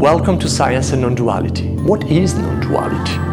Welcome 0.00 0.38
to 0.38 0.48
Science 0.48 0.92
and 0.92 1.02
Non-Duality. 1.02 1.68
What 1.82 2.10
is 2.10 2.34
non-duality? 2.34 3.29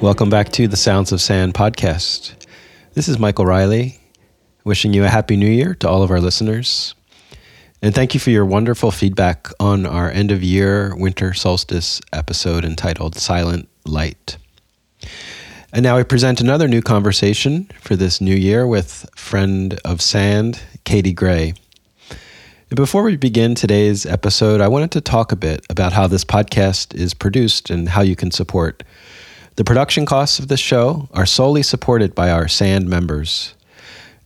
Welcome 0.00 0.30
back 0.30 0.48
to 0.52 0.66
the 0.66 0.78
Sounds 0.78 1.12
of 1.12 1.20
Sand 1.20 1.52
podcast. 1.52 2.32
This 2.94 3.06
is 3.06 3.18
Michael 3.18 3.44
Riley, 3.44 4.00
wishing 4.64 4.94
you 4.94 5.04
a 5.04 5.08
happy 5.08 5.36
new 5.36 5.50
year 5.50 5.74
to 5.74 5.88
all 5.90 6.02
of 6.02 6.10
our 6.10 6.22
listeners. 6.22 6.94
And 7.82 7.94
thank 7.94 8.14
you 8.14 8.20
for 8.20 8.30
your 8.30 8.46
wonderful 8.46 8.92
feedback 8.92 9.48
on 9.60 9.84
our 9.84 10.10
end 10.10 10.30
of 10.30 10.42
year 10.42 10.96
winter 10.96 11.34
solstice 11.34 12.00
episode 12.14 12.64
entitled 12.64 13.14
Silent 13.14 13.68
Light. 13.84 14.38
And 15.70 15.82
now 15.82 15.98
I 15.98 16.02
present 16.02 16.40
another 16.40 16.66
new 16.66 16.80
conversation 16.80 17.70
for 17.82 17.94
this 17.94 18.22
new 18.22 18.34
year 18.34 18.66
with 18.66 19.06
friend 19.14 19.78
of 19.84 20.00
sand, 20.00 20.62
Katie 20.84 21.12
Gray. 21.12 21.52
And 22.70 22.76
before 22.76 23.02
we 23.02 23.18
begin 23.18 23.54
today's 23.54 24.06
episode, 24.06 24.62
I 24.62 24.68
wanted 24.68 24.92
to 24.92 25.02
talk 25.02 25.30
a 25.30 25.36
bit 25.36 25.66
about 25.68 25.92
how 25.92 26.06
this 26.06 26.24
podcast 26.24 26.94
is 26.94 27.12
produced 27.12 27.68
and 27.68 27.90
how 27.90 28.00
you 28.00 28.16
can 28.16 28.30
support 28.30 28.82
the 29.60 29.64
production 29.64 30.06
costs 30.06 30.38
of 30.38 30.48
this 30.48 30.58
show 30.58 31.06
are 31.12 31.26
solely 31.26 31.62
supported 31.62 32.14
by 32.14 32.30
our 32.30 32.48
SAND 32.48 32.88
members. 32.88 33.52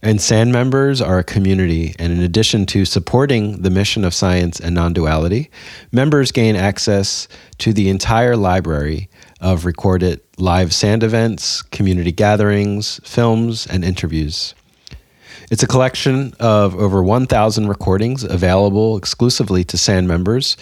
And 0.00 0.20
SAND 0.20 0.52
members 0.52 1.00
are 1.00 1.18
a 1.18 1.24
community, 1.24 1.92
and 1.98 2.12
in 2.12 2.20
addition 2.20 2.66
to 2.66 2.84
supporting 2.84 3.62
the 3.62 3.68
mission 3.68 4.04
of 4.04 4.14
science 4.14 4.60
and 4.60 4.76
non 4.76 4.92
duality, 4.92 5.50
members 5.90 6.30
gain 6.30 6.54
access 6.54 7.26
to 7.58 7.72
the 7.72 7.88
entire 7.88 8.36
library 8.36 9.10
of 9.40 9.64
recorded 9.64 10.20
live 10.38 10.72
SAND 10.72 11.02
events, 11.02 11.62
community 11.62 12.12
gatherings, 12.12 13.00
films, 13.02 13.66
and 13.66 13.84
interviews. 13.84 14.54
It's 15.50 15.64
a 15.64 15.66
collection 15.66 16.32
of 16.38 16.76
over 16.76 17.02
1,000 17.02 17.66
recordings 17.66 18.22
available 18.22 18.96
exclusively 18.96 19.64
to 19.64 19.76
SAND 19.76 20.06
members 20.06 20.56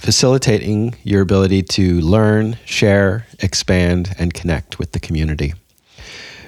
facilitating 0.00 0.94
your 1.04 1.22
ability 1.22 1.62
to 1.62 2.00
learn, 2.00 2.58
share, 2.64 3.26
expand, 3.40 4.14
and 4.18 4.34
connect 4.34 4.78
with 4.78 4.92
the 4.92 5.00
community. 5.00 5.54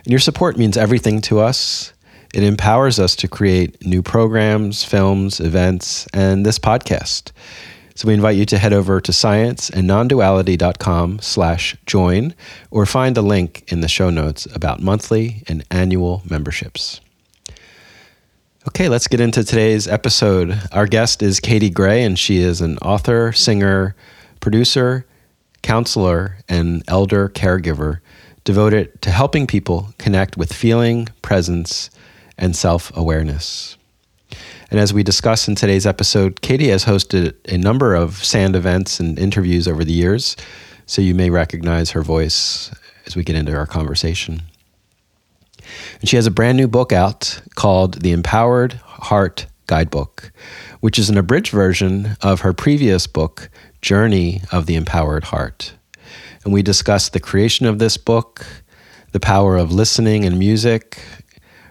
And 0.04 0.10
your 0.10 0.20
support 0.20 0.58
means 0.58 0.76
everything 0.76 1.20
to 1.22 1.40
us. 1.40 1.94
It 2.34 2.42
empowers 2.42 2.98
us 2.98 3.16
to 3.16 3.26
create 3.28 3.86
new 3.86 4.02
programs, 4.02 4.84
films, 4.84 5.40
events, 5.40 6.06
and 6.12 6.44
this 6.44 6.58
podcast. 6.58 7.30
So 7.94 8.08
we 8.08 8.14
invite 8.14 8.36
you 8.36 8.44
to 8.46 8.58
head 8.58 8.72
over 8.72 9.00
to 9.00 9.12
scienceandnonduality.com 9.12 11.20
slash 11.20 11.76
join 11.86 12.34
or 12.72 12.86
find 12.86 13.16
the 13.16 13.22
link 13.22 13.62
in 13.68 13.82
the 13.82 13.88
show 13.88 14.10
notes 14.10 14.48
about 14.52 14.82
monthly 14.82 15.44
and 15.46 15.64
annual 15.70 16.22
memberships. 16.28 17.00
Okay, 18.66 18.88
let's 18.88 19.08
get 19.08 19.20
into 19.20 19.44
today's 19.44 19.86
episode. 19.86 20.58
Our 20.72 20.86
guest 20.86 21.22
is 21.22 21.38
Katie 21.38 21.68
Gray, 21.68 22.02
and 22.02 22.18
she 22.18 22.38
is 22.38 22.62
an 22.62 22.78
author, 22.78 23.30
singer, 23.30 23.94
producer, 24.40 25.04
counselor, 25.60 26.38
and 26.48 26.82
elder 26.88 27.28
caregiver 27.28 27.98
devoted 28.44 29.02
to 29.02 29.10
helping 29.10 29.46
people 29.46 29.92
connect 29.98 30.38
with 30.38 30.50
feeling, 30.50 31.08
presence, 31.20 31.90
and 32.38 32.56
self 32.56 32.90
awareness. 32.96 33.76
And 34.70 34.80
as 34.80 34.94
we 34.94 35.02
discuss 35.02 35.46
in 35.46 35.56
today's 35.56 35.86
episode, 35.86 36.40
Katie 36.40 36.70
has 36.70 36.86
hosted 36.86 37.34
a 37.46 37.58
number 37.58 37.94
of 37.94 38.24
SAND 38.24 38.56
events 38.56 38.98
and 38.98 39.18
interviews 39.18 39.68
over 39.68 39.84
the 39.84 39.92
years, 39.92 40.36
so 40.86 41.02
you 41.02 41.14
may 41.14 41.28
recognize 41.28 41.90
her 41.90 42.02
voice 42.02 42.70
as 43.04 43.14
we 43.14 43.24
get 43.24 43.36
into 43.36 43.54
our 43.54 43.66
conversation. 43.66 44.40
And 46.00 46.08
she 46.08 46.16
has 46.16 46.26
a 46.26 46.30
brand 46.30 46.56
new 46.56 46.68
book 46.68 46.92
out 46.92 47.40
called 47.54 48.02
The 48.02 48.12
Empowered 48.12 48.74
Heart 48.74 49.46
Guidebook, 49.66 50.32
which 50.80 50.98
is 50.98 51.08
an 51.08 51.18
abridged 51.18 51.52
version 51.52 52.16
of 52.20 52.40
her 52.40 52.52
previous 52.52 53.06
book, 53.06 53.48
Journey 53.80 54.42
of 54.52 54.66
the 54.66 54.76
Empowered 54.76 55.24
Heart. 55.24 55.74
And 56.44 56.52
we 56.52 56.62
discuss 56.62 57.08
the 57.08 57.20
creation 57.20 57.66
of 57.66 57.78
this 57.78 57.96
book, 57.96 58.46
the 59.12 59.20
power 59.20 59.56
of 59.56 59.72
listening 59.72 60.24
and 60.24 60.38
music, 60.38 61.00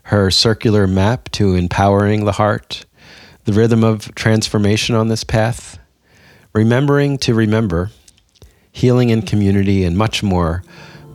her 0.03 0.31
circular 0.31 0.87
map 0.87 1.29
to 1.31 1.55
empowering 1.55 2.25
the 2.25 2.33
heart, 2.33 2.85
the 3.45 3.53
rhythm 3.53 3.83
of 3.83 4.13
transformation 4.15 4.95
on 4.95 5.07
this 5.07 5.23
path, 5.23 5.77
remembering 6.53 7.17
to 7.19 7.33
remember, 7.33 7.91
healing 8.71 9.09
in 9.09 9.21
community, 9.21 9.83
and 9.83 9.97
much 9.97 10.23
more 10.23 10.63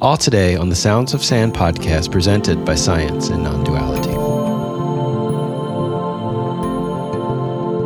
all 0.00 0.16
today 0.16 0.54
on 0.54 0.68
the 0.68 0.76
Sounds 0.76 1.12
of 1.12 1.24
Sand 1.24 1.54
podcast 1.54 2.12
presented 2.12 2.64
by 2.64 2.76
Science 2.76 3.30
and 3.30 3.42
Non 3.42 3.64
Duality. 3.64 4.14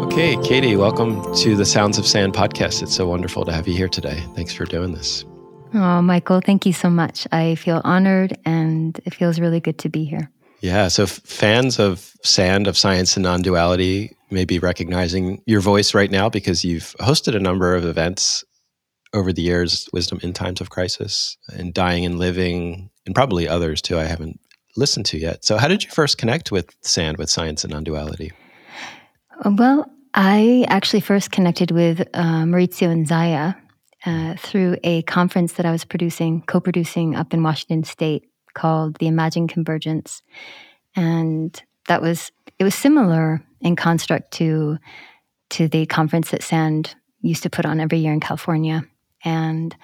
Okay, 0.06 0.36
Katie, 0.46 0.76
welcome 0.76 1.22
to 1.36 1.56
the 1.56 1.64
Sounds 1.64 1.96
of 1.96 2.06
Sand 2.06 2.34
podcast. 2.34 2.82
It's 2.82 2.94
so 2.94 3.08
wonderful 3.08 3.46
to 3.46 3.52
have 3.52 3.66
you 3.66 3.74
here 3.74 3.88
today. 3.88 4.22
Thanks 4.34 4.52
for 4.52 4.66
doing 4.66 4.92
this. 4.92 5.24
Oh, 5.72 6.02
Michael, 6.02 6.42
thank 6.44 6.66
you 6.66 6.74
so 6.74 6.90
much. 6.90 7.26
I 7.32 7.54
feel 7.54 7.80
honored 7.82 8.36
and 8.44 9.00
it 9.06 9.14
feels 9.14 9.40
really 9.40 9.60
good 9.60 9.78
to 9.78 9.88
be 9.88 10.04
here. 10.04 10.30
Yeah, 10.60 10.88
so 10.88 11.06
fans 11.06 11.78
of 11.78 12.12
Sand, 12.22 12.66
of 12.66 12.76
Science 12.76 13.16
and 13.16 13.24
Non 13.24 13.40
Duality, 13.40 14.14
may 14.30 14.44
be 14.44 14.58
recognizing 14.58 15.42
your 15.46 15.60
voice 15.62 15.94
right 15.94 16.10
now 16.10 16.28
because 16.28 16.62
you've 16.62 16.94
hosted 17.00 17.34
a 17.34 17.40
number 17.40 17.74
of 17.74 17.86
events 17.86 18.44
over 19.12 19.32
the 19.32 19.42
years, 19.42 19.88
Wisdom 19.92 20.18
in 20.22 20.32
Times 20.32 20.60
of 20.60 20.70
Crisis 20.70 21.36
and 21.52 21.74
Dying 21.74 22.04
and 22.04 22.18
Living, 22.18 22.90
and 23.06 23.14
probably 23.14 23.46
others 23.48 23.82
too, 23.82 23.98
I 23.98 24.04
haven't 24.04 24.40
listened 24.76 25.06
to 25.06 25.18
yet. 25.18 25.44
So, 25.44 25.58
how 25.58 25.68
did 25.68 25.84
you 25.84 25.90
first 25.90 26.18
connect 26.18 26.50
with 26.50 26.74
SAND, 26.80 27.18
with 27.18 27.30
science 27.30 27.64
and 27.64 27.72
non 27.72 27.84
duality? 27.84 28.32
Well, 29.44 29.90
I 30.14 30.64
actually 30.68 31.00
first 31.00 31.30
connected 31.30 31.70
with 31.70 32.00
uh, 32.14 32.44
Maurizio 32.44 32.90
and 32.90 33.06
Zaya 33.06 33.54
uh, 34.04 34.34
through 34.36 34.76
a 34.84 35.02
conference 35.02 35.54
that 35.54 35.66
I 35.66 35.72
was 35.72 35.84
producing, 35.84 36.42
co 36.42 36.60
producing 36.60 37.14
up 37.14 37.32
in 37.32 37.42
Washington 37.42 37.84
State 37.84 38.28
called 38.54 38.96
the 38.98 39.06
Imagine 39.06 39.48
Convergence. 39.48 40.22
And 40.94 41.60
that 41.88 42.02
was, 42.02 42.30
it 42.58 42.64
was 42.64 42.74
similar 42.74 43.42
in 43.60 43.76
construct 43.76 44.32
to, 44.34 44.78
to 45.50 45.68
the 45.68 45.86
conference 45.86 46.30
that 46.30 46.42
SAND 46.42 46.94
used 47.22 47.42
to 47.44 47.50
put 47.50 47.64
on 47.64 47.80
every 47.80 47.98
year 47.98 48.12
in 48.12 48.20
California. 48.20 48.84
And 49.24 49.74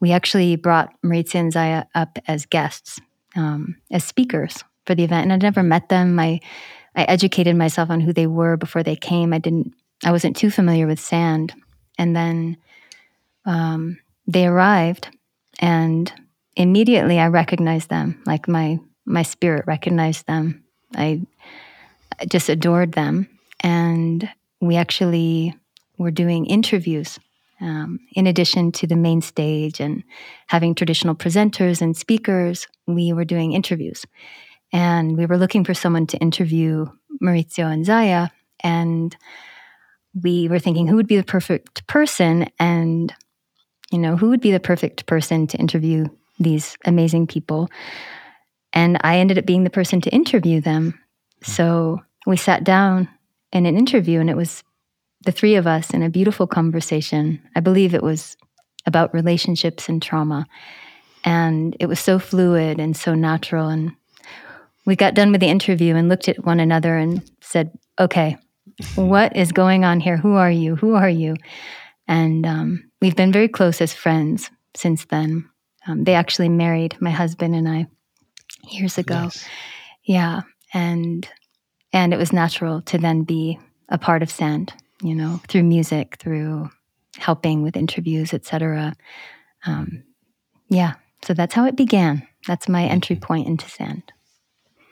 we 0.00 0.12
actually 0.12 0.56
brought 0.56 0.94
Maurizio 1.02 1.36
and 1.36 1.52
Zaya 1.52 1.84
up 1.94 2.18
as 2.26 2.46
guests, 2.46 3.00
um, 3.36 3.76
as 3.90 4.04
speakers 4.04 4.62
for 4.86 4.94
the 4.94 5.04
event. 5.04 5.24
And 5.24 5.32
I'd 5.32 5.42
never 5.42 5.62
met 5.62 5.88
them. 5.88 6.18
I, 6.18 6.40
I 6.94 7.04
educated 7.04 7.56
myself 7.56 7.90
on 7.90 8.00
who 8.00 8.12
they 8.12 8.26
were 8.26 8.56
before 8.56 8.82
they 8.82 8.96
came. 8.96 9.32
I 9.32 9.38
didn't, 9.38 9.72
I 10.04 10.12
wasn't 10.12 10.36
too 10.36 10.50
familiar 10.50 10.86
with 10.86 11.00
sand. 11.00 11.54
And 11.98 12.14
then 12.14 12.56
um, 13.46 13.98
they 14.26 14.46
arrived 14.46 15.08
and 15.58 16.12
immediately 16.56 17.18
I 17.18 17.28
recognized 17.28 17.88
them, 17.88 18.22
like 18.26 18.48
my, 18.48 18.78
my 19.04 19.22
spirit 19.22 19.64
recognized 19.66 20.26
them. 20.26 20.64
I 20.94 21.22
just 22.28 22.48
adored 22.48 22.92
them. 22.92 23.28
And 23.60 24.28
we 24.60 24.76
actually 24.76 25.54
were 25.98 26.10
doing 26.10 26.46
interviews 26.46 27.18
um, 27.64 27.98
in 28.12 28.26
addition 28.26 28.72
to 28.72 28.86
the 28.86 28.94
main 28.94 29.22
stage 29.22 29.80
and 29.80 30.04
having 30.48 30.74
traditional 30.74 31.14
presenters 31.14 31.80
and 31.80 31.96
speakers, 31.96 32.68
we 32.86 33.14
were 33.14 33.24
doing 33.24 33.52
interviews. 33.52 34.04
And 34.70 35.16
we 35.16 35.24
were 35.24 35.38
looking 35.38 35.64
for 35.64 35.72
someone 35.72 36.06
to 36.08 36.18
interview 36.18 36.86
Maurizio 37.22 37.72
and 37.72 37.86
Zaya. 37.86 38.28
And 38.62 39.16
we 40.22 40.46
were 40.48 40.58
thinking 40.58 40.86
who 40.86 40.96
would 40.96 41.06
be 41.06 41.16
the 41.16 41.24
perfect 41.24 41.86
person 41.86 42.50
and, 42.58 43.14
you 43.90 43.98
know, 43.98 44.16
who 44.16 44.28
would 44.28 44.42
be 44.42 44.52
the 44.52 44.60
perfect 44.60 45.06
person 45.06 45.46
to 45.46 45.56
interview 45.56 46.04
these 46.38 46.76
amazing 46.84 47.26
people. 47.26 47.70
And 48.74 48.98
I 49.02 49.18
ended 49.18 49.38
up 49.38 49.46
being 49.46 49.64
the 49.64 49.70
person 49.70 50.02
to 50.02 50.10
interview 50.10 50.60
them. 50.60 51.00
So 51.42 52.02
we 52.26 52.36
sat 52.36 52.62
down 52.62 53.08
in 53.52 53.64
an 53.64 53.78
interview 53.78 54.20
and 54.20 54.28
it 54.28 54.36
was 54.36 54.62
the 55.24 55.32
three 55.32 55.56
of 55.56 55.66
us 55.66 55.90
in 55.90 56.02
a 56.02 56.10
beautiful 56.10 56.46
conversation. 56.46 57.40
I 57.56 57.60
believe 57.60 57.94
it 57.94 58.02
was 58.02 58.36
about 58.86 59.14
relationships 59.14 59.88
and 59.88 60.02
trauma. 60.02 60.46
And 61.24 61.76
it 61.80 61.86
was 61.86 62.00
so 62.00 62.18
fluid 62.18 62.78
and 62.78 62.96
so 62.96 63.14
natural. 63.14 63.68
And 63.68 63.92
we 64.84 64.96
got 64.96 65.14
done 65.14 65.32
with 65.32 65.40
the 65.40 65.48
interview 65.48 65.96
and 65.96 66.08
looked 66.08 66.28
at 66.28 66.44
one 66.44 66.60
another 66.60 66.96
and 66.96 67.22
said, 67.40 67.70
okay, 67.98 68.36
what 68.94 69.36
is 69.36 69.52
going 69.52 69.84
on 69.84 70.00
here? 70.00 70.16
Who 70.16 70.34
are 70.34 70.50
you? 70.50 70.76
Who 70.76 70.94
are 70.94 71.08
you? 71.08 71.36
And 72.06 72.44
um, 72.44 72.90
we've 73.00 73.16
been 73.16 73.32
very 73.32 73.48
close 73.48 73.80
as 73.80 73.94
friends 73.94 74.50
since 74.76 75.06
then. 75.06 75.48
Um, 75.86 76.04
they 76.04 76.14
actually 76.14 76.48
married 76.48 76.96
my 77.00 77.10
husband 77.10 77.54
and 77.54 77.68
I 77.68 77.86
years 78.70 78.98
ago. 78.98 79.24
Nice. 79.24 79.46
Yeah, 80.04 80.42
and 80.72 81.28
and 81.92 82.12
it 82.12 82.18
was 82.18 82.32
natural 82.32 82.82
to 82.82 82.98
then 82.98 83.22
be 83.22 83.58
a 83.88 83.98
part 83.98 84.22
of 84.22 84.30
Sand, 84.30 84.72
you 85.04 85.14
know, 85.14 85.38
through 85.48 85.62
music, 85.62 86.16
through 86.18 86.70
helping 87.18 87.62
with 87.62 87.76
interviews, 87.76 88.32
etc. 88.32 88.94
Um, 89.66 90.02
yeah, 90.70 90.94
so 91.22 91.34
that's 91.34 91.54
how 91.54 91.66
it 91.66 91.76
began. 91.76 92.26
That's 92.48 92.68
my 92.68 92.84
entry 92.84 93.16
mm-hmm. 93.16 93.24
point 93.24 93.46
into 93.46 93.68
Sand. 93.68 94.02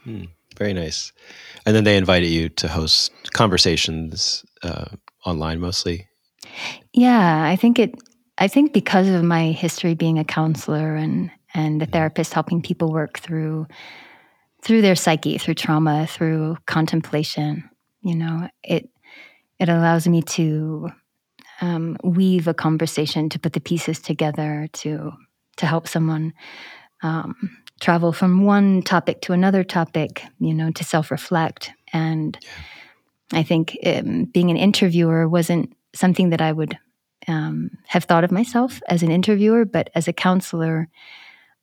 Hmm, 0.05 0.25
very 0.59 0.75
nice. 0.75 1.13
And 1.65 1.75
then 1.75 1.85
they 1.85 1.97
invited 1.97 2.29
you 2.29 2.51
to 2.51 2.69
host 2.69 3.33
conversations 3.33 4.45
uh, 4.63 4.87
online 5.25 5.61
mostly. 5.61 6.09
Yeah, 6.93 7.45
I 7.45 7.57
think 7.57 7.79
it. 7.79 7.95
I 8.39 8.49
think 8.49 8.73
because 8.73 9.09
of 9.09 9.23
my 9.23 9.53
history 9.53 9.95
being 9.95 10.19
a 10.19 10.25
counselor 10.25 10.95
and 10.95 11.31
and 11.55 11.81
a 11.81 11.87
mm-hmm. 11.87 11.93
therapist 11.93 12.35
helping 12.35 12.61
people 12.61 12.93
work 12.93 13.19
through 13.19 13.67
through 14.63 14.83
their 14.83 14.95
psyche, 14.95 15.39
through 15.39 15.55
trauma, 15.55 16.07
through 16.07 16.57
contemplation, 16.67 17.69
you 18.03 18.15
know, 18.15 18.49
it 18.63 18.91
it 19.63 19.69
allows 19.69 20.09
me 20.09 20.23
to 20.23 20.91
um, 21.61 21.97
weave 22.03 22.49
a 22.49 22.55
conversation 22.55 23.29
to 23.29 23.39
put 23.39 23.53
the 23.53 23.61
pieces 23.61 24.01
together 24.01 24.69
to 24.73 25.13
to 25.59 25.67
help 25.67 25.87
someone 25.87 26.33
um, 27.03 27.35
travel 27.81 28.13
from 28.13 28.45
one 28.45 28.83
topic 28.83 29.21
to 29.21 29.33
another 29.33 29.63
topic, 29.63 30.25
you 30.41 30.53
know, 30.53 30.73
to 30.73 30.83
self 30.83 31.13
reflect. 31.13 31.71
And 31.93 32.37
yeah. 32.43 33.39
I 33.39 33.43
think 33.45 33.79
um, 33.87 34.25
being 34.25 34.51
an 34.51 34.57
interviewer 34.57 35.29
wasn't 35.29 35.73
something 35.95 36.31
that 36.31 36.41
I 36.41 36.51
would 36.51 36.77
um, 37.29 37.71
have 37.87 38.05
thought 38.05 38.25
of 38.25 38.33
myself 38.33 38.81
as 38.89 39.05
an 39.05 39.13
interviewer, 39.13 39.65
but 39.65 39.91
as 39.95 40.09
a 40.09 40.13
counselor, 40.13 40.89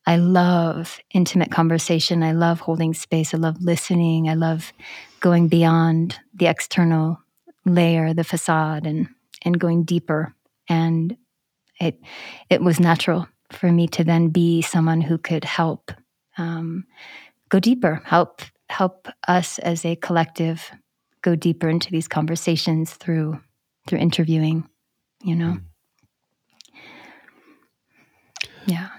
I 0.06 0.16
love 0.16 1.00
intimate 1.12 1.52
conversation. 1.52 2.24
I 2.24 2.32
love 2.32 2.62
holding 2.62 2.94
space. 2.94 3.34
I 3.34 3.38
love 3.38 3.58
listening. 3.60 4.30
I 4.30 4.36
love 4.36 4.72
going 5.20 5.50
beyond 5.50 6.18
the 6.34 6.48
external 6.48 7.20
layer, 7.70 8.14
the 8.14 8.24
facade, 8.24 8.86
and 8.86 9.08
and 9.44 9.60
going 9.60 9.84
deeper. 9.84 10.34
And 10.68 11.18
it 11.80 12.00
it 12.50 12.62
was 12.62 12.80
natural 12.80 13.28
for 13.52 13.72
me 13.72 13.88
to 13.88 14.04
then 14.04 14.30
be 14.30 14.62
someone 14.62 15.02
who 15.02 15.18
could 15.18 15.44
help 15.44 15.92
um, 16.38 16.86
go 17.50 17.60
deeper, 17.60 18.02
help 18.06 18.42
help 18.70 19.08
us 19.28 19.60
as 19.60 19.84
a 19.86 19.96
collective 19.96 20.72
go 21.22 21.36
deeper 21.36 21.68
into 21.68 21.92
these 21.92 22.08
conversations 22.08 22.94
through 22.94 23.40
through 23.88 24.00
interviewing. 24.00 24.68
You 25.24 25.36
know, 25.36 25.58
mm. 25.58 25.62
yeah. 28.66 28.90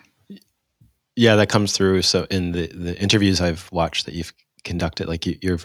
Yeah, 1.17 1.37
that 1.37 1.49
comes 1.49 1.73
through. 1.73 2.03
So 2.03 2.27
in 2.31 2.53
the 2.53 2.67
the 2.69 3.01
interviews 3.01 3.41
I've 3.41 3.71
watched 3.73 4.07
that 4.07 4.15
you've 4.15 4.33
conducted, 4.65 5.09
like 5.09 5.27
you, 5.27 5.39
you're 5.41 5.59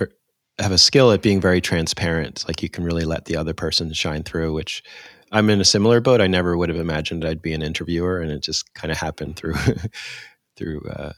have 0.59 0.71
a 0.71 0.77
skill 0.77 1.11
at 1.11 1.21
being 1.21 1.41
very 1.41 1.61
transparent. 1.61 2.45
Like 2.47 2.63
you 2.63 2.69
can 2.69 2.83
really 2.83 3.03
let 3.03 3.25
the 3.25 3.37
other 3.37 3.53
person 3.53 3.91
shine 3.93 4.23
through, 4.23 4.53
which 4.53 4.83
I'm 5.31 5.49
in 5.49 5.59
a 5.59 5.65
similar 5.65 5.99
boat. 5.99 6.21
I 6.21 6.27
never 6.27 6.57
would 6.57 6.69
have 6.69 6.77
imagined 6.77 7.25
I'd 7.25 7.41
be 7.41 7.53
an 7.53 7.61
interviewer, 7.61 8.19
and 8.19 8.31
it 8.31 8.41
just 8.41 8.73
kind 8.73 8.91
of 8.91 8.97
happened 8.97 9.35
through 9.35 9.55
through 10.55 10.81
uh, 10.81 11.13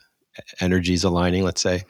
energies 0.60 1.04
aligning, 1.04 1.44
let's 1.44 1.62
say. 1.62 1.84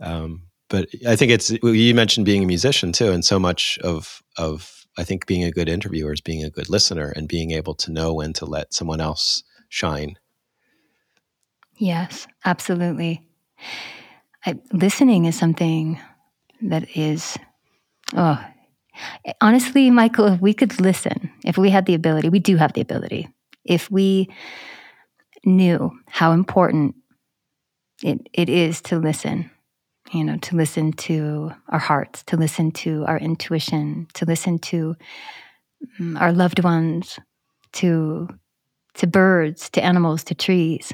Um, 0.00 0.42
but 0.68 0.88
I 1.06 1.16
think 1.16 1.32
it's 1.32 1.50
you 1.50 1.94
mentioned 1.94 2.26
being 2.26 2.44
a 2.44 2.46
musician 2.46 2.92
too, 2.92 3.10
and 3.12 3.24
so 3.24 3.38
much 3.38 3.78
of 3.78 4.22
of 4.38 4.86
I 4.98 5.04
think 5.04 5.26
being 5.26 5.44
a 5.44 5.50
good 5.50 5.68
interviewer 5.68 6.12
is 6.12 6.20
being 6.20 6.44
a 6.44 6.50
good 6.50 6.70
listener 6.70 7.12
and 7.14 7.28
being 7.28 7.50
able 7.50 7.74
to 7.74 7.92
know 7.92 8.14
when 8.14 8.32
to 8.34 8.46
let 8.46 8.72
someone 8.72 9.00
else 9.00 9.42
shine. 9.68 10.16
Yes, 11.76 12.26
absolutely. 12.44 13.28
I, 14.46 14.58
listening 14.72 15.26
is 15.26 15.36
something 15.36 16.00
that 16.62 16.96
is, 16.96 17.36
oh, 18.14 18.42
honestly, 19.40 19.90
Michael, 19.90 20.26
if 20.26 20.40
we 20.40 20.54
could 20.54 20.80
listen, 20.80 21.30
if 21.44 21.58
we 21.58 21.70
had 21.70 21.86
the 21.86 21.94
ability, 21.94 22.28
we 22.28 22.38
do 22.38 22.56
have 22.56 22.72
the 22.72 22.80
ability, 22.80 23.28
if 23.64 23.90
we 23.90 24.28
knew 25.44 25.90
how 26.08 26.32
important 26.32 26.94
it, 28.02 28.28
it 28.32 28.48
is 28.48 28.80
to 28.82 28.98
listen, 28.98 29.50
you 30.12 30.24
know, 30.24 30.36
to 30.38 30.56
listen 30.56 30.92
to 30.92 31.52
our 31.68 31.78
hearts, 31.78 32.22
to 32.24 32.36
listen 32.36 32.70
to 32.70 33.04
our 33.06 33.18
intuition, 33.18 34.06
to 34.14 34.24
listen 34.24 34.58
to 34.58 34.96
mm, 36.00 36.20
our 36.20 36.32
loved 36.32 36.62
ones, 36.62 37.18
to 37.72 38.28
to 38.94 39.06
birds, 39.06 39.68
to 39.70 39.84
animals, 39.84 40.24
to 40.24 40.34
trees. 40.34 40.90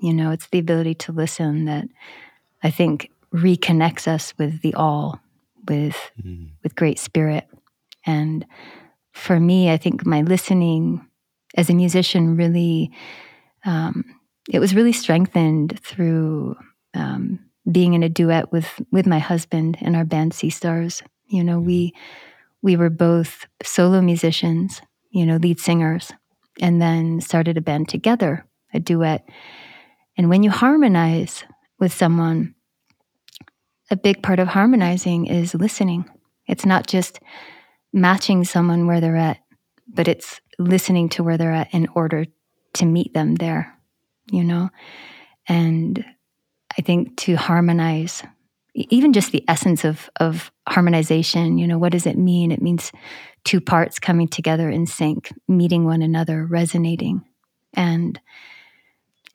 You 0.00 0.14
know, 0.14 0.30
it's 0.30 0.48
the 0.48 0.58
ability 0.58 0.94
to 0.96 1.12
listen 1.12 1.66
that 1.66 1.86
I 2.62 2.70
think 2.70 3.10
reconnects 3.32 4.06
us 4.06 4.34
with 4.38 4.60
the 4.62 4.74
all, 4.74 5.20
with 5.68 5.96
mm. 6.20 6.50
with 6.62 6.76
great 6.76 6.98
spirit. 6.98 7.46
And 8.06 8.44
for 9.12 9.38
me, 9.38 9.70
I 9.70 9.76
think 9.76 10.04
my 10.06 10.22
listening 10.22 11.06
as 11.54 11.70
a 11.70 11.74
musician 11.74 12.36
really 12.36 12.92
um, 13.64 14.04
it 14.50 14.58
was 14.58 14.74
really 14.74 14.92
strengthened 14.92 15.78
through 15.80 16.56
um, 16.94 17.38
being 17.70 17.94
in 17.94 18.02
a 18.02 18.08
duet 18.08 18.50
with 18.52 18.80
with 18.90 19.06
my 19.06 19.18
husband 19.18 19.78
and 19.80 19.96
our 19.96 20.04
band 20.04 20.34
Sea 20.34 20.50
Stars. 20.50 21.02
You 21.26 21.44
know, 21.44 21.60
we 21.60 21.94
we 22.62 22.76
were 22.76 22.90
both 22.90 23.46
solo 23.62 24.00
musicians, 24.00 24.82
you 25.10 25.26
know, 25.26 25.36
lead 25.36 25.60
singers, 25.60 26.12
and 26.60 26.80
then 26.82 27.20
started 27.20 27.56
a 27.56 27.62
band 27.62 27.88
together, 27.88 28.44
a 28.74 28.80
duet. 28.80 29.28
And 30.16 30.28
when 30.28 30.42
you 30.42 30.50
harmonize 30.50 31.44
with 31.78 31.92
someone, 31.92 32.54
a 33.92 33.96
big 33.96 34.22
part 34.22 34.40
of 34.40 34.48
harmonizing 34.48 35.26
is 35.26 35.54
listening. 35.54 36.08
It's 36.46 36.64
not 36.64 36.86
just 36.86 37.20
matching 37.92 38.42
someone 38.42 38.86
where 38.86 39.02
they're 39.02 39.16
at, 39.16 39.36
but 39.86 40.08
it's 40.08 40.40
listening 40.58 41.10
to 41.10 41.22
where 41.22 41.36
they're 41.36 41.52
at 41.52 41.72
in 41.74 41.86
order 41.94 42.24
to 42.72 42.86
meet 42.86 43.12
them 43.12 43.34
there, 43.34 43.78
you 44.30 44.44
know? 44.44 44.70
And 45.46 46.02
I 46.78 46.80
think 46.80 47.18
to 47.18 47.36
harmonize, 47.36 48.22
even 48.74 49.12
just 49.12 49.30
the 49.30 49.44
essence 49.46 49.84
of, 49.84 50.08
of 50.16 50.50
harmonization, 50.66 51.58
you 51.58 51.68
know, 51.68 51.78
what 51.78 51.92
does 51.92 52.06
it 52.06 52.16
mean? 52.16 52.50
It 52.50 52.62
means 52.62 52.92
two 53.44 53.60
parts 53.60 53.98
coming 53.98 54.26
together 54.26 54.70
in 54.70 54.86
sync, 54.86 55.30
meeting 55.48 55.84
one 55.84 56.00
another, 56.00 56.46
resonating. 56.46 57.26
And 57.74 58.18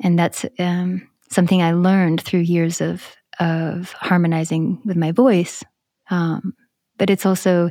and 0.01 0.17
that's 0.17 0.45
um, 0.59 1.07
something 1.29 1.61
I 1.61 1.71
learned 1.71 2.21
through 2.21 2.41
years 2.41 2.81
of 2.81 3.16
of 3.39 3.91
harmonizing 3.93 4.81
with 4.85 4.97
my 4.97 5.11
voice. 5.11 5.63
Um, 6.09 6.53
but 6.97 7.09
it's 7.09 7.25
also, 7.25 7.69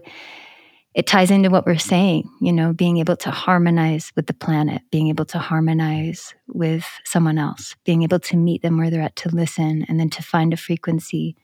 it 0.95 1.07
ties 1.07 1.31
into 1.31 1.51
what 1.51 1.67
we're 1.67 1.79
saying, 1.79 2.31
you 2.41 2.53
know, 2.53 2.73
being 2.73 2.99
able 2.99 3.17
to 3.17 3.31
harmonize 3.31 4.13
with 4.17 4.27
the 4.27 4.35
planet, 4.35 4.83
being 4.91 5.09
able 5.09 5.27
to 5.27 5.39
harmonize 5.39 6.35
with 6.47 6.87
someone 7.05 7.39
else, 7.39 7.77
being 7.85 8.03
able 8.03 8.21
to 8.21 8.37
meet 8.37 8.63
them 8.63 8.79
where 8.79 8.91
they're 8.91 9.03
at 9.03 9.17
to 9.17 9.29
listen, 9.29 9.85
and 9.89 10.01
then 10.01 10.11
to 10.11 10.23
find 10.23 10.53
a 10.53 10.57
frequency 10.57 11.37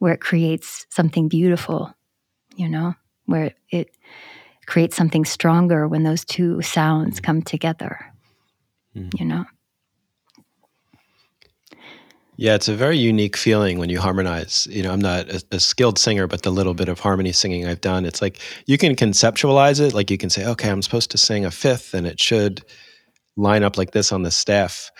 where 0.00 0.12
it 0.12 0.20
creates 0.20 0.86
something 0.90 1.28
beautiful, 1.28 1.94
you 2.56 2.68
know, 2.68 2.94
where 3.26 3.54
it 3.70 3.90
creates 4.66 4.96
something 4.96 5.24
stronger 5.24 5.88
when 5.88 6.02
those 6.02 6.24
two 6.24 6.60
sounds 6.60 7.20
come 7.20 7.40
together, 7.42 8.12
mm. 8.94 9.18
you 9.18 9.24
know. 9.24 9.44
Yeah, 12.36 12.56
it's 12.56 12.68
a 12.68 12.74
very 12.74 12.98
unique 12.98 13.36
feeling 13.36 13.78
when 13.78 13.90
you 13.90 14.00
harmonize. 14.00 14.66
You 14.68 14.82
know, 14.82 14.92
I'm 14.92 15.00
not 15.00 15.28
a, 15.28 15.42
a, 15.52 15.60
skilled 15.60 15.98
singer, 15.98 16.26
but 16.26 16.42
the 16.42 16.50
little 16.50 16.74
bit 16.74 16.88
of 16.88 16.98
harmony 16.98 17.30
singing 17.30 17.66
I've 17.66 17.80
done, 17.80 18.04
it's 18.04 18.20
like 18.20 18.40
you 18.66 18.76
can 18.76 18.96
conceptualize 18.96 19.80
it. 19.80 19.94
Like 19.94 20.10
you 20.10 20.18
can 20.18 20.30
say, 20.30 20.44
okay, 20.44 20.68
I'm 20.68 20.82
supposed 20.82 21.12
to 21.12 21.18
sing 21.18 21.44
a 21.44 21.52
fifth, 21.52 21.94
and 21.94 22.06
it 22.06 22.20
should 22.20 22.64
line 23.36 23.62
up 23.62 23.78
like 23.78 23.92
this 23.92 24.10
on 24.10 24.22
the 24.22 24.32
staff. 24.32 24.90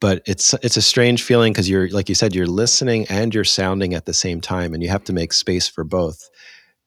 But 0.00 0.22
it's 0.26 0.54
it's 0.54 0.76
a 0.76 0.82
strange 0.82 1.22
feeling 1.22 1.52
because 1.52 1.70
you're 1.70 1.88
like 1.90 2.08
you 2.08 2.16
said, 2.16 2.34
you're 2.34 2.46
listening 2.46 3.06
and 3.08 3.32
you're 3.32 3.44
sounding 3.44 3.94
at 3.94 4.06
the 4.06 4.14
same 4.14 4.40
time, 4.40 4.74
and 4.74 4.82
you 4.82 4.88
have 4.88 5.04
to 5.04 5.12
make 5.12 5.32
space 5.32 5.68
for 5.68 5.84
both. 5.84 6.28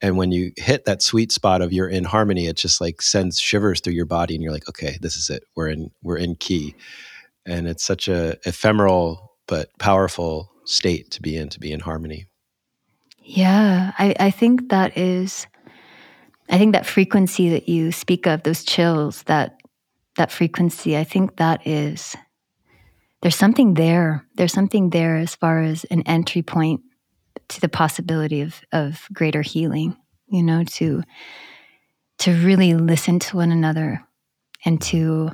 And 0.01 0.17
when 0.17 0.33
you 0.33 0.51
hit 0.57 0.83
that 0.85 1.01
sweet 1.01 1.31
spot 1.31 1.61
of 1.61 1.71
you're 1.71 1.87
in 1.87 2.03
harmony, 2.03 2.47
it 2.47 2.57
just 2.57 2.81
like 2.81 3.01
sends 3.01 3.39
shivers 3.39 3.79
through 3.79 3.93
your 3.93 4.05
body, 4.05 4.35
and 4.35 4.43
you're 4.43 4.51
like, 4.51 4.67
okay, 4.67 4.97
this 5.01 5.15
is 5.15 5.29
it. 5.29 5.43
We're 5.55 5.69
in 5.69 5.91
we're 6.03 6.17
in 6.17 6.35
key, 6.35 6.75
and 7.45 7.65
it's 7.65 7.83
such 7.83 8.09
a 8.09 8.37
ephemeral 8.45 9.24
but 9.47 9.69
powerful 9.79 10.51
state 10.65 11.11
to 11.11 11.21
be 11.21 11.37
in, 11.37 11.49
to 11.49 11.59
be 11.59 11.71
in 11.71 11.79
harmony. 11.79 12.25
Yeah, 13.21 13.91
I, 13.97 14.15
I 14.19 14.31
think 14.31 14.69
that 14.69 14.97
is, 14.97 15.47
I 16.49 16.57
think 16.57 16.73
that 16.73 16.85
frequency 16.85 17.49
that 17.49 17.67
you 17.67 17.91
speak 17.91 18.27
of, 18.27 18.43
those 18.43 18.63
chills, 18.63 19.23
that 19.23 19.57
that 20.17 20.31
frequency, 20.31 20.95
I 20.95 21.03
think 21.03 21.37
that 21.37 21.65
is, 21.67 22.15
there's 23.21 23.35
something 23.35 23.73
there. 23.73 24.25
There's 24.35 24.53
something 24.53 24.91
there 24.91 25.17
as 25.17 25.35
far 25.35 25.61
as 25.61 25.83
an 25.85 26.03
entry 26.03 26.41
point 26.43 26.81
to 27.49 27.59
the 27.59 27.69
possibility 27.69 28.41
of 28.41 28.61
of 28.71 29.07
greater 29.11 29.41
healing. 29.41 29.97
You 30.27 30.43
know, 30.43 30.63
to 30.63 31.01
to 32.19 32.31
really 32.45 32.75
listen 32.75 33.19
to 33.19 33.37
one 33.37 33.51
another 33.51 34.05
and 34.63 34.79
to 34.83 35.31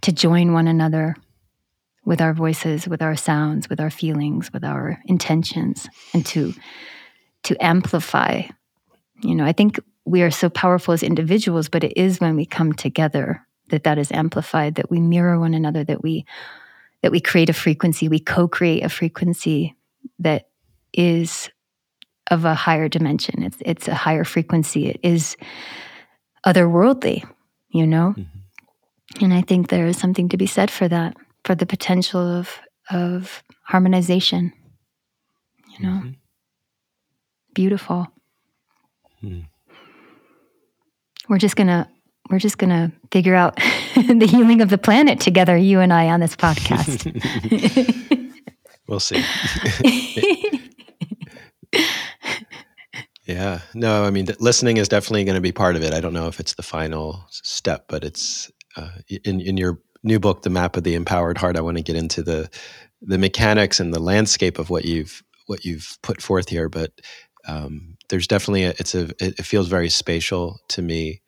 to 0.00 0.12
join 0.12 0.52
one 0.52 0.68
another 0.68 1.16
with 2.10 2.20
our 2.20 2.34
voices, 2.34 2.88
with 2.88 3.02
our 3.02 3.14
sounds, 3.14 3.70
with 3.70 3.78
our 3.78 3.88
feelings, 3.88 4.52
with 4.52 4.64
our 4.64 5.00
intentions, 5.06 5.88
and 6.12 6.26
to 6.26 6.52
to 7.44 7.56
amplify. 7.64 8.42
You 9.22 9.36
know, 9.36 9.44
I 9.44 9.52
think 9.52 9.78
we 10.04 10.22
are 10.22 10.30
so 10.32 10.50
powerful 10.50 10.92
as 10.92 11.04
individuals, 11.04 11.68
but 11.68 11.84
it 11.84 11.92
is 11.96 12.18
when 12.18 12.34
we 12.34 12.46
come 12.46 12.72
together 12.72 13.46
that 13.68 13.84
that 13.84 13.96
is 13.96 14.10
amplified, 14.10 14.74
that 14.74 14.90
we 14.90 14.98
mirror 14.98 15.38
one 15.38 15.54
another, 15.54 15.84
that 15.84 16.02
we 16.02 16.26
that 17.02 17.12
we 17.12 17.20
create 17.20 17.48
a 17.48 17.52
frequency, 17.52 18.08
we 18.08 18.18
co-create 18.18 18.82
a 18.82 18.88
frequency 18.88 19.76
that 20.18 20.48
is 20.92 21.48
of 22.26 22.44
a 22.44 22.56
higher 22.56 22.88
dimension. 22.88 23.44
It's 23.44 23.58
it's 23.60 23.86
a 23.86 23.94
higher 23.94 24.24
frequency. 24.24 24.88
It 24.88 24.98
is 25.04 25.36
otherworldly, 26.44 27.22
you 27.70 27.86
know? 27.86 28.14
Mm-hmm. 28.18 29.24
And 29.24 29.32
I 29.32 29.42
think 29.42 29.68
there 29.68 29.86
is 29.86 29.96
something 29.96 30.28
to 30.30 30.36
be 30.36 30.46
said 30.46 30.72
for 30.72 30.88
that, 30.88 31.16
for 31.44 31.54
the 31.54 31.66
potential 31.66 32.20
of 32.20 32.58
of 32.90 33.42
harmonization. 33.64 34.52
You 35.78 35.86
know? 35.86 35.94
Mm-hmm. 35.94 36.10
Beautiful. 37.54 38.08
Mm. 39.22 39.46
We're 41.28 41.38
just 41.38 41.56
gonna 41.56 41.88
we're 42.30 42.38
just 42.38 42.58
gonna 42.58 42.92
figure 43.12 43.34
out 43.34 43.56
the 43.94 44.28
healing 44.28 44.60
of 44.60 44.70
the 44.70 44.78
planet 44.78 45.20
together, 45.20 45.56
you 45.56 45.80
and 45.80 45.92
I 45.92 46.08
on 46.08 46.20
this 46.20 46.36
podcast. 46.36 47.06
we'll 48.88 49.00
see. 49.00 49.24
Yeah. 53.30 53.60
No, 53.74 54.04
I 54.04 54.10
mean, 54.10 54.26
listening 54.40 54.78
is 54.78 54.88
definitely 54.88 55.22
going 55.22 55.36
to 55.36 55.40
be 55.40 55.52
part 55.52 55.76
of 55.76 55.84
it. 55.84 55.94
I 55.94 56.00
don't 56.00 56.12
know 56.12 56.26
if 56.26 56.40
it's 56.40 56.54
the 56.54 56.64
final 56.64 57.26
step, 57.30 57.84
but 57.86 58.02
it's 58.02 58.50
uh, 58.76 58.90
in 59.08 59.40
in 59.40 59.56
your 59.56 59.78
new 60.02 60.18
book, 60.18 60.42
The 60.42 60.50
Map 60.50 60.76
of 60.76 60.84
the 60.84 60.94
Empowered 60.94 61.38
Heart. 61.38 61.56
I 61.56 61.60
want 61.60 61.76
to 61.76 61.82
get 61.82 61.96
into 61.96 62.22
the 62.22 62.48
the 63.02 63.18
mechanics 63.18 63.80
and 63.80 63.94
the 63.94 64.00
landscape 64.00 64.58
of 64.58 64.70
what 64.70 64.84
you've 64.84 65.22
what 65.46 65.64
you've 65.64 65.98
put 66.02 66.22
forth 66.22 66.48
here, 66.48 66.68
but 66.68 66.92
um, 67.48 67.96
there's 68.08 68.26
definitely 68.26 68.64
a, 68.64 68.70
it's 68.70 68.94
a 68.94 69.08
it 69.18 69.44
feels 69.44 69.68
very 69.68 69.88
spatial 69.88 70.60
to 70.68 70.82
me, 70.82 71.22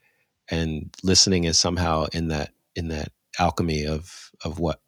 and 0.50 0.94
listening 1.02 1.44
is 1.44 1.58
somehow 1.58 2.06
in 2.12 2.28
that 2.28 2.50
in 2.76 2.88
that 2.88 3.08
alchemy 3.38 3.86
of 3.86 4.30
of 4.44 4.58
what 4.58 4.80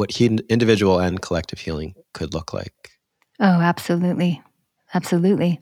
what 0.00 0.12
he, 0.12 0.38
individual 0.48 0.98
and 0.98 1.20
collective 1.20 1.58
healing 1.58 1.94
could 2.14 2.32
look 2.32 2.54
like. 2.54 2.92
Oh, 3.38 3.60
absolutely, 3.60 4.40
absolutely. 4.94 5.60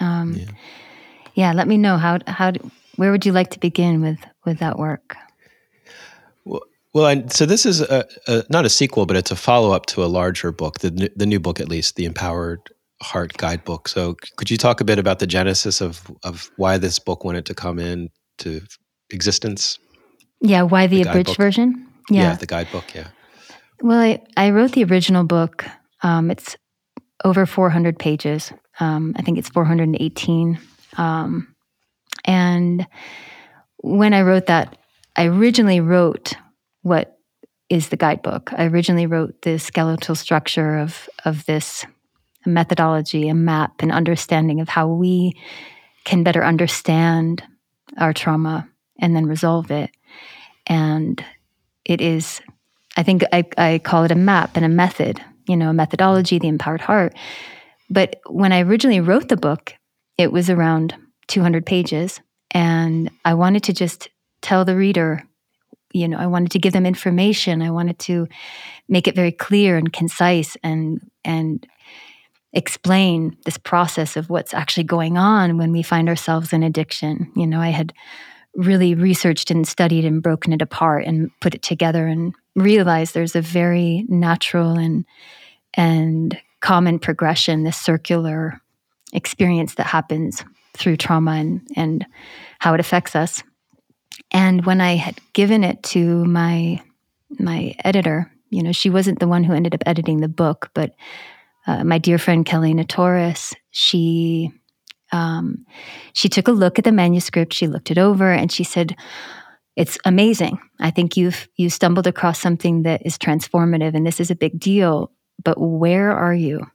Um, 0.00 0.34
yeah. 0.34 0.50
yeah. 1.34 1.52
let 1.52 1.68
me 1.68 1.76
know 1.76 1.96
how 1.96 2.18
how 2.26 2.52
where 2.96 3.12
would 3.12 3.24
you 3.24 3.30
like 3.30 3.50
to 3.50 3.60
begin 3.60 4.02
with 4.02 4.18
with 4.44 4.58
that 4.58 4.76
work? 4.76 5.16
Well, 6.96 7.04
I, 7.04 7.26
so 7.26 7.44
this 7.44 7.66
is 7.66 7.82
a, 7.82 8.06
a, 8.26 8.44
not 8.48 8.64
a 8.64 8.70
sequel, 8.70 9.04
but 9.04 9.18
it's 9.18 9.30
a 9.30 9.36
follow 9.36 9.72
up 9.72 9.84
to 9.84 10.02
a 10.02 10.06
larger 10.06 10.50
book, 10.50 10.78
the 10.78 11.10
the 11.14 11.26
new 11.26 11.38
book 11.38 11.60
at 11.60 11.68
least, 11.68 11.96
the 11.96 12.06
Empowered 12.06 12.70
Heart 13.02 13.36
Guidebook. 13.36 13.88
So, 13.88 14.16
could 14.36 14.50
you 14.50 14.56
talk 14.56 14.80
a 14.80 14.84
bit 14.84 14.98
about 14.98 15.18
the 15.18 15.26
genesis 15.26 15.82
of 15.82 16.10
of 16.24 16.50
why 16.56 16.78
this 16.78 16.98
book 16.98 17.22
wanted 17.22 17.44
to 17.44 17.54
come 17.54 17.78
into 17.78 18.62
existence? 19.10 19.78
Yeah, 20.40 20.62
why 20.62 20.86
the, 20.86 21.02
the 21.02 21.10
abridged 21.10 21.36
version? 21.36 21.86
Yeah. 22.08 22.30
yeah. 22.30 22.36
the 22.36 22.46
guidebook. 22.46 22.94
Yeah. 22.94 23.08
Well, 23.82 24.00
I, 24.00 24.22
I 24.38 24.48
wrote 24.48 24.72
the 24.72 24.84
original 24.84 25.24
book. 25.24 25.66
Um, 26.02 26.30
it's 26.30 26.56
over 27.26 27.44
400 27.44 27.98
pages. 27.98 28.54
Um, 28.80 29.12
I 29.18 29.22
think 29.22 29.36
it's 29.36 29.50
418. 29.50 30.58
Um, 30.96 31.54
and 32.24 32.86
when 33.82 34.14
I 34.14 34.22
wrote 34.22 34.46
that, 34.46 34.78
I 35.14 35.26
originally 35.26 35.80
wrote 35.80 36.32
what 36.86 37.18
is 37.68 37.88
the 37.88 37.96
guidebook. 37.96 38.52
I 38.52 38.66
originally 38.66 39.06
wrote 39.06 39.42
the 39.42 39.58
skeletal 39.58 40.14
structure 40.14 40.78
of 40.78 41.08
of 41.24 41.44
this 41.46 41.84
methodology, 42.46 43.28
a 43.28 43.34
map, 43.34 43.82
an 43.82 43.90
understanding 43.90 44.60
of 44.60 44.68
how 44.68 44.86
we 44.88 45.32
can 46.04 46.22
better 46.22 46.44
understand 46.44 47.42
our 47.98 48.12
trauma 48.12 48.68
and 49.00 49.16
then 49.16 49.26
resolve 49.26 49.72
it. 49.72 49.90
And 50.68 51.22
it 51.84 52.00
is, 52.00 52.40
I 52.96 53.02
think 53.02 53.24
I, 53.32 53.44
I 53.58 53.80
call 53.82 54.04
it 54.04 54.12
a 54.12 54.16
map 54.16 54.56
and 54.56 54.64
a 54.64 54.68
method, 54.68 55.20
you 55.48 55.56
know, 55.56 55.70
a 55.70 55.74
methodology, 55.74 56.38
the 56.38 56.46
empowered 56.46 56.80
heart. 56.80 57.14
But 57.90 58.20
when 58.26 58.52
I 58.52 58.60
originally 58.60 59.00
wrote 59.00 59.28
the 59.28 59.36
book, 59.36 59.74
it 60.16 60.30
was 60.30 60.48
around 60.48 60.94
200 61.26 61.66
pages. 61.66 62.20
And 62.52 63.10
I 63.24 63.34
wanted 63.34 63.64
to 63.64 63.72
just 63.72 64.08
tell 64.40 64.64
the 64.64 64.76
reader, 64.76 65.24
you 65.96 66.08
know, 66.08 66.18
I 66.18 66.26
wanted 66.26 66.50
to 66.52 66.58
give 66.58 66.72
them 66.72 66.86
information. 66.86 67.62
I 67.62 67.70
wanted 67.70 67.98
to 68.00 68.28
make 68.88 69.08
it 69.08 69.14
very 69.14 69.32
clear 69.32 69.76
and 69.76 69.92
concise 69.92 70.56
and, 70.62 71.00
and 71.24 71.66
explain 72.52 73.36
this 73.44 73.58
process 73.58 74.16
of 74.16 74.30
what's 74.30 74.54
actually 74.54 74.84
going 74.84 75.18
on 75.18 75.58
when 75.58 75.72
we 75.72 75.82
find 75.82 76.08
ourselves 76.08 76.52
in 76.52 76.62
addiction. 76.62 77.30
You 77.36 77.46
know, 77.46 77.60
I 77.60 77.70
had 77.70 77.92
really 78.54 78.94
researched 78.94 79.50
and 79.50 79.68
studied 79.68 80.04
and 80.04 80.22
broken 80.22 80.52
it 80.52 80.62
apart 80.62 81.04
and 81.04 81.30
put 81.40 81.54
it 81.54 81.62
together 81.62 82.06
and 82.06 82.34
realized 82.54 83.12
there's 83.12 83.36
a 83.36 83.42
very 83.42 84.06
natural 84.08 84.72
and 84.72 85.04
and 85.74 86.38
common 86.60 86.98
progression, 86.98 87.64
this 87.64 87.76
circular 87.76 88.60
experience 89.12 89.74
that 89.74 89.86
happens 89.86 90.42
through 90.74 90.96
trauma 90.96 91.32
and, 91.32 91.60
and 91.76 92.06
how 92.58 92.74
it 92.74 92.80
affects 92.80 93.14
us. 93.14 93.42
And 94.30 94.64
when 94.64 94.80
I 94.80 94.96
had 94.96 95.18
given 95.32 95.64
it 95.64 95.82
to 95.84 96.24
my 96.24 96.82
my 97.38 97.74
editor, 97.84 98.30
you 98.50 98.62
know, 98.62 98.72
she 98.72 98.90
wasn't 98.90 99.18
the 99.18 99.28
one 99.28 99.44
who 99.44 99.52
ended 99.52 99.74
up 99.74 99.82
editing 99.84 100.20
the 100.20 100.28
book, 100.28 100.70
but 100.74 100.94
uh, 101.66 101.82
my 101.82 101.98
dear 101.98 102.18
friend 102.18 102.46
Kelly 102.46 102.72
Torres, 102.84 103.52
she 103.70 104.50
um, 105.12 105.66
she 106.12 106.28
took 106.28 106.48
a 106.48 106.52
look 106.52 106.78
at 106.78 106.84
the 106.84 106.92
manuscript, 106.92 107.52
she 107.52 107.66
looked 107.66 107.90
it 107.90 107.98
over, 107.98 108.30
and 108.30 108.50
she 108.50 108.64
said, 108.64 108.96
"It's 109.74 109.98
amazing. 110.04 110.58
I 110.80 110.90
think 110.90 111.16
you've 111.16 111.48
you 111.56 111.70
stumbled 111.70 112.06
across 112.06 112.40
something 112.40 112.82
that 112.82 113.04
is 113.04 113.18
transformative, 113.18 113.94
and 113.94 114.06
this 114.06 114.20
is 114.20 114.30
a 114.30 114.36
big 114.36 114.58
deal 114.58 115.10
but 115.42 115.60
where 115.60 116.10
are 116.10 116.34
you? 116.34 116.66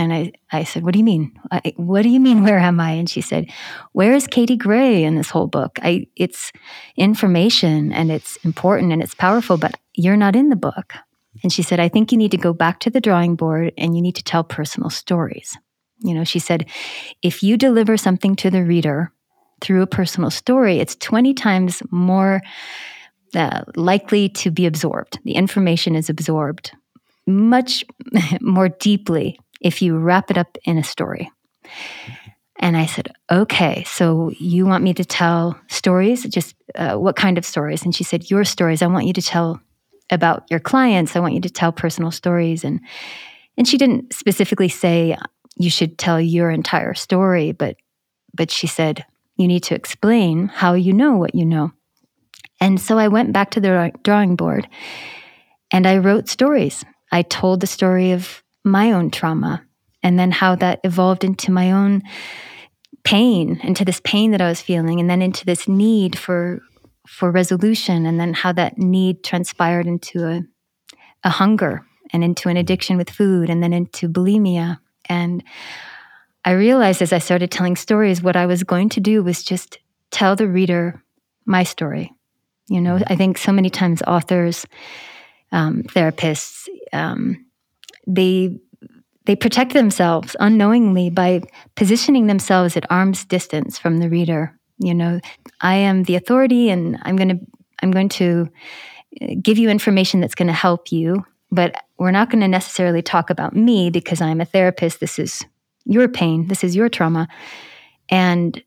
And 0.00 0.14
I, 0.14 0.32
I 0.50 0.64
said, 0.64 0.82
What 0.82 0.94
do 0.94 0.98
you 0.98 1.04
mean? 1.04 1.38
I, 1.50 1.74
what 1.76 2.02
do 2.02 2.08
you 2.08 2.20
mean, 2.20 2.42
where 2.42 2.58
am 2.58 2.80
I? 2.80 2.92
And 2.92 3.08
she 3.08 3.20
said, 3.20 3.50
Where 3.92 4.14
is 4.14 4.26
Katie 4.26 4.56
Gray 4.56 5.04
in 5.04 5.14
this 5.14 5.28
whole 5.28 5.46
book? 5.46 5.78
I, 5.82 6.06
it's 6.16 6.52
information 6.96 7.92
and 7.92 8.10
it's 8.10 8.36
important 8.36 8.92
and 8.92 9.02
it's 9.02 9.14
powerful, 9.14 9.58
but 9.58 9.78
you're 9.94 10.16
not 10.16 10.34
in 10.34 10.48
the 10.48 10.56
book. 10.56 10.94
And 11.42 11.52
she 11.52 11.62
said, 11.62 11.80
I 11.80 11.88
think 11.88 12.12
you 12.12 12.18
need 12.18 12.30
to 12.30 12.38
go 12.38 12.54
back 12.54 12.80
to 12.80 12.90
the 12.90 13.00
drawing 13.00 13.36
board 13.36 13.74
and 13.76 13.94
you 13.94 14.00
need 14.00 14.16
to 14.16 14.24
tell 14.24 14.42
personal 14.42 14.88
stories. 14.88 15.58
You 15.98 16.14
know, 16.14 16.24
she 16.24 16.38
said, 16.38 16.66
if 17.22 17.42
you 17.42 17.58
deliver 17.58 17.98
something 17.98 18.34
to 18.36 18.50
the 18.50 18.64
reader 18.64 19.12
through 19.60 19.82
a 19.82 19.86
personal 19.86 20.30
story, 20.30 20.78
it's 20.78 20.96
20 20.96 21.34
times 21.34 21.82
more 21.90 22.40
uh, 23.34 23.64
likely 23.76 24.30
to 24.30 24.50
be 24.50 24.64
absorbed. 24.64 25.18
The 25.24 25.34
information 25.34 25.94
is 25.94 26.08
absorbed 26.08 26.72
much 27.26 27.84
more 28.40 28.70
deeply 28.70 29.38
if 29.60 29.82
you 29.82 29.96
wrap 29.96 30.30
it 30.30 30.38
up 30.38 30.56
in 30.64 30.78
a 30.78 30.84
story. 30.84 31.30
And 32.58 32.76
I 32.76 32.86
said, 32.86 33.12
okay, 33.30 33.84
so 33.84 34.30
you 34.38 34.66
want 34.66 34.84
me 34.84 34.92
to 34.94 35.04
tell 35.04 35.58
stories? 35.68 36.24
Just 36.24 36.54
uh, 36.74 36.96
what 36.96 37.16
kind 37.16 37.38
of 37.38 37.46
stories? 37.46 37.84
And 37.84 37.94
she 37.94 38.04
said, 38.04 38.30
your 38.30 38.44
stories. 38.44 38.82
I 38.82 38.86
want 38.86 39.06
you 39.06 39.14
to 39.14 39.22
tell 39.22 39.60
about 40.10 40.44
your 40.50 40.60
clients. 40.60 41.16
I 41.16 41.20
want 41.20 41.34
you 41.34 41.40
to 41.40 41.50
tell 41.50 41.72
personal 41.72 42.10
stories. 42.10 42.64
And 42.64 42.80
and 43.56 43.66
she 43.66 43.78
didn't 43.78 44.12
specifically 44.12 44.68
say 44.68 45.16
you 45.56 45.70
should 45.70 45.98
tell 45.98 46.20
your 46.20 46.50
entire 46.50 46.94
story, 46.94 47.52
but 47.52 47.76
but 48.34 48.50
she 48.50 48.66
said 48.66 49.04
you 49.36 49.48
need 49.48 49.62
to 49.64 49.74
explain 49.74 50.48
how 50.48 50.74
you 50.74 50.92
know 50.92 51.16
what 51.16 51.34
you 51.34 51.46
know. 51.46 51.72
And 52.60 52.78
so 52.78 52.98
I 52.98 53.08
went 53.08 53.32
back 53.32 53.52
to 53.52 53.60
the 53.60 53.90
drawing 54.02 54.36
board 54.36 54.68
and 55.70 55.86
I 55.86 55.98
wrote 55.98 56.28
stories. 56.28 56.84
I 57.10 57.22
told 57.22 57.60
the 57.60 57.66
story 57.66 58.12
of 58.12 58.42
my 58.64 58.92
own 58.92 59.10
trauma 59.10 59.62
and 60.02 60.18
then 60.18 60.30
how 60.30 60.54
that 60.56 60.80
evolved 60.84 61.24
into 61.24 61.50
my 61.50 61.72
own 61.72 62.02
pain, 63.04 63.60
into 63.62 63.84
this 63.84 64.00
pain 64.04 64.30
that 64.30 64.40
I 64.40 64.48
was 64.48 64.60
feeling, 64.60 65.00
and 65.00 65.08
then 65.08 65.22
into 65.22 65.44
this 65.46 65.68
need 65.68 66.18
for 66.18 66.60
for 67.06 67.30
resolution, 67.30 68.06
and 68.06 68.20
then 68.20 68.34
how 68.34 68.52
that 68.52 68.78
need 68.78 69.24
transpired 69.24 69.86
into 69.86 70.26
a, 70.26 70.42
a 71.24 71.30
hunger 71.30 71.84
and 72.12 72.22
into 72.22 72.48
an 72.48 72.56
addiction 72.56 72.96
with 72.96 73.10
food, 73.10 73.50
and 73.50 73.62
then 73.62 73.72
into 73.72 74.08
bulimia. 74.08 74.78
And 75.08 75.42
I 76.44 76.52
realized 76.52 77.02
as 77.02 77.12
I 77.12 77.18
started 77.18 77.50
telling 77.50 77.76
stories, 77.76 78.22
what 78.22 78.36
I 78.36 78.46
was 78.46 78.62
going 78.62 78.90
to 78.90 79.00
do 79.00 79.22
was 79.22 79.42
just 79.42 79.78
tell 80.10 80.36
the 80.36 80.48
reader 80.48 81.02
my 81.46 81.64
story. 81.64 82.12
You 82.68 82.80
know, 82.80 83.00
I 83.06 83.16
think 83.16 83.38
so 83.38 83.52
many 83.52 83.70
times 83.70 84.02
authors 84.06 84.66
um, 85.52 85.82
therapists, 85.82 86.68
um, 86.92 87.44
they 88.06 88.58
they 89.26 89.36
protect 89.36 89.74
themselves 89.74 90.34
unknowingly 90.40 91.10
by 91.10 91.42
positioning 91.76 92.26
themselves 92.26 92.76
at 92.76 92.90
arm's 92.90 93.24
distance 93.24 93.78
from 93.78 93.98
the 93.98 94.08
reader. 94.08 94.58
You 94.78 94.94
know, 94.94 95.20
I 95.60 95.76
am 95.76 96.04
the 96.04 96.16
authority, 96.16 96.70
and 96.70 96.98
I'm 97.02 97.16
going 97.16 97.28
to 97.28 97.40
I'm 97.82 97.90
going 97.90 98.08
to 98.10 98.48
uh, 99.20 99.26
give 99.40 99.58
you 99.58 99.68
information 99.68 100.20
that's 100.20 100.34
going 100.34 100.48
to 100.48 100.54
help 100.54 100.90
you, 100.90 101.24
but 101.50 101.74
we're 101.98 102.10
not 102.10 102.30
going 102.30 102.40
to 102.40 102.48
necessarily 102.48 103.02
talk 103.02 103.30
about 103.30 103.54
me 103.54 103.90
because 103.90 104.20
I'm 104.20 104.40
a 104.40 104.44
therapist. 104.44 105.00
This 105.00 105.18
is 105.18 105.44
your 105.84 106.08
pain, 106.08 106.48
this 106.48 106.64
is 106.64 106.76
your 106.76 106.88
trauma. 106.88 107.28
And 108.08 108.62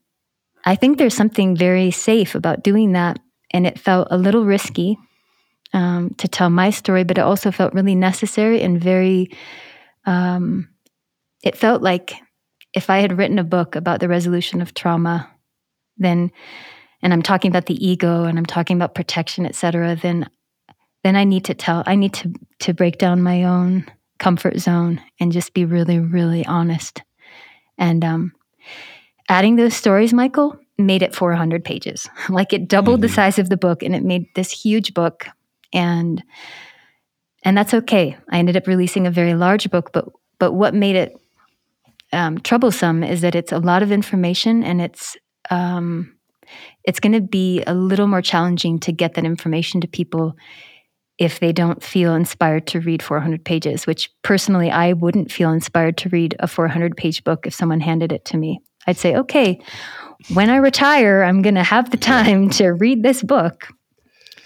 I 0.66 0.76
think 0.76 0.98
there's 0.98 1.14
something 1.14 1.56
very 1.56 1.92
safe 1.92 2.36
about 2.36 2.64
doing 2.64 2.94
that. 2.94 3.20
And 3.52 3.68
it 3.68 3.80
felt 3.80 4.08
a 4.10 4.18
little 4.18 4.46
risky 4.46 4.98
um, 5.74 6.14
to 6.18 6.28
tell 6.28 6.50
my 6.50 6.70
story, 6.70 7.04
but 7.04 7.18
it 7.18 7.22
also 7.22 7.52
felt 7.52 7.74
really 7.74 7.96
necessary 7.96 8.62
and 8.62 8.80
very, 8.80 9.30
um, 10.06 10.70
it 11.44 11.58
felt 11.58 11.82
like 11.82 12.14
if 12.74 12.90
I 12.90 13.00
had 13.00 13.18
written 13.18 13.40
a 13.40 13.44
book 13.44 13.76
about 13.76 14.00
the 14.00 14.08
resolution 14.08 14.62
of 14.62 14.74
trauma, 14.74 15.30
then, 15.98 16.32
and 17.02 17.14
I'm 17.14 17.22
talking 17.22 17.50
about 17.50 17.66
the 17.66 17.86
ego 17.86 18.24
and 18.24 18.38
I'm 18.38 18.46
talking 18.46 18.78
about 18.78 18.96
protection, 18.96 19.46
et 19.46 19.56
cetera, 19.56 19.96
then, 19.96 20.30
then 21.04 21.16
I 21.16 21.24
need 21.24 21.46
to 21.46 21.54
tell, 21.54 21.84
I 21.86 21.96
need 21.96 22.14
to, 22.16 22.34
to 22.60 22.74
break 22.74 22.98
down 22.98 23.22
my 23.22 23.44
own 23.44 23.86
comfort 24.20 24.60
zone 24.60 25.02
and 25.20 25.32
just 25.32 25.54
be 25.54 25.66
really, 25.66 26.00
really 26.00 26.46
honest. 26.46 27.04
And 27.78 28.04
um, 28.04 28.34
adding 29.28 29.56
those 29.56 29.76
stories, 29.76 30.14
Michael, 30.14 30.58
made 30.78 31.02
it 31.02 31.16
400 31.16 31.64
pages. 31.64 32.10
like 32.30 32.54
it 32.54 32.68
doubled 32.68 32.98
mm-hmm. 32.98 33.08
the 33.08 33.14
size 33.14 33.40
of 33.40 33.50
the 33.50 33.58
book 33.58 33.84
and 33.84 33.96
it 33.96 34.04
made 34.04 34.26
this 34.36 34.52
huge 34.52 34.94
book. 34.94 35.28
And 35.74 36.24
and 37.44 37.58
that's 37.58 37.74
okay. 37.74 38.18
I 38.30 38.38
ended 38.38 38.56
up 38.56 38.68
releasing 38.68 39.06
a 39.06 39.12
very 39.12 39.34
large 39.34 39.70
book, 39.70 39.92
but 39.92 40.06
but 40.40 40.54
what 40.54 40.74
made 40.74 40.96
it 40.96 41.16
um, 42.12 42.38
troublesome 42.40 43.04
is 43.04 43.22
that 43.22 43.36
it's 43.36 43.52
a 43.52 43.60
lot 43.60 43.84
of 43.84 43.92
information 43.92 44.64
and 44.64 44.82
it's 44.82 45.18
um, 45.50 46.16
it's 46.84 47.00
going 47.00 47.14
to 47.14 47.22
be 47.22 47.64
a 47.66 47.74
little 47.74 48.08
more 48.08 48.22
challenging 48.22 48.80
to 48.80 48.92
get 48.92 49.16
that 49.16 49.26
information 49.26 49.82
to 49.82 49.88
people 49.88 50.36
if 51.18 51.40
they 51.40 51.54
don't 51.54 51.84
feel 51.84 52.16
inspired 52.16 52.68
to 52.68 52.80
read 52.80 53.04
400 53.04 53.46
pages, 53.46 53.86
which 53.86 54.10
personally 54.24 54.72
I 54.72 54.94
wouldn't 54.94 55.32
feel 55.32 55.52
inspired 55.52 55.98
to 55.98 56.10
read 56.10 56.36
a 56.40 56.48
400 56.48 56.98
page 56.98 57.24
book 57.24 57.46
if 57.46 57.54
someone 57.54 57.80
handed 57.80 58.12
it 58.12 58.26
to 58.26 58.38
me. 58.38 58.60
I'd 58.88 58.98
say, 58.98 59.16
okay, 59.16 59.62
when 60.34 60.50
I 60.50 60.58
retire, 60.58 61.24
I'm 61.24 61.42
going 61.42 61.56
to 61.56 61.64
have 61.64 61.92
the 61.92 61.98
time 61.98 62.50
to 62.52 62.70
read 62.70 63.04
this 63.04 63.24
book. 63.24 63.68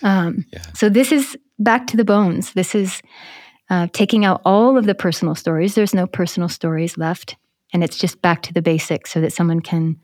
Um, 0.03 0.45
yeah. 0.51 0.63
So 0.73 0.89
this 0.89 1.11
is 1.11 1.37
back 1.59 1.87
to 1.87 1.97
the 1.97 2.05
bones. 2.05 2.53
This 2.53 2.75
is 2.75 3.01
uh, 3.69 3.87
taking 3.93 4.25
out 4.25 4.41
all 4.45 4.77
of 4.77 4.85
the 4.85 4.95
personal 4.95 5.35
stories. 5.35 5.75
There's 5.75 5.93
no 5.93 6.07
personal 6.07 6.49
stories 6.49 6.97
left. 6.97 7.35
And 7.73 7.83
it's 7.83 7.97
just 7.97 8.21
back 8.21 8.41
to 8.43 8.53
the 8.53 8.61
basics 8.61 9.11
so 9.11 9.19
that 9.21 9.33
someone 9.33 9.59
can 9.59 9.99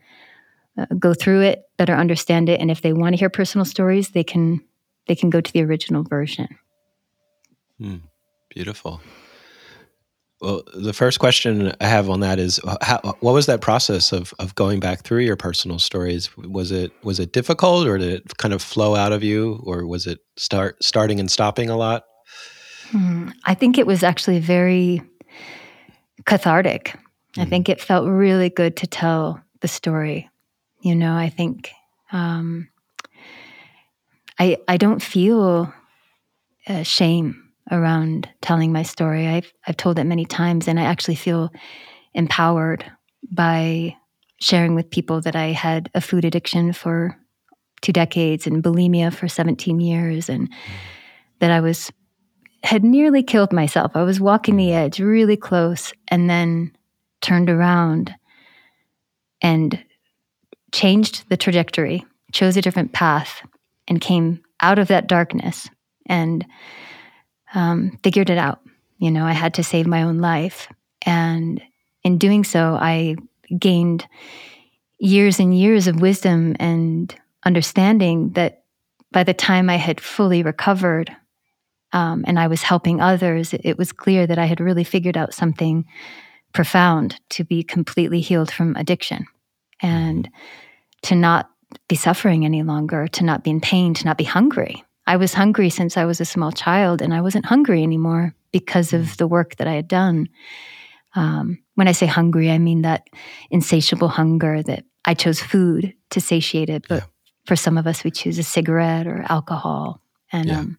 uh, 0.76 0.86
go 0.98 1.14
through 1.14 1.42
it, 1.42 1.62
better 1.76 1.94
understand 1.94 2.48
it. 2.48 2.60
And 2.60 2.70
if 2.70 2.82
they 2.82 2.92
want 2.92 3.14
to 3.14 3.18
hear 3.18 3.30
personal 3.30 3.64
stories, 3.64 4.10
they 4.10 4.24
can 4.24 4.60
they 5.06 5.14
can 5.14 5.30
go 5.30 5.40
to 5.40 5.52
the 5.52 5.62
original 5.62 6.02
version. 6.02 6.48
Hmm. 7.78 7.96
Beautiful. 8.48 9.00
Well, 10.44 10.62
the 10.74 10.92
first 10.92 11.20
question 11.20 11.72
I 11.80 11.86
have 11.86 12.10
on 12.10 12.20
that 12.20 12.38
is, 12.38 12.60
how, 12.82 13.00
what 13.20 13.32
was 13.32 13.46
that 13.46 13.62
process 13.62 14.12
of 14.12 14.34
of 14.38 14.54
going 14.54 14.78
back 14.78 15.00
through 15.00 15.20
your 15.20 15.36
personal 15.36 15.78
stories? 15.78 16.36
Was 16.36 16.70
it 16.70 16.92
was 17.02 17.18
it 17.18 17.32
difficult, 17.32 17.86
or 17.86 17.96
did 17.96 18.12
it 18.12 18.36
kind 18.36 18.52
of 18.52 18.60
flow 18.60 18.94
out 18.94 19.10
of 19.12 19.24
you, 19.24 19.62
or 19.64 19.86
was 19.86 20.06
it 20.06 20.18
start 20.36 20.84
starting 20.84 21.18
and 21.18 21.30
stopping 21.30 21.70
a 21.70 21.76
lot? 21.78 22.04
Hmm. 22.90 23.30
I 23.44 23.54
think 23.54 23.78
it 23.78 23.86
was 23.86 24.02
actually 24.02 24.38
very 24.38 25.00
cathartic. 26.26 26.94
Mm. 27.38 27.42
I 27.42 27.44
think 27.46 27.70
it 27.70 27.80
felt 27.80 28.06
really 28.06 28.50
good 28.50 28.76
to 28.76 28.86
tell 28.86 29.42
the 29.60 29.68
story. 29.68 30.28
You 30.82 30.94
know, 30.94 31.16
I 31.16 31.30
think 31.30 31.70
um, 32.12 32.68
I 34.38 34.58
I 34.68 34.76
don't 34.76 35.00
feel 35.00 35.72
uh, 36.68 36.82
shame 36.82 37.43
around 37.70 38.28
telling 38.40 38.72
my 38.72 38.82
story. 38.82 39.26
I've 39.26 39.52
I've 39.66 39.76
told 39.76 39.98
it 39.98 40.04
many 40.04 40.24
times, 40.24 40.68
and 40.68 40.78
I 40.78 40.84
actually 40.84 41.14
feel 41.16 41.50
empowered 42.14 42.84
by 43.30 43.96
sharing 44.40 44.74
with 44.74 44.90
people 44.90 45.20
that 45.22 45.36
I 45.36 45.48
had 45.48 45.90
a 45.94 46.00
food 46.00 46.24
addiction 46.24 46.72
for 46.72 47.16
two 47.80 47.92
decades 47.92 48.46
and 48.46 48.62
bulimia 48.62 49.12
for 49.12 49.28
17 49.28 49.80
years, 49.80 50.28
and 50.28 50.52
that 51.40 51.50
I 51.50 51.60
was 51.60 51.90
had 52.62 52.84
nearly 52.84 53.22
killed 53.22 53.52
myself. 53.52 53.92
I 53.94 54.02
was 54.02 54.20
walking 54.20 54.56
the 54.56 54.72
edge, 54.72 54.98
really 54.98 55.36
close, 55.36 55.92
and 56.08 56.28
then 56.30 56.72
turned 57.20 57.50
around 57.50 58.14
and 59.42 59.82
changed 60.72 61.28
the 61.28 61.36
trajectory, 61.36 62.04
chose 62.32 62.56
a 62.56 62.62
different 62.62 62.92
path, 62.92 63.42
and 63.86 64.00
came 64.00 64.42
out 64.60 64.78
of 64.78 64.88
that 64.88 65.06
darkness 65.06 65.68
and 66.06 66.44
um, 67.54 67.98
figured 68.02 68.30
it 68.30 68.38
out. 68.38 68.60
You 68.98 69.10
know, 69.10 69.24
I 69.24 69.32
had 69.32 69.54
to 69.54 69.64
save 69.64 69.86
my 69.86 70.02
own 70.02 70.18
life. 70.18 70.68
And 71.02 71.62
in 72.02 72.18
doing 72.18 72.44
so, 72.44 72.76
I 72.80 73.16
gained 73.58 74.06
years 74.98 75.38
and 75.38 75.56
years 75.56 75.86
of 75.86 76.00
wisdom 76.00 76.56
and 76.58 77.14
understanding 77.44 78.30
that 78.30 78.64
by 79.12 79.24
the 79.24 79.34
time 79.34 79.70
I 79.70 79.76
had 79.76 80.00
fully 80.00 80.42
recovered 80.42 81.14
um, 81.92 82.24
and 82.26 82.38
I 82.38 82.48
was 82.48 82.62
helping 82.62 83.00
others, 83.00 83.54
it 83.54 83.78
was 83.78 83.92
clear 83.92 84.26
that 84.26 84.38
I 84.38 84.46
had 84.46 84.60
really 84.60 84.84
figured 84.84 85.16
out 85.16 85.34
something 85.34 85.84
profound 86.52 87.20
to 87.30 87.44
be 87.44 87.62
completely 87.62 88.20
healed 88.20 88.50
from 88.50 88.76
addiction 88.76 89.26
and 89.80 90.28
to 91.02 91.14
not 91.14 91.50
be 91.88 91.96
suffering 91.96 92.44
any 92.44 92.62
longer, 92.62 93.06
to 93.08 93.24
not 93.24 93.44
be 93.44 93.50
in 93.50 93.60
pain, 93.60 93.94
to 93.94 94.04
not 94.04 94.16
be 94.16 94.24
hungry. 94.24 94.83
I 95.06 95.16
was 95.16 95.34
hungry 95.34 95.70
since 95.70 95.96
I 95.96 96.04
was 96.04 96.20
a 96.20 96.24
small 96.24 96.52
child, 96.52 97.02
and 97.02 97.12
I 97.12 97.20
wasn't 97.20 97.46
hungry 97.46 97.82
anymore 97.82 98.34
because 98.52 98.92
of 98.92 99.02
mm. 99.02 99.16
the 99.16 99.26
work 99.26 99.56
that 99.56 99.68
I 99.68 99.74
had 99.74 99.88
done. 99.88 100.28
Um, 101.14 101.58
when 101.74 101.88
I 101.88 101.92
say 101.92 102.06
hungry, 102.06 102.50
I 102.50 102.58
mean 102.58 102.82
that 102.82 103.06
insatiable 103.50 104.08
hunger 104.08 104.62
that 104.62 104.84
I 105.04 105.14
chose 105.14 105.40
food 105.40 105.94
to 106.10 106.20
satiate 106.20 106.70
it, 106.70 106.86
but 106.88 107.02
yeah. 107.02 107.06
for 107.46 107.56
some 107.56 107.76
of 107.76 107.86
us, 107.86 108.04
we 108.04 108.10
choose 108.10 108.38
a 108.38 108.42
cigarette 108.42 109.06
or 109.06 109.24
alcohol, 109.28 110.00
and 110.32 110.48
yeah. 110.48 110.58
um, 110.60 110.78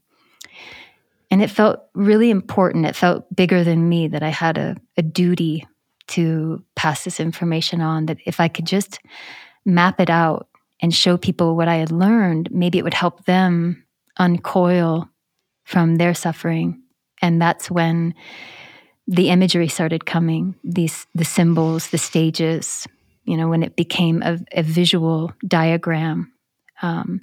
and 1.30 1.42
it 1.42 1.50
felt 1.50 1.80
really 1.94 2.30
important. 2.30 2.86
It 2.86 2.96
felt 2.96 3.34
bigger 3.36 3.64
than 3.64 3.90
me 3.90 4.08
that 4.08 4.24
I 4.24 4.30
had 4.30 4.58
a, 4.58 4.76
a 4.98 5.02
duty 5.02 5.68
to 6.08 6.64
pass 6.76 7.04
this 7.04 7.20
information 7.20 7.82
on. 7.82 8.08
That 8.08 8.18
if 8.26 8.40
I 8.40 8.48
could 8.48 8.66
just 8.66 9.00
map 9.66 10.00
it 10.00 10.10
out 10.10 10.48
and 10.82 10.94
show 10.94 11.18
people 11.18 11.56
what 11.56 11.68
I 11.68 11.76
had 11.76 11.92
learned, 11.92 12.50
maybe 12.52 12.78
it 12.78 12.84
would 12.84 12.94
help 12.94 13.26
them 13.26 13.85
uncoil 14.18 15.10
from 15.64 15.96
their 15.98 16.14
suffering. 16.14 16.82
And 17.22 17.42
that's 17.42 17.70
when 17.72 18.14
the 19.08 19.30
imagery 19.30 19.68
started 19.68 20.06
coming, 20.06 20.56
these 20.64 21.06
the 21.14 21.26
symbols, 21.26 21.90
the 21.90 21.98
stages, 21.98 22.88
you 23.24 23.38
know, 23.38 23.50
when 23.50 23.64
it 23.64 23.76
became 23.76 24.22
a, 24.24 24.40
a 24.52 24.64
visual 24.64 25.32
diagram, 25.48 26.32
um, 26.82 27.22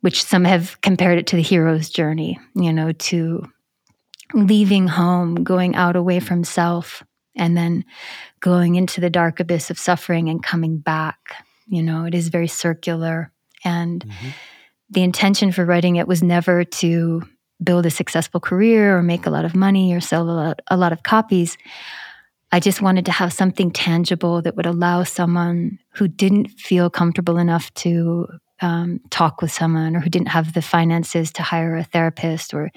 which 0.00 0.22
some 0.24 0.44
have 0.44 0.80
compared 0.80 1.18
it 1.18 1.26
to 1.28 1.36
the 1.36 1.42
hero's 1.42 1.90
journey, 1.90 2.38
you 2.54 2.72
know, 2.72 2.92
to 2.92 3.44
leaving 4.32 4.86
home, 4.86 5.42
going 5.42 5.74
out 5.74 5.96
away 5.96 6.20
from 6.20 6.44
self, 6.44 7.02
and 7.36 7.56
then 7.56 7.84
going 8.40 8.76
into 8.76 9.00
the 9.00 9.10
dark 9.10 9.40
abyss 9.40 9.70
of 9.70 9.78
suffering 9.78 10.28
and 10.28 10.42
coming 10.42 10.78
back. 10.78 11.44
You 11.66 11.82
know, 11.82 12.04
it 12.04 12.14
is 12.14 12.28
very 12.28 12.48
circular. 12.48 13.32
And 13.64 14.04
mm-hmm 14.04 14.28
the 14.90 15.02
intention 15.02 15.52
for 15.52 15.64
writing 15.64 15.96
it 15.96 16.08
was 16.08 16.22
never 16.22 16.64
to 16.64 17.22
build 17.62 17.86
a 17.86 17.90
successful 17.90 18.40
career 18.40 18.96
or 18.96 19.02
make 19.02 19.26
a 19.26 19.30
lot 19.30 19.44
of 19.44 19.54
money 19.54 19.94
or 19.94 20.00
sell 20.00 20.28
a 20.28 20.32
lot, 20.32 20.60
a 20.68 20.76
lot 20.76 20.92
of 20.92 21.02
copies. 21.02 21.56
I 22.52 22.58
just 22.58 22.82
wanted 22.82 23.04
to 23.04 23.12
have 23.12 23.32
something 23.32 23.70
tangible 23.70 24.42
that 24.42 24.56
would 24.56 24.66
allow 24.66 25.04
someone 25.04 25.78
who 25.90 26.08
didn't 26.08 26.48
feel 26.48 26.90
comfortable 26.90 27.38
enough 27.38 27.72
to 27.74 28.26
um, 28.60 29.00
talk 29.10 29.40
with 29.40 29.52
someone 29.52 29.94
or 29.94 30.00
who 30.00 30.10
didn't 30.10 30.28
have 30.28 30.52
the 30.52 30.62
finances 30.62 31.32
to 31.32 31.42
hire 31.42 31.76
a 31.76 31.84
therapist 31.84 32.52
or 32.52 32.70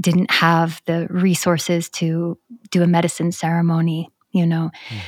didn't 0.00 0.30
have 0.30 0.80
the 0.86 1.06
resources 1.10 1.88
to 1.90 2.38
do 2.70 2.82
a 2.82 2.86
medicine 2.86 3.30
ceremony, 3.30 4.08
you 4.30 4.46
know, 4.46 4.70
mm. 4.88 4.98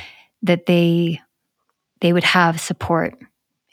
that 0.43 0.65
they 0.65 1.19
they 1.99 2.13
would 2.13 2.23
have 2.23 2.59
support 2.59 3.15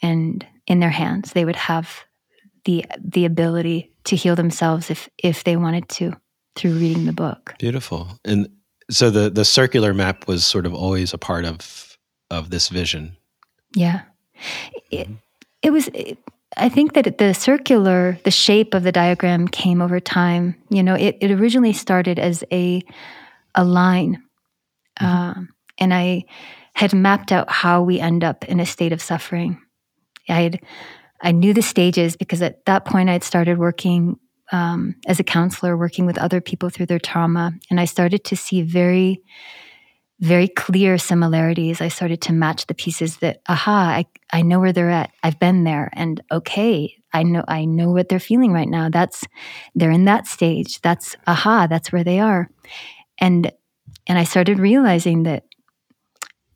and 0.03 0.47
in 0.67 0.81
their 0.81 0.91
hands. 0.91 1.33
They 1.33 1.45
would 1.45 1.57
have 1.57 2.05
the 2.69 2.85
the 3.03 3.25
ability 3.25 3.91
to 4.05 4.15
heal 4.15 4.37
themselves 4.37 4.91
if 4.91 5.09
if 5.17 5.43
they 5.43 5.57
wanted 5.57 5.89
to 5.89 6.13
through 6.55 6.75
reading 6.75 7.07
the 7.07 7.15
book. 7.15 7.55
Beautiful. 7.59 8.19
And 8.27 8.47
so 8.91 9.11
the 9.11 9.31
the 9.31 9.45
circular 9.45 9.95
map 9.95 10.29
was 10.29 10.45
sort 10.45 10.67
of 10.67 10.75
always 10.75 11.15
a 11.15 11.19
part 11.19 11.47
of 11.47 11.97
of 12.31 12.51
this 12.51 12.69
vision. 12.69 13.17
Yeah. 13.75 14.03
It, 14.91 15.09
it 15.63 15.71
was 15.71 15.89
it, 15.95 16.19
I 16.59 16.69
think 16.69 16.93
that 16.93 17.17
the 17.17 17.33
circular, 17.33 18.19
the 18.25 18.31
shape 18.31 18.75
of 18.75 18.83
the 18.83 18.93
diagram 18.93 19.49
came 19.49 19.81
over 19.81 19.99
time. 19.99 20.55
You 20.69 20.83
know, 20.83 20.95
it, 20.95 21.17
it 21.23 21.31
originally 21.31 21.73
started 21.73 22.19
as 22.19 22.45
a 22.53 22.83
a 23.55 23.65
line, 23.65 24.23
mm-hmm. 25.01 25.07
Um, 25.07 25.49
and 25.79 25.95
I 25.95 26.25
had 26.75 26.93
mapped 26.93 27.33
out 27.33 27.51
how 27.51 27.83
we 27.83 27.99
end 27.99 28.25
up 28.25 28.45
in 28.45 28.61
a 28.61 28.67
state 28.67 28.93
of 28.93 29.01
suffering. 29.01 29.59
I 30.29 30.43
had 30.43 30.61
I 31.21 31.33
knew 31.33 31.53
the 31.53 31.63
stages 31.63 32.17
because 32.17 32.43
at 32.43 32.65
that 32.67 32.85
point 32.85 33.09
I'd 33.09 33.25
started 33.25 33.59
working 33.59 34.19
um, 34.53 34.95
as 35.07 35.21
a 35.21 35.25
counselor, 35.25 35.77
working 35.77 36.07
with 36.07 36.19
other 36.19 36.41
people 36.41 36.71
through 36.71 36.87
their 36.87 36.99
trauma, 36.99 37.53
and 37.71 37.79
I 37.79 37.85
started 37.85 38.25
to 38.25 38.37
see 38.37 38.63
very, 38.63 39.23
very 40.21 40.49
clear 40.49 40.97
similarities. 40.97 41.81
I 41.81 41.89
started 41.89 42.23
to 42.23 42.33
match 42.33 42.67
the 42.67 42.75
pieces 42.75 43.19
that, 43.19 43.41
aha, 43.49 43.97
I, 43.99 44.07
I 44.33 44.43
know 44.43 44.59
where 44.59 44.73
they're 44.73 44.91
at. 44.91 45.11
I've 45.23 45.39
been 45.39 45.65
there, 45.65 45.91
and 45.93 46.23
okay, 46.33 46.95
I 47.13 47.25
know 47.25 47.45
I 47.49 47.65
know 47.65 47.91
what 47.91 48.09
they're 48.09 48.19
feeling 48.19 48.53
right 48.53 48.69
now. 48.69 48.89
That's 48.91 49.25
they're 49.75 49.91
in 49.91 50.07
that 50.07 50.27
stage. 50.27 50.81
That's 50.81 51.17
aha, 51.27 51.67
that's 51.69 51.93
where 51.93 52.05
they 52.05 52.21
are. 52.21 52.49
And 53.19 53.53
and 54.07 54.19
I 54.19 54.25
started 54.25 54.59
realizing 54.59 55.25
that 55.25 55.45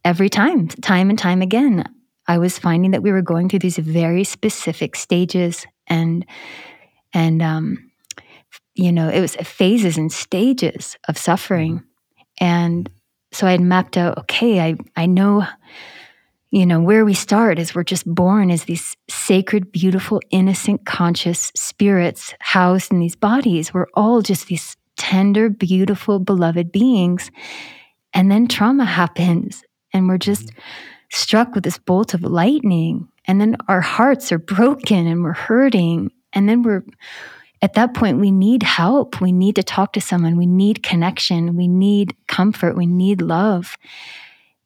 every 0.05 0.29
time, 0.29 0.69
time 0.69 1.11
and 1.11 1.19
time 1.19 1.43
again, 1.43 1.85
I 2.33 2.39
was 2.39 2.59
finding 2.59 2.91
that 2.93 3.03
we 3.03 3.13
were 3.13 3.23
going 3.23 3.49
through 3.49 3.61
these 3.61 3.79
very 3.79 4.25
specific 4.25 4.97
stages 4.97 5.67
and 5.87 6.25
and 7.13 7.43
um, 7.43 7.91
you 8.75 8.93
know 8.93 9.09
it 9.09 9.21
was 9.21 9.37
phases 9.37 9.99
and 9.99 10.11
stages 10.11 10.97
of 11.09 11.19
suffering. 11.19 11.83
And 12.41 12.91
so 13.33 13.47
i 13.47 13.51
had 13.53 13.61
mapped 13.61 13.97
out 13.97 14.19
okay 14.19 14.61
i 14.61 14.77
i 14.95 15.07
know 15.07 15.45
you 16.51 16.67
know 16.67 16.81
where 16.81 17.05
we 17.05 17.15
start 17.15 17.59
is 17.59 17.75
we're 17.75 17.83
just 17.83 18.07
born 18.07 18.51
as 18.51 18.65
these 18.65 18.95
sacred 19.09 19.73
beautiful 19.73 20.21
innocent 20.31 20.85
conscious 20.85 21.51
spirits 21.57 22.35
housed 22.41 22.93
in 22.93 23.01
these 23.01 23.17
bodies. 23.17 23.73
We're 23.73 23.89
all 23.95 24.21
just 24.21 24.49
these 24.49 24.77
tender 24.99 25.49
beautiful 25.49 26.19
beloved 26.19 26.71
beings. 26.71 27.31
And 28.13 28.31
then 28.31 28.49
trauma 28.49 28.85
happens 28.85 29.65
and 29.95 30.07
we're 30.07 30.19
just 30.19 30.49
mm-hmm. 30.49 30.59
Struck 31.13 31.55
with 31.55 31.65
this 31.65 31.79
bolt 31.79 32.15
of 32.15 32.23
lightning 32.23 33.09
and 33.27 33.41
then 33.41 33.57
our 33.69 33.81
hearts 33.81 34.33
are 34.33 34.39
broken 34.39 35.07
and 35.07 35.23
we're 35.23 35.33
hurting 35.33 36.11
and 36.33 36.49
then 36.49 36.63
we're 36.63 36.85
at 37.61 37.75
that 37.75 37.95
point 37.95 38.19
we 38.19 38.33
need 38.33 38.65
help. 38.65 39.21
We 39.21 39.31
need 39.31 39.55
to 39.57 39.63
talk 39.63 39.93
to 39.93 40.01
someone. 40.01 40.37
We 40.37 40.47
need 40.47 40.83
connection. 40.83 41.57
We 41.57 41.69
need 41.69 42.17
comfort. 42.27 42.77
We 42.77 42.87
need 42.87 43.23
love. 43.23 43.77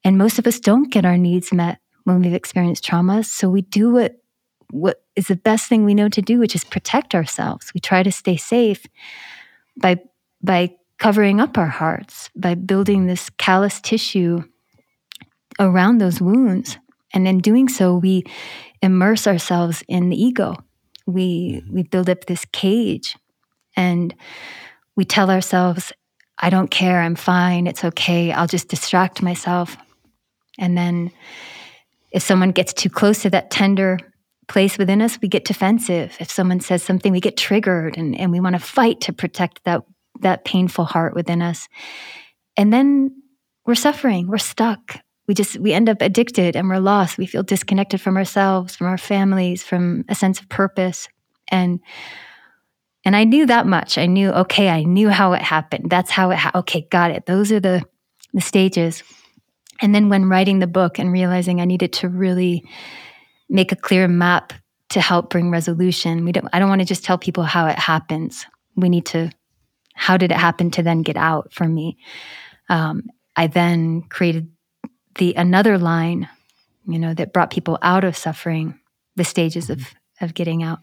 And 0.03 0.17
most 0.17 0.39
of 0.39 0.47
us 0.47 0.59
don't 0.59 0.91
get 0.91 1.05
our 1.05 1.19
needs 1.19 1.53
met 1.53 1.79
when 2.05 2.23
we've 2.23 2.33
experienced 2.33 2.85
trauma 2.85 3.25
so 3.25 3.51
we 3.51 3.63
do 3.63 3.91
what 3.91 4.17
what 4.71 5.05
is 5.15 5.29
the 5.29 5.37
best 5.37 5.69
thing 5.69 5.85
we 5.85 5.95
know 5.95 6.09
to 6.09 6.23
do 6.23 6.39
which 6.39 6.55
is 6.55 6.65
protect 6.65 7.15
ourselves. 7.15 7.73
We 7.75 7.81
try 7.81 8.03
to 8.03 8.13
stay 8.13 8.37
safe 8.37 8.87
by 9.77 9.99
by 10.43 10.75
covering 10.99 11.41
up 11.41 11.59
our 11.59 11.67
hearts 11.67 12.31
by 12.35 12.55
building 12.55 13.07
this 13.07 13.29
callous 13.31 13.81
tissue 13.81 14.43
around 15.59 15.99
those 15.99 16.21
wounds. 16.21 16.79
And 17.15 17.27
in 17.27 17.39
doing 17.39 17.69
so 17.69 17.97
we 17.97 18.25
immerse 18.83 19.27
ourselves 19.27 19.83
in 19.89 20.11
the 20.11 20.23
ego. 20.23 20.57
We 21.07 21.63
mm-hmm. 21.63 21.75
we 21.75 21.83
build 21.83 22.11
up 22.11 22.27
this 22.27 22.45
cage 22.53 23.17
and 23.77 24.15
we 24.97 25.05
tell 25.05 25.31
ourselves 25.31 25.93
i 26.39 26.51
don't 26.51 26.71
care. 26.71 27.01
I'm 27.01 27.15
fine. 27.15 27.67
It's 27.67 27.85
okay. 27.85 28.31
I'll 28.31 28.47
just 28.47 28.69
distract 28.69 29.23
myself. 29.23 29.77
And 30.59 30.77
then 30.77 31.11
if 32.11 32.23
someone 32.23 32.51
gets 32.51 32.75
too 32.75 32.91
close 32.91 33.23
to 33.23 33.31
that 33.31 33.51
tender 33.51 33.99
place 34.49 34.79
within 34.79 35.01
us 35.01 35.19
we 35.21 35.29
get 35.29 35.45
defensive. 35.45 36.17
If 36.21 36.31
someone 36.31 36.61
says 36.61 36.83
something 36.83 37.13
we 37.13 37.21
get 37.21 37.37
triggered 37.37 37.97
and, 37.97 38.15
and 38.15 38.31
we 38.31 38.41
want 38.41 38.55
to 38.55 38.61
fight 38.61 39.01
to 39.03 39.13
protect 39.13 39.65
that 39.65 39.83
that 40.21 40.45
painful 40.45 40.85
heart 40.85 41.15
within 41.15 41.43
us. 41.43 41.69
And 42.57 42.73
then 42.73 43.23
we're 43.67 43.75
suffering. 43.75 44.29
We're 44.29 44.39
stuck 44.39 45.01
we 45.27 45.35
just 45.35 45.59
we 45.59 45.73
end 45.73 45.89
up 45.89 46.01
addicted 46.01 46.57
and 46.57 46.69
we're 46.69 46.79
lost. 46.79 47.19
We 47.19 47.27
feel 47.27 47.43
disconnected 47.43 48.01
from 48.01 48.17
ourselves 48.17 48.77
from 48.77 48.87
our 48.87 48.99
families 48.99 49.63
from 49.63 50.05
a 50.09 50.15
sense 50.15 50.41
of 50.41 50.49
purpose. 50.49 51.09
And 51.49 51.81
and 53.05 53.15
i 53.17 53.25
knew 53.25 53.47
that 53.47 53.67
much. 53.67 53.99
I 53.99 54.07
knew 54.07 54.31
okay 54.31 54.69
i 54.69 54.83
knew 54.83 55.09
how 55.09 55.33
it 55.33 55.43
happened. 55.43 55.91
That's 55.91 56.11
how 56.11 56.31
it 56.31 56.39
ha- 56.39 56.53
okay 56.55 56.87
got 56.91 57.11
it. 57.11 57.27
Those 57.27 57.53
are 57.53 57.61
the 57.61 57.85
the 58.33 58.41
stages. 58.41 59.03
And 59.81 59.95
then 59.95 60.09
when 60.09 60.29
writing 60.29 60.59
the 60.59 60.67
book 60.67 60.99
and 60.99 61.13
realizing 61.13 61.61
i 61.61 61.65
needed 61.65 61.93
to 61.95 62.09
really 62.09 62.65
make 63.49 63.73
a 63.73 63.77
clear 63.77 64.09
map 64.09 64.53
to 64.89 65.01
help 65.01 65.31
bring 65.31 65.51
resolution 65.51 66.25
we 66.25 66.33
don't 66.33 66.49
i 66.53 66.59
don't 66.59 66.69
want 66.69 66.81
to 66.81 66.87
just 66.87 67.05
tell 67.05 67.19
people 67.19 67.43
how 67.43 67.67
it 67.67 67.79
happens. 67.79 68.47
We 68.77 68.89
need 68.89 69.07
to 69.07 69.31
how 69.95 70.17
did 70.19 70.31
it 70.31 70.37
happen 70.37 70.71
to 70.73 70.83
then 70.83 71.03
get 71.03 71.17
out 71.17 71.53
for 71.53 71.67
me? 71.67 71.99
Um, 72.69 73.05
i 73.37 73.49
then 73.49 74.03
created 74.03 74.49
the 75.19 75.35
another 75.35 75.79
line, 75.79 76.29
you 76.87 76.99
know, 76.99 77.15
that 77.15 77.33
brought 77.33 77.51
people 77.51 77.79
out 77.83 78.05
of 78.05 78.17
suffering, 78.17 78.79
the 79.17 79.25
stages 79.25 79.71
of 79.71 79.95
of 80.21 80.35
getting 80.35 80.63
out. 80.63 80.79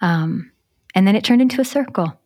Um, 0.00 0.52
and 0.94 1.06
then 1.06 1.16
it 1.16 1.24
turned 1.24 1.42
into 1.42 1.60
a 1.60 1.64
circle. 1.64 2.18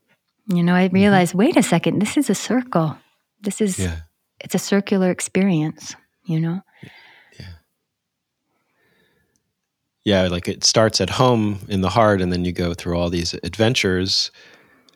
You 0.49 0.63
know, 0.63 0.75
I 0.75 0.87
mm-hmm. 0.87 0.95
realized, 0.95 1.31
mm-hmm. 1.31 1.39
wait 1.39 1.57
a 1.57 1.63
second, 1.63 2.01
this 2.01 2.17
is 2.17 2.31
a 2.31 2.35
circle. 2.35 2.97
This 3.41 3.61
is 3.61 3.79
yeah. 3.79 4.01
it's 4.41 4.55
a 4.55 4.59
circular 4.59 5.11
experience, 5.11 5.95
you 6.25 6.41
know? 6.41 6.61
Yeah. 7.39 7.47
Yeah, 10.05 10.29
like 10.29 10.49
it 10.49 10.65
starts 10.65 11.01
at 11.01 11.11
home 11.11 11.61
in 11.69 11.81
the 11.81 11.91
heart 11.91 12.21
and 12.21 12.33
then 12.33 12.45
you 12.45 12.53
go 12.53 12.75
through 12.75 12.99
all 12.99 13.11
these 13.11 13.35
adventures 13.35 14.31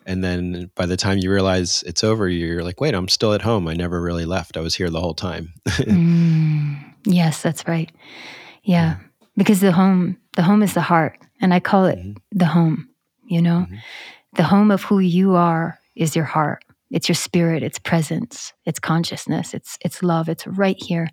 and 0.06 0.24
then 0.24 0.70
by 0.74 0.86
the 0.86 0.96
time 0.96 1.18
you 1.18 1.30
realize 1.30 1.82
it's 1.86 2.02
over 2.04 2.28
you're 2.28 2.62
like 2.62 2.80
wait 2.80 2.94
i'm 2.94 3.08
still 3.08 3.32
at 3.32 3.42
home. 3.42 3.68
I 3.68 3.74
never 3.74 4.00
really 4.00 4.24
left. 4.24 4.56
I 4.56 4.60
was 4.60 4.74
here 4.74 4.90
the 4.90 5.00
whole 5.00 5.14
time. 5.14 5.52
Mm, 5.68 6.94
yes 7.06 7.42
that's 7.42 7.66
right. 7.66 7.90
Yeah. 8.62 8.96
yeah. 8.96 8.96
because 9.36 9.60
the 9.60 9.72
home 9.72 10.18
the 10.34 10.42
home 10.42 10.62
is 10.62 10.74
the 10.74 10.80
heart 10.80 11.18
and 11.40 11.54
i 11.54 11.60
call 11.60 11.86
it 11.86 11.98
mm-hmm. 11.98 12.18
the 12.32 12.46
home 12.46 12.90
you 13.30 13.40
know? 13.40 13.60
Mm-hmm. 13.60 13.76
the 14.36 14.42
home 14.42 14.70
of 14.70 14.82
who 14.82 14.98
you 14.98 15.36
are 15.36 15.78
is 15.96 16.16
your 16.16 16.24
heart. 16.24 16.64
It's 16.90 17.08
your 17.08 17.14
spirit. 17.14 17.62
It's 17.62 17.78
presence. 17.78 18.52
It's 18.66 18.80
consciousness. 18.80 19.54
It's 19.54 19.78
it's 19.80 20.02
love. 20.02 20.28
It's 20.28 20.46
right 20.46 20.80
here. 20.82 21.08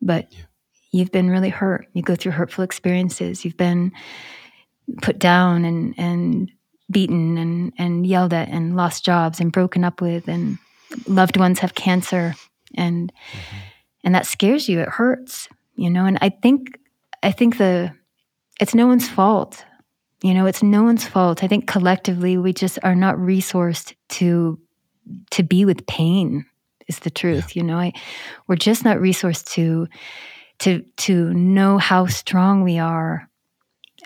But 0.00 0.28
yeah. 0.30 0.44
you've 0.92 1.10
been 1.10 1.30
really 1.30 1.48
hurt. 1.48 1.86
You 1.92 2.02
go 2.02 2.14
through 2.14 2.32
hurtful 2.32 2.62
experiences. 2.62 3.44
You've 3.44 3.56
been 3.56 3.92
put 5.02 5.18
down 5.18 5.64
and 5.64 5.94
and 5.98 6.52
beaten 6.90 7.38
and, 7.38 7.72
and 7.78 8.06
yelled 8.06 8.32
at 8.32 8.48
and 8.48 8.76
lost 8.76 9.04
jobs 9.04 9.40
and 9.40 9.52
broken 9.52 9.84
up 9.84 10.00
with 10.00 10.28
and 10.28 10.58
loved 11.06 11.36
ones 11.36 11.58
have 11.58 11.74
cancer 11.74 12.34
and 12.76 13.12
mm-hmm. 13.12 13.56
and 14.04 14.14
that 14.14 14.26
scares 14.26 14.68
you 14.68 14.80
it 14.80 14.88
hurts 14.88 15.48
you 15.76 15.88
know 15.88 16.04
and 16.04 16.18
i 16.20 16.28
think 16.28 16.78
i 17.22 17.32
think 17.32 17.58
the 17.58 17.90
it's 18.60 18.74
no 18.74 18.86
one's 18.86 19.08
fault 19.08 19.64
you 20.22 20.34
know 20.34 20.46
it's 20.46 20.62
no 20.62 20.82
one's 20.82 21.06
fault 21.06 21.42
i 21.42 21.48
think 21.48 21.66
collectively 21.66 22.36
we 22.36 22.52
just 22.52 22.78
are 22.82 22.94
not 22.94 23.16
resourced 23.16 23.94
to 24.08 24.58
to 25.30 25.42
be 25.42 25.64
with 25.64 25.86
pain 25.86 26.44
is 26.86 26.98
the 27.00 27.10
truth 27.10 27.56
yeah. 27.56 27.62
you 27.62 27.66
know 27.66 27.78
I, 27.78 27.92
we're 28.46 28.56
just 28.56 28.84
not 28.84 28.98
resourced 28.98 29.50
to 29.52 29.88
to 30.60 30.84
to 30.98 31.32
know 31.32 31.78
how 31.78 32.06
strong 32.06 32.62
we 32.62 32.78
are 32.78 33.28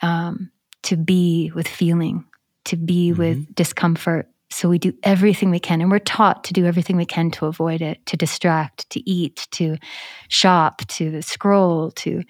um, 0.00 0.50
to 0.82 0.96
be 0.96 1.50
with 1.54 1.66
feeling 1.66 2.24
to 2.68 2.76
be 2.76 3.10
mm-hmm. 3.10 3.18
with 3.18 3.54
discomfort. 3.54 4.28
So 4.50 4.68
we 4.68 4.78
do 4.78 4.94
everything 5.02 5.50
we 5.50 5.60
can, 5.60 5.82
and 5.82 5.90
we're 5.90 5.98
taught 5.98 6.44
to 6.44 6.54
do 6.54 6.64
everything 6.64 6.96
we 6.96 7.04
can 7.04 7.30
to 7.32 7.46
avoid 7.46 7.82
it, 7.82 8.04
to 8.06 8.16
distract, 8.16 8.88
to 8.90 9.10
eat, 9.10 9.46
to 9.52 9.76
shop, 10.28 10.86
to 10.88 11.20
scroll, 11.20 11.90
to 11.92 12.22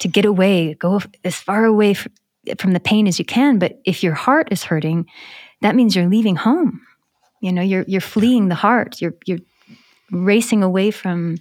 to 0.00 0.08
get 0.08 0.26
away, 0.26 0.74
go 0.74 1.00
as 1.24 1.36
far 1.36 1.64
away 1.64 1.94
from 1.94 2.72
the 2.72 2.80
pain 2.80 3.06
as 3.06 3.18
you 3.18 3.24
can. 3.24 3.58
But 3.58 3.80
if 3.86 4.02
your 4.02 4.12
heart 4.12 4.48
is 4.50 4.64
hurting, 4.64 5.06
that 5.62 5.74
means 5.74 5.96
you're 5.96 6.08
leaving 6.08 6.36
home. 6.36 6.82
You 7.40 7.52
know, 7.52 7.62
you're 7.62 7.84
you're 7.88 8.02
fleeing 8.02 8.48
the 8.48 8.54
heart. 8.54 9.00
You're 9.00 9.14
you're 9.24 9.40
racing 10.10 10.62
away 10.62 10.90
from 10.90 11.38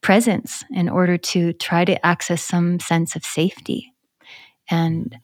presence 0.00 0.64
in 0.70 0.88
order 0.88 1.18
to 1.18 1.52
try 1.52 1.84
to 1.84 2.06
access 2.06 2.42
some 2.42 2.80
sense 2.80 3.16
of 3.16 3.24
safety, 3.24 3.92
and 4.70 5.18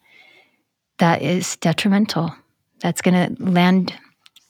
that 0.99 1.23
is 1.23 1.55
detrimental 1.57 2.35
that's 2.81 3.01
going 3.01 3.35
to 3.35 3.43
land 3.43 3.93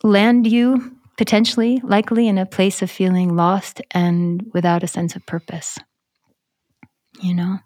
land 0.03 0.47
you 0.47 0.95
potentially 1.17 1.79
likely 1.83 2.27
in 2.27 2.37
a 2.37 2.45
place 2.45 2.81
of 2.81 2.91
feeling 2.91 3.35
lost 3.35 3.81
and 3.91 4.45
without 4.53 4.83
a 4.83 4.87
sense 4.87 5.15
of 5.15 5.25
purpose 5.25 5.77
you 7.21 7.33
know? 7.33 7.59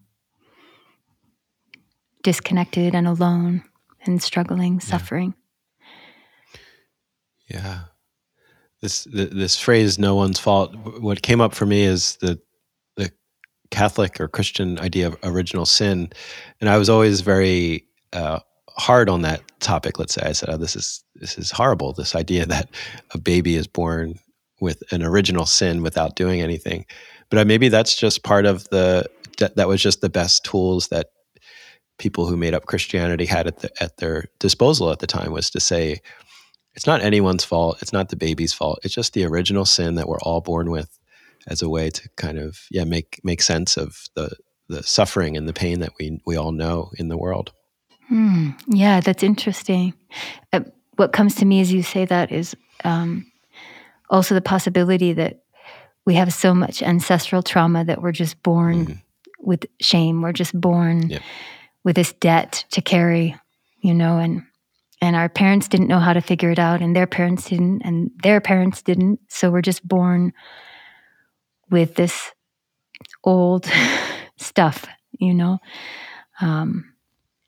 Disconnected 2.23 2.93
and 2.93 3.07
alone 3.07 3.63
and 4.05 4.21
struggling 4.21 4.73
yeah. 4.73 4.79
suffering. 4.79 5.33
Yeah. 7.47 7.79
This 8.81 9.05
this 9.11 9.59
phrase 9.59 9.99
no 9.99 10.15
one's 10.15 10.39
fault 10.39 10.73
what 11.01 11.21
came 11.21 11.41
up 11.41 11.53
for 11.53 11.65
me 11.65 11.83
is 11.83 12.15
the 12.21 12.39
the 12.95 13.11
catholic 13.71 14.21
or 14.21 14.29
christian 14.29 14.79
idea 14.79 15.07
of 15.07 15.17
original 15.23 15.65
sin. 15.65 16.11
And 16.61 16.69
i 16.69 16.77
was 16.77 16.89
always 16.89 17.19
very 17.19 17.85
uh, 18.13 18.39
hard 18.79 19.09
on 19.09 19.21
that 19.23 19.41
topic, 19.59 19.99
let's 19.99 20.13
say 20.13 20.21
I 20.23 20.31
said, 20.31 20.49
"Oh, 20.49 20.57
this 20.57 20.75
is 20.75 21.03
this 21.15 21.37
is 21.37 21.51
horrible. 21.51 21.93
This 21.93 22.15
idea 22.15 22.45
that 22.45 22.69
a 23.13 23.17
baby 23.17 23.55
is 23.55 23.67
born 23.67 24.15
with 24.61 24.83
an 24.91 25.03
original 25.03 25.45
sin 25.45 25.81
without 25.83 26.15
doing 26.15 26.41
anything." 26.41 26.85
But 27.29 27.39
uh, 27.39 27.45
maybe 27.45 27.69
that's 27.69 27.95
just 27.95 28.23
part 28.23 28.45
of 28.45 28.67
the 28.69 29.09
that, 29.37 29.55
that 29.55 29.67
was 29.67 29.81
just 29.81 30.01
the 30.01 30.09
best 30.09 30.43
tools 30.43 30.87
that 30.89 31.07
people 31.97 32.27
who 32.27 32.37
made 32.37 32.53
up 32.53 32.65
Christianity 32.65 33.25
had 33.25 33.45
at, 33.45 33.59
the, 33.59 33.83
at 33.83 33.97
their 33.97 34.25
disposal 34.39 34.89
at 34.89 34.99
the 34.99 35.07
time 35.07 35.31
was 35.31 35.49
to 35.51 35.59
say, 35.59 35.99
it's 36.73 36.87
not 36.87 37.01
anyone's 37.01 37.43
fault. 37.43 37.81
It's 37.81 37.93
not 37.93 38.09
the 38.09 38.15
baby's 38.15 38.53
fault. 38.53 38.79
It's 38.83 38.93
just 38.93 39.13
the 39.13 39.25
original 39.25 39.65
sin 39.65 39.95
that 39.95 40.07
we're 40.07 40.21
all 40.21 40.39
born 40.41 40.71
with, 40.71 40.97
as 41.47 41.61
a 41.61 41.69
way 41.69 41.89
to 41.89 42.09
kind 42.15 42.37
of 42.37 42.59
yeah 42.71 42.85
make 42.85 43.19
make 43.23 43.41
sense 43.41 43.75
of 43.75 43.97
the 44.15 44.31
the 44.69 44.83
suffering 44.83 45.35
and 45.35 45.47
the 45.47 45.53
pain 45.53 45.79
that 45.81 45.91
we 45.99 46.21
we 46.25 46.37
all 46.37 46.51
know 46.51 46.91
in 46.97 47.09
the 47.09 47.17
world. 47.17 47.51
Hmm. 48.09 48.49
Yeah, 48.67 48.99
that's 49.01 49.23
interesting. 49.23 49.93
Uh, 50.51 50.61
what 50.95 51.13
comes 51.13 51.35
to 51.35 51.45
me 51.45 51.61
as 51.61 51.71
you 51.71 51.83
say 51.83 52.05
that 52.05 52.31
is 52.31 52.55
um, 52.83 53.31
also 54.09 54.33
the 54.35 54.41
possibility 54.41 55.13
that 55.13 55.43
we 56.05 56.15
have 56.15 56.33
so 56.33 56.55
much 56.55 56.81
ancestral 56.81 57.43
trauma 57.43 57.85
that 57.85 58.01
we're 58.01 58.11
just 58.11 58.41
born 58.41 58.85
mm-hmm. 58.85 58.93
with 59.39 59.65
shame. 59.79 60.21
We're 60.23 60.33
just 60.33 60.59
born 60.59 61.09
yep. 61.09 61.21
with 61.83 61.95
this 61.95 62.13
debt 62.13 62.65
to 62.71 62.81
carry, 62.81 63.35
you 63.81 63.93
know, 63.93 64.17
and 64.17 64.43
and 65.01 65.15
our 65.15 65.29
parents 65.29 65.69
didn't 65.69 65.87
know 65.87 65.99
how 65.99 66.11
to 66.11 66.19
figure 66.19 66.51
it 66.51 66.59
out, 66.59 66.81
and 66.81 66.95
their 66.95 67.07
parents 67.07 67.45
didn't, 67.45 67.83
and 67.83 68.11
their 68.23 68.41
parents 68.41 68.81
didn't. 68.81 69.19
So 69.29 69.49
we're 69.51 69.61
just 69.61 69.87
born 69.87 70.33
with 71.69 71.95
this 71.95 72.31
old 73.23 73.69
stuff, 74.37 74.85
you 75.11 75.33
know. 75.33 75.59
Um, 76.41 76.93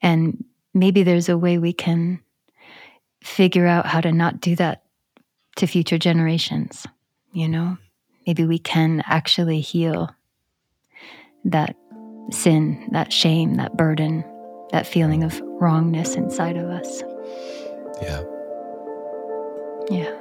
and 0.02 0.43
maybe 0.73 1.03
there's 1.03 1.29
a 1.29 1.38
way 1.38 1.57
we 1.57 1.73
can 1.73 2.19
figure 3.23 3.67
out 3.67 3.86
how 3.86 4.01
to 4.01 4.12
not 4.12 4.41
do 4.41 4.55
that 4.55 4.84
to 5.57 5.67
future 5.67 5.97
generations, 5.97 6.88
you 7.34 7.47
know? 7.47 7.77
Maybe 8.25 8.45
we 8.45 8.60
can 8.60 9.03
actually 9.05 9.62
heal 9.62 10.10
that 11.45 11.75
sin, 12.31 12.88
that 12.91 13.12
shame, 13.12 13.55
that 13.55 13.75
burden, 13.75 14.23
that 14.71 14.88
feeling 14.88 15.23
of 15.23 15.39
wrongness 15.60 16.15
inside 16.15 16.55
of 16.55 16.69
us. 16.69 17.03
Yeah. 18.01 18.23
Yeah. 19.89 20.20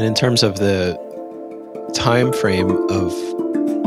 And 0.00 0.06
in 0.06 0.14
terms 0.14 0.42
of 0.42 0.56
the 0.56 0.96
time 1.92 2.32
frame 2.32 2.70
of 2.88 3.12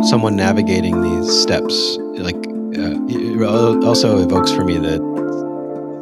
someone 0.06 0.36
navigating 0.36 1.02
these 1.02 1.42
steps, 1.42 1.98
like 2.20 2.36
uh, 2.78 3.84
also 3.84 4.20
evokes 4.20 4.52
for 4.52 4.64
me 4.64 4.78
the 4.78 5.00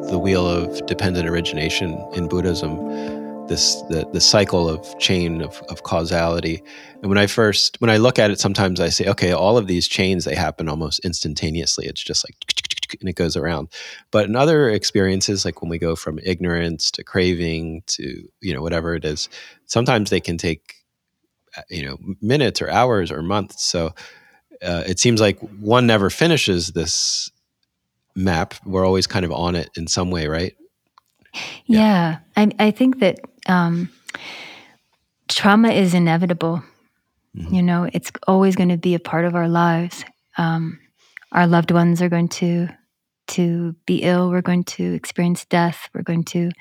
the 0.09 0.19
wheel 0.19 0.45
of 0.45 0.85
dependent 0.85 1.29
origination 1.29 1.97
in 2.11 2.27
Buddhism, 2.27 2.75
this 3.47 3.75
the 3.83 4.05
the 4.11 4.19
cycle 4.19 4.67
of 4.67 4.99
chain 4.99 5.41
of, 5.41 5.63
of 5.69 5.83
causality. 5.83 6.61
And 7.01 7.07
when 7.07 7.17
I 7.17 7.25
first 7.25 7.79
when 7.79 7.89
I 7.89 7.95
look 7.95 8.19
at 8.19 8.31
it, 8.31 8.39
sometimes 8.41 8.81
I 8.81 8.89
say, 8.89 9.07
okay, 9.07 9.31
all 9.31 9.57
of 9.57 9.67
these 9.67 9.87
chains 9.87 10.25
they 10.25 10.35
happen 10.35 10.67
almost 10.67 10.99
instantaneously. 11.05 11.85
It's 11.85 12.03
just 12.03 12.27
like 12.27 12.35
and 12.99 13.09
it 13.09 13.15
goes 13.15 13.35
around. 13.35 13.69
But 14.11 14.25
in 14.25 14.35
other 14.35 14.69
experiences, 14.69 15.45
like 15.45 15.61
when 15.61 15.69
we 15.69 15.77
go 15.77 15.95
from 15.95 16.19
ignorance 16.23 16.91
to 16.91 17.03
craving 17.03 17.83
to 17.87 18.27
you 18.41 18.53
know 18.53 18.61
whatever 18.61 18.95
it 18.95 19.05
is, 19.05 19.29
sometimes 19.65 20.09
they 20.09 20.19
can 20.19 20.37
take 20.37 20.75
uh, 21.57 21.61
you 21.69 21.85
know 21.85 21.97
minutes 22.21 22.61
or 22.61 22.69
hours 22.69 23.11
or 23.11 23.21
months. 23.21 23.63
So 23.63 23.93
uh, 24.61 24.83
it 24.87 24.99
seems 24.99 25.19
like 25.21 25.39
one 25.59 25.87
never 25.87 26.09
finishes 26.09 26.69
this 26.69 27.31
map. 28.15 28.53
We're 28.65 28.85
always 28.85 29.07
kind 29.07 29.25
of 29.25 29.31
on 29.31 29.55
it 29.55 29.69
in 29.75 29.87
some 29.87 30.11
way, 30.11 30.27
right? 30.27 30.55
Yeah, 31.65 31.79
yeah. 31.79 32.17
I, 32.37 32.51
I 32.59 32.71
think 32.71 32.99
that 32.99 33.19
um, 33.47 33.89
trauma 35.27 35.69
is 35.69 35.93
inevitable. 35.93 36.63
Mm-hmm. 37.35 37.55
You 37.55 37.63
know, 37.63 37.89
it's 37.91 38.11
always 38.27 38.55
going 38.55 38.69
to 38.69 38.77
be 38.77 38.93
a 38.93 38.99
part 38.99 39.25
of 39.25 39.35
our 39.35 39.47
lives. 39.47 40.03
Um, 40.37 40.79
our 41.31 41.47
loved 41.47 41.71
ones 41.71 42.01
are 42.01 42.09
going 42.09 42.27
to 42.27 42.67
to 43.31 43.75
be 43.85 44.03
ill. 44.03 44.29
We're 44.29 44.41
going 44.41 44.63
to 44.65 44.93
experience 44.93 45.45
death. 45.45 45.89
We're 45.93 46.03
going 46.03 46.23
to 46.25 46.51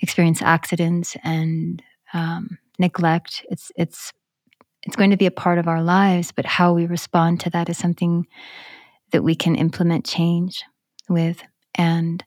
experience 0.00 0.42
accidents 0.42 1.16
and 1.24 1.82
um, 2.12 2.58
neglect. 2.78 3.44
It's 3.48 3.72
it's 3.76 4.12
it's 4.82 4.96
going 4.96 5.10
to 5.10 5.16
be 5.16 5.26
a 5.26 5.32
part 5.32 5.58
of 5.58 5.66
our 5.66 5.82
lives, 5.82 6.32
but 6.32 6.46
how 6.46 6.72
we 6.72 6.86
respond 6.86 7.40
to 7.40 7.50
that 7.50 7.68
is 7.68 7.76
something 7.76 8.26
that 9.10 9.24
we 9.24 9.34
can 9.34 9.56
implement 9.56 10.06
change 10.06 10.62
with. 11.08 11.42
And 11.74 12.24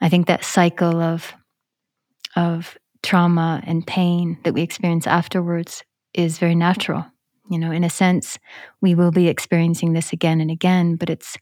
I 0.00 0.08
think 0.08 0.26
that 0.26 0.44
cycle 0.44 1.00
of 1.00 1.34
of 2.36 2.76
trauma 3.02 3.62
and 3.66 3.86
pain 3.86 4.38
that 4.44 4.54
we 4.54 4.62
experience 4.62 5.06
afterwards 5.06 5.84
is 6.14 6.38
very 6.38 6.54
natural. 6.54 7.04
You 7.50 7.58
know, 7.58 7.70
in 7.70 7.84
a 7.84 7.90
sense, 7.90 8.38
we 8.80 8.94
will 8.94 9.10
be 9.10 9.28
experiencing 9.28 9.92
this 9.92 10.12
again 10.12 10.40
and 10.40 10.50
again, 10.50 10.96
but 10.96 11.10
it's 11.10 11.36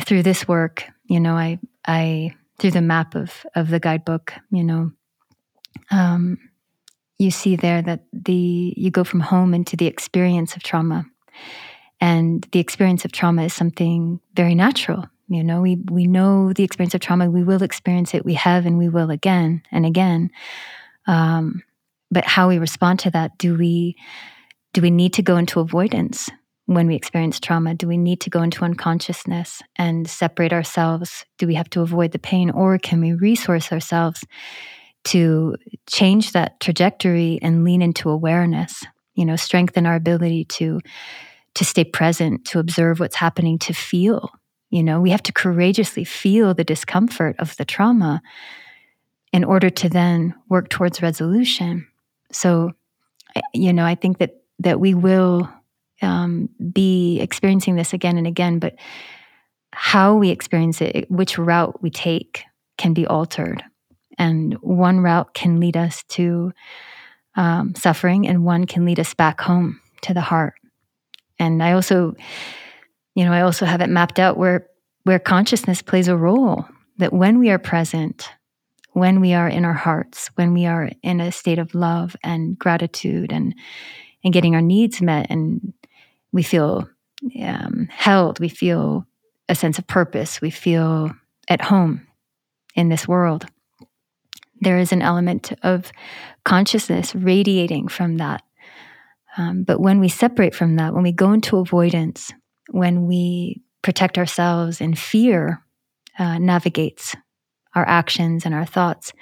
through 0.00 0.22
this 0.22 0.48
work, 0.48 0.84
you 1.04 1.20
know, 1.20 1.34
I 1.34 1.58
I 1.86 2.34
through 2.58 2.72
the 2.72 2.82
map 2.82 3.14
of 3.14 3.44
of 3.54 3.68
the 3.68 3.80
guidebook, 3.80 4.32
you 4.50 4.64
know, 4.64 4.92
um, 5.90 6.38
you 7.18 7.30
see 7.30 7.56
there 7.56 7.82
that 7.82 8.04
the 8.12 8.74
you 8.76 8.90
go 8.90 9.04
from 9.04 9.20
home 9.20 9.54
into 9.54 9.76
the 9.76 9.86
experience 9.86 10.56
of 10.56 10.62
trauma, 10.62 11.04
and 12.00 12.46
the 12.52 12.60
experience 12.60 13.04
of 13.04 13.12
trauma 13.12 13.44
is 13.44 13.54
something 13.54 14.20
very 14.34 14.54
natural. 14.54 15.06
You 15.28 15.44
know, 15.44 15.60
we 15.60 15.76
we 15.90 16.06
know 16.06 16.52
the 16.52 16.64
experience 16.64 16.94
of 16.94 17.00
trauma. 17.00 17.30
We 17.30 17.44
will 17.44 17.62
experience 17.62 18.14
it. 18.14 18.24
We 18.24 18.34
have, 18.34 18.66
and 18.66 18.78
we 18.78 18.88
will 18.88 19.10
again 19.10 19.62
and 19.70 19.86
again. 19.86 20.30
Um, 21.06 21.62
but 22.10 22.24
how 22.24 22.48
we 22.48 22.58
respond 22.58 23.00
to 23.00 23.10
that? 23.12 23.38
Do 23.38 23.56
we 23.56 23.96
do 24.72 24.82
we 24.82 24.90
need 24.90 25.14
to 25.14 25.22
go 25.22 25.36
into 25.36 25.60
avoidance? 25.60 26.30
When 26.74 26.86
we 26.86 26.94
experience 26.94 27.40
trauma? 27.40 27.74
Do 27.74 27.86
we 27.86 27.96
need 27.96 28.20
to 28.22 28.30
go 28.30 28.42
into 28.42 28.64
unconsciousness 28.64 29.62
and 29.76 30.08
separate 30.08 30.52
ourselves? 30.52 31.24
Do 31.38 31.46
we 31.46 31.54
have 31.54 31.70
to 31.70 31.80
avoid 31.80 32.12
the 32.12 32.18
pain, 32.18 32.50
or 32.50 32.78
can 32.78 33.00
we 33.00 33.12
resource 33.12 33.72
ourselves 33.72 34.24
to 35.04 35.56
change 35.88 36.32
that 36.32 36.60
trajectory 36.60 37.38
and 37.42 37.64
lean 37.64 37.82
into 37.82 38.10
awareness? 38.10 38.84
You 39.14 39.24
know, 39.24 39.36
strengthen 39.36 39.86
our 39.86 39.96
ability 39.96 40.46
to 40.46 40.80
to 41.54 41.64
stay 41.64 41.84
present, 41.84 42.46
to 42.46 42.58
observe 42.58 42.98
what's 42.98 43.16
happening, 43.16 43.58
to 43.58 43.74
feel. 43.74 44.30
You 44.70 44.82
know, 44.82 45.00
we 45.00 45.10
have 45.10 45.22
to 45.24 45.32
courageously 45.32 46.04
feel 46.04 46.54
the 46.54 46.64
discomfort 46.64 47.36
of 47.38 47.54
the 47.56 47.64
trauma 47.66 48.22
in 49.32 49.44
order 49.44 49.68
to 49.68 49.88
then 49.88 50.34
work 50.48 50.70
towards 50.70 51.02
resolution. 51.02 51.86
So, 52.32 52.72
you 53.52 53.72
know, 53.72 53.84
I 53.84 53.94
think 53.94 54.18
that 54.18 54.42
that 54.60 54.80
we 54.80 54.94
will 54.94 55.50
um, 56.02 56.48
be 56.72 57.20
experiencing 57.20 57.76
this 57.76 57.92
again 57.92 58.18
and 58.18 58.26
again, 58.26 58.58
but 58.58 58.74
how 59.72 60.14
we 60.14 60.30
experience 60.30 60.80
it, 60.80 61.10
which 61.10 61.38
route 61.38 61.82
we 61.82 61.90
take, 61.90 62.44
can 62.76 62.92
be 62.92 63.06
altered. 63.06 63.62
And 64.18 64.54
one 64.54 65.00
route 65.00 65.32
can 65.34 65.60
lead 65.60 65.76
us 65.76 66.02
to 66.10 66.52
um, 67.34 67.74
suffering, 67.74 68.28
and 68.28 68.44
one 68.44 68.66
can 68.66 68.84
lead 68.84 69.00
us 69.00 69.14
back 69.14 69.40
home 69.40 69.80
to 70.02 70.12
the 70.12 70.20
heart. 70.20 70.54
And 71.38 71.62
I 71.62 71.72
also, 71.72 72.14
you 73.14 73.24
know, 73.24 73.32
I 73.32 73.40
also 73.40 73.64
have 73.64 73.80
it 73.80 73.88
mapped 73.88 74.18
out 74.18 74.36
where 74.36 74.66
where 75.04 75.18
consciousness 75.18 75.82
plays 75.82 76.08
a 76.08 76.16
role. 76.16 76.66
That 76.98 77.12
when 77.12 77.38
we 77.38 77.50
are 77.50 77.58
present, 77.58 78.28
when 78.92 79.20
we 79.20 79.32
are 79.32 79.48
in 79.48 79.64
our 79.64 79.72
hearts, 79.72 80.30
when 80.34 80.52
we 80.52 80.66
are 80.66 80.90
in 81.02 81.20
a 81.20 81.32
state 81.32 81.58
of 81.58 81.74
love 81.74 82.14
and 82.22 82.58
gratitude 82.58 83.32
and 83.32 83.54
and 84.22 84.32
getting 84.32 84.54
our 84.54 84.60
needs 84.60 85.00
met 85.00 85.26
and 85.30 85.72
we 86.32 86.42
feel 86.42 86.88
um, 87.42 87.88
held, 87.90 88.40
we 88.40 88.48
feel 88.48 89.06
a 89.48 89.54
sense 89.54 89.78
of 89.78 89.86
purpose, 89.86 90.40
we 90.40 90.50
feel 90.50 91.10
at 91.48 91.60
home 91.60 92.06
in 92.74 92.88
this 92.88 93.06
world. 93.06 93.46
There 94.60 94.78
is 94.78 94.92
an 94.92 95.02
element 95.02 95.52
of 95.62 95.92
consciousness 96.44 97.14
radiating 97.14 97.88
from 97.88 98.18
that. 98.18 98.42
Um, 99.36 99.64
but 99.64 99.80
when 99.80 99.98
we 99.98 100.08
separate 100.08 100.54
from 100.54 100.76
that, 100.76 100.94
when 100.94 101.02
we 101.02 101.12
go 101.12 101.32
into 101.32 101.58
avoidance, 101.58 102.32
when 102.70 103.06
we 103.06 103.62
protect 103.82 104.18
ourselves 104.18 104.80
and 104.80 104.98
fear 104.98 105.64
uh, 106.18 106.38
navigates 106.38 107.16
our 107.74 107.86
actions 107.86 108.44
and 108.44 108.54
our 108.54 108.66
thoughts, 108.66 109.12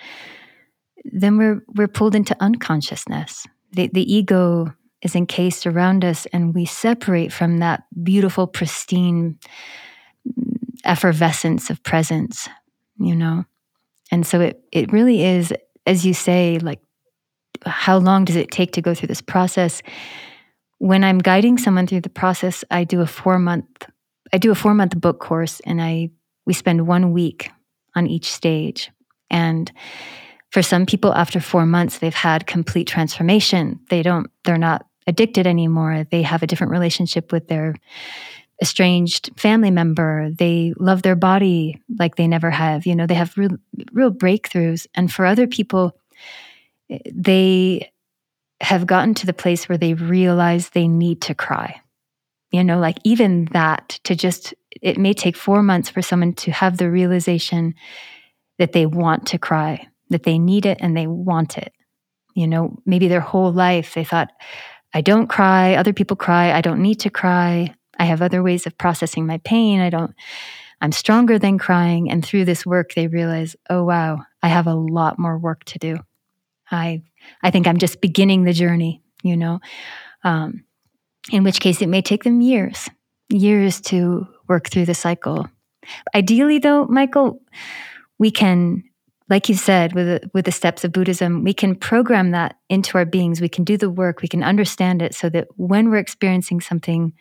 then 1.05 1.39
we're 1.39 1.63
we're 1.69 1.89
pulled 1.89 2.15
into 2.15 2.37
unconsciousness. 2.41 3.47
The 3.73 3.89
the 3.93 4.13
ego 4.13 4.75
is 5.03 5.17
encased 5.17 5.67
around 5.67 6.05
us 6.05 6.27
and 6.33 6.55
we 6.55 6.65
separate 6.65 7.33
from 7.33 7.59
that 7.59 7.85
beautiful, 8.03 8.47
pristine 8.47 9.39
effervescence 10.85 11.71
of 11.71 11.83
presence, 11.83 12.49
you 12.99 13.15
know? 13.15 13.45
And 14.11 14.27
so 14.27 14.41
it, 14.41 14.63
it 14.73 14.93
really 14.93 15.25
is, 15.25 15.53
as 15.87 16.05
you 16.05 16.15
say, 16.15 16.59
like 16.59 16.81
how 17.65 17.99
long 17.99 18.25
does 18.25 18.37
it 18.37 18.51
take 18.51 18.73
to 18.73 18.83
go 18.83 18.95
through 18.95 19.09
this 19.09 19.23
process? 19.23 19.83
When 20.79 21.05
I'm 21.05 21.19
guiding 21.19 21.59
someone 21.59 21.87
through 21.87 22.01
the 22.01 22.09
process, 22.09 22.65
I 22.71 22.85
do 22.85 23.01
a 23.01 23.07
four 23.07 23.39
month 23.39 23.87
I 24.33 24.39
do 24.39 24.51
a 24.51 24.55
four 24.55 24.75
month 24.75 25.01
book 25.01 25.21
course, 25.21 25.61
and 25.61 25.81
I 25.81 26.11
we 26.47 26.53
spend 26.53 26.87
one 26.87 27.13
week 27.13 27.51
on 27.95 28.07
each 28.07 28.33
stage. 28.33 28.91
And 29.31 29.71
for 30.51 30.63
some 30.63 30.87
people, 30.87 31.15
after 31.15 31.41
four 31.41 31.67
months, 31.67 31.99
they've 31.99 32.15
had 32.15 32.47
complete 32.47 32.87
transformation. 32.87 33.81
They 33.91 34.03
don't 34.03 34.31
they're 34.45 34.59
not 34.59 34.87
addicted 35.11 35.47
anymore. 35.47 36.07
They 36.11 36.23
have 36.23 36.43
a 36.43 36.47
different 36.47 36.71
relationship 36.71 37.33
with 37.33 37.49
their 37.49 37.75
estranged 38.63 39.31
family 39.37 39.71
member. 39.71 40.31
They 40.31 40.73
love 40.79 41.03
their 41.03 41.17
body 41.17 41.83
like 41.99 42.17
they 42.17 42.29
never 42.29 42.51
have. 42.51 42.87
You 42.87 42.95
know, 42.95 43.07
they 43.07 43.15
have 43.15 43.37
real, 43.37 43.57
real 43.93 44.13
breakthroughs. 44.13 44.87
And 44.95 45.13
for 45.13 45.27
other 45.27 45.47
people, 45.47 45.99
they 47.13 47.91
have 48.61 48.87
gotten 48.87 49.15
to 49.15 49.27
the 49.27 49.33
place 49.33 49.69
where 49.69 49.79
they 49.79 49.95
realize 49.95 50.71
they 50.71 50.89
need 50.89 51.23
to 51.23 51.35
cry. 51.35 51.81
You 52.53 52.65
know, 52.65 52.79
like 52.79 52.99
even 53.05 53.47
that 53.53 54.01
to 54.05 54.15
just, 54.15 54.55
it 54.83 54.99
may 54.99 55.15
take 55.15 55.37
four 55.37 55.63
months 55.63 55.89
for 55.89 56.03
someone 56.03 56.35
to 56.35 56.51
have 56.51 56.77
the 56.77 56.91
realization 56.91 57.75
that 58.59 58.73
they 58.73 58.87
want 58.87 59.27
to 59.29 59.39
cry, 59.39 59.87
that 60.11 60.25
they 60.25 60.39
need 60.39 60.67
it 60.67 60.79
and 60.81 60.97
they 60.97 61.07
want 61.07 61.57
it. 61.57 61.73
You 62.35 62.47
know, 62.47 62.77
maybe 62.85 63.09
their 63.09 63.21
whole 63.21 63.53
life 63.53 63.95
they 63.95 64.05
thought, 64.05 64.31
I 64.93 65.01
don't 65.01 65.29
cry, 65.29 65.75
other 65.75 65.93
people 65.93 66.17
cry, 66.17 66.53
I 66.53 66.61
don't 66.61 66.83
need 66.83 67.01
to 67.01 67.11
cry. 67.11 67.75
I 67.99 68.05
have 68.05 68.23
other 68.23 68.43
ways 68.43 68.67
of 68.67 68.79
processing 68.79 69.27
my 69.27 69.39
pain. 69.39 69.81
I 69.81 69.91
don't, 69.91 70.15
I'm 70.81 70.93
stronger 70.93 71.39
than 71.39 71.59
crying. 71.59 72.11
And 72.11 72.25
through 72.25 72.47
this 72.47 72.65
work, 72.65 72.95
they 72.95 73.07
realize, 73.07 73.57
oh, 73.69 73.85
wow, 73.85 74.23
I 74.43 74.49
have 74.49 74.67
a 74.67 74.75
lot 74.75 75.19
more 75.19 75.39
work 75.39 75.65
to 75.65 75.79
do. 75.79 75.99
I, 76.71 77.03
I 77.43 77.51
think 77.51 77.67
I'm 77.67 77.79
just 77.79 78.01
beginning 78.01 78.45
the 78.45 78.53
journey, 78.53 79.03
you 79.23 79.37
know, 79.37 79.61
um, 80.25 80.65
in 81.31 81.45
which 81.45 81.61
case 81.61 81.83
it 81.83 81.89
may 81.89 82.01
take 82.01 82.25
them 82.25 82.41
years, 82.41 82.89
years 83.29 83.81
to 83.83 84.27
work 84.49 84.71
through 84.71 84.87
the 84.87 84.95
cycle. 84.95 85.47
Ideally, 86.15 86.59
though, 86.59 86.87
Michael, 86.87 87.43
we 88.19 88.31
can 88.31 88.85
like 89.31 89.49
you 89.49 89.55
said 89.55 89.95
with 89.95 90.23
with 90.35 90.45
the 90.45 90.53
steps 90.53 90.85
of 90.85 90.93
buddhism 90.93 91.43
we 91.45 91.55
can 91.55 91.75
program 91.75 92.33
that 92.33 92.57
into 92.69 92.99
our 92.99 93.07
beings 93.07 93.41
we 93.41 93.49
can 93.49 93.65
do 93.65 93.79
the 93.79 93.89
work 93.89 94.21
we 94.21 94.29
can 94.29 94.43
understand 94.43 95.01
it 95.01 95.15
so 95.15 95.31
that 95.31 95.49
when 95.57 95.91
we're 95.91 95.97
experiencing 95.97 96.61
something 96.61 97.15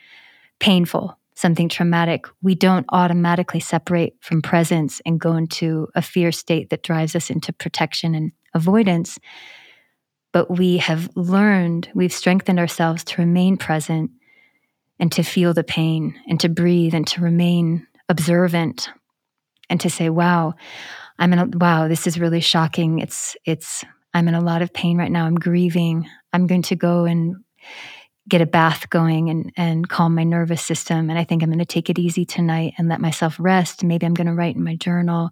painful, 0.60 1.18
something 1.36 1.70
traumatic, 1.70 2.26
we 2.42 2.54
don't 2.54 2.86
automatically 2.90 3.60
separate 3.60 4.16
from 4.20 4.42
presence 4.42 5.02
and 5.06 5.20
go 5.20 5.36
into 5.36 5.88
a 5.96 6.02
fear 6.02 6.32
state 6.32 6.70
that 6.70 6.84
drives 6.84 7.16
us 7.16 7.30
into 7.30 7.54
protection 7.54 8.14
and 8.14 8.32
avoidance. 8.54 9.18
But 10.32 10.52
we 10.58 10.78
have 10.78 11.10
learned, 11.16 11.90
we've 11.96 12.14
strengthened 12.14 12.60
ourselves 12.60 13.04
to 13.06 13.22
remain 13.22 13.58
present 13.58 14.12
and 15.00 15.12
to 15.14 15.24
feel 15.24 15.54
the 15.54 15.64
pain 15.64 16.20
and 16.28 16.40
to 16.42 16.50
breathe 16.50 16.94
and 16.94 17.08
to 17.08 17.22
remain 17.22 17.88
observant 18.10 18.90
and 19.70 19.80
to 19.80 19.90
say, 19.90 20.10
wow, 20.10 20.56
I'm 21.20 21.34
in 21.34 21.40
a, 21.40 21.46
wow, 21.46 21.88
this 21.88 22.08
is 22.08 22.20
really 22.20 22.40
shocking. 22.40 23.00
It's, 23.00 23.36
it's, 23.46 23.84
I'm 24.14 24.28
in 24.28 24.34
a 24.34 24.42
lot 24.42 24.62
of 24.62 24.74
pain 24.74 24.98
right 24.98 25.12
now. 25.12 25.26
I'm 25.26 25.36
grieving. 25.36 26.10
I'm 26.34 26.48
going 26.48 26.64
to 26.64 26.76
go 26.76 27.06
and 27.06 27.36
get 28.28 28.42
a 28.42 28.46
bath 28.46 28.90
going 28.90 29.30
and, 29.30 29.52
and 29.58 29.90
calm 29.90 30.16
my 30.16 30.24
nervous 30.24 30.64
system. 30.64 31.10
And 31.10 31.20
I 31.20 31.24
think 31.24 31.44
I'm 31.44 31.50
going 31.50 31.60
to 31.60 31.66
take 31.66 31.90
it 31.90 32.00
easy 32.00 32.26
tonight 32.26 32.74
and 32.78 32.88
let 32.88 33.02
myself 33.02 33.36
rest. 33.40 33.84
Maybe 33.84 34.06
I'm 34.06 34.14
going 34.14 34.28
to 34.28 34.34
write 34.34 34.56
in 34.56 34.64
my 34.64 34.76
journal 34.76 35.30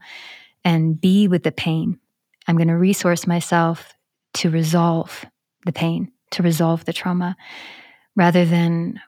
and 0.63 1.00
be 1.00 1.28
with 1.28 1.43
the 1.43 1.52
pain. 1.52 2.00
I'm 2.47 2.58
going 2.58 2.67
to 2.67 2.78
resource 2.78 3.26
myself 3.26 3.93
to 4.36 4.50
resolve 4.50 5.26
the 5.65 5.71
pain, 5.71 6.12
to 6.32 6.43
resolve 6.43 6.86
the 6.86 6.93
trauma, 6.93 7.36
rather 8.15 8.45
than 8.45 9.00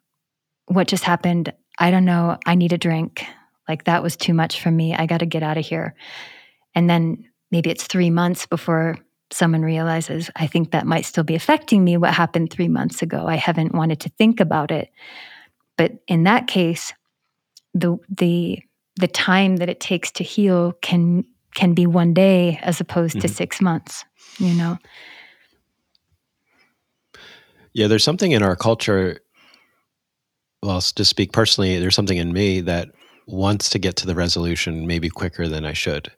what 0.68 0.88
just 0.88 1.04
happened. 1.04 1.52
I 1.78 1.92
don't 1.92 2.06
know. 2.06 2.38
I 2.46 2.56
need 2.56 2.74
a 2.74 2.78
drink. 2.78 3.26
Like 3.68 3.86
that 3.86 4.04
was 4.04 4.16
too 4.16 4.34
much 4.34 4.62
for 4.62 4.72
me. 4.72 4.94
I 4.94 5.06
got 5.06 5.20
to 5.20 5.26
get 5.26 5.44
out 5.44 5.58
of 5.58 5.66
here. 5.66 5.96
And 6.76 6.90
then 6.90 7.26
maybe 7.52 7.70
it's 7.70 7.88
three 7.88 8.10
months 8.10 8.46
before 8.46 8.98
someone 9.32 9.62
realizes, 9.62 10.30
I 10.36 10.48
think 10.48 10.72
that 10.72 10.88
might 10.88 11.06
still 11.06 11.24
be 11.24 11.36
affecting 11.36 11.84
me, 11.84 11.98
what 11.98 12.14
happened 12.14 12.52
three 12.52 12.68
months 12.68 13.02
ago. 13.02 13.28
I 13.28 13.36
haven't 13.36 13.76
wanted 13.76 14.00
to 14.02 14.10
think 14.10 14.40
about 14.40 14.72
it. 14.72 14.90
But 15.78 15.94
in 16.08 16.24
that 16.24 16.48
case, 16.48 16.94
the 17.74 17.98
the 18.10 18.60
the 18.96 19.08
time 19.08 19.58
that 19.58 19.70
it 19.70 19.80
takes 19.80 20.12
to 20.14 20.24
heal 20.24 20.74
can 20.82 21.24
can 21.56 21.74
be 21.74 21.86
one 21.86 22.14
day 22.14 22.60
as 22.62 22.82
opposed 22.82 23.18
mm-hmm. 23.18 23.28
to 23.28 23.34
six 23.34 23.62
months, 23.62 24.04
you 24.40 24.54
know. 24.54 24.78
Yeah, 27.74 27.88
there's 27.88 28.04
something 28.04 28.32
in 28.32 28.44
our 28.44 28.56
culture. 28.56 29.20
Well, 30.62 30.82
to 30.82 31.06
speak 31.06 31.32
personally, 31.32 31.80
there's 31.80 31.96
something 31.96 32.18
in 32.18 32.34
me 32.34 32.62
that 32.62 32.90
wants 33.32 33.70
to 33.70 33.80
get 33.80 33.96
to 33.96 34.08
the 34.08 34.16
resolution 34.16 34.88
maybe 34.88 35.10
quicker 35.10 35.48
than 35.48 35.66
I 35.66 35.74
should. 35.74 36.12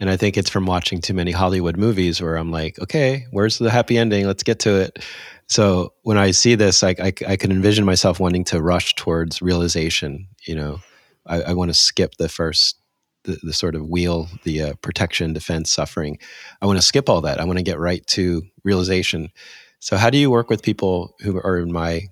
And 0.00 0.10
I 0.10 0.16
think 0.16 0.36
it's 0.36 0.50
from 0.50 0.66
watching 0.66 1.00
too 1.00 1.14
many 1.14 1.30
Hollywood 1.30 1.76
movies 1.76 2.20
where 2.20 2.36
I'm 2.36 2.50
like, 2.50 2.78
okay, 2.80 3.26
where's 3.30 3.58
the 3.58 3.70
happy 3.70 3.96
ending? 3.96 4.26
Let's 4.26 4.42
get 4.42 4.58
to 4.60 4.80
it. 4.80 5.04
So 5.48 5.92
when 6.02 6.18
I 6.18 6.32
see 6.32 6.56
this, 6.56 6.82
I, 6.82 6.90
I, 6.98 7.12
I 7.28 7.36
can 7.36 7.52
envision 7.52 7.84
myself 7.84 8.18
wanting 8.18 8.44
to 8.46 8.60
rush 8.60 8.94
towards 8.96 9.40
realization. 9.40 10.26
You 10.46 10.56
know, 10.56 10.78
I, 11.26 11.42
I 11.42 11.52
want 11.54 11.70
to 11.70 11.74
skip 11.74 12.16
the 12.16 12.28
first, 12.28 12.76
the, 13.22 13.38
the 13.42 13.52
sort 13.52 13.76
of 13.76 13.88
wheel, 13.88 14.28
the 14.42 14.62
uh, 14.62 14.74
protection, 14.82 15.32
defense, 15.32 15.70
suffering. 15.70 16.18
I 16.60 16.66
want 16.66 16.78
to 16.78 16.86
skip 16.86 17.08
all 17.08 17.20
that. 17.20 17.40
I 17.40 17.44
want 17.44 17.58
to 17.58 17.64
get 17.64 17.78
right 17.78 18.04
to 18.08 18.42
realization. 18.64 19.30
So 19.78 19.96
how 19.96 20.10
do 20.10 20.18
you 20.18 20.30
work 20.30 20.50
with 20.50 20.62
people 20.62 21.14
who 21.20 21.36
are 21.36 21.58
in 21.58 21.72
my 21.72 22.08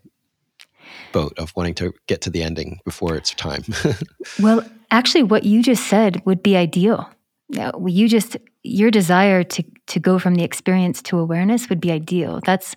of 1.14 1.52
wanting 1.56 1.74
to 1.74 1.92
get 2.06 2.20
to 2.22 2.30
the 2.30 2.42
ending 2.42 2.80
before 2.84 3.16
it's 3.16 3.34
time. 3.34 3.64
well, 4.40 4.64
actually, 4.90 5.22
what 5.22 5.44
you 5.44 5.62
just 5.62 5.86
said 5.86 6.22
would 6.24 6.42
be 6.42 6.56
ideal. 6.56 7.08
You 7.50 8.08
just 8.08 8.36
your 8.62 8.90
desire 8.90 9.44
to 9.44 9.64
to 9.86 10.00
go 10.00 10.18
from 10.18 10.34
the 10.34 10.44
experience 10.44 11.02
to 11.02 11.18
awareness 11.18 11.68
would 11.68 11.80
be 11.80 11.92
ideal. 11.92 12.40
That's 12.44 12.74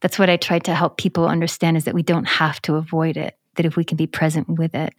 that's 0.00 0.18
what 0.18 0.28
I 0.28 0.36
try 0.36 0.58
to 0.60 0.74
help 0.74 0.98
people 0.98 1.26
understand 1.26 1.76
is 1.76 1.84
that 1.84 1.94
we 1.94 2.02
don't 2.02 2.26
have 2.26 2.60
to 2.62 2.76
avoid 2.76 3.16
it. 3.16 3.36
That 3.56 3.66
if 3.66 3.76
we 3.76 3.84
can 3.84 3.96
be 3.96 4.08
present 4.08 4.48
with 4.48 4.74
it, 4.74 4.92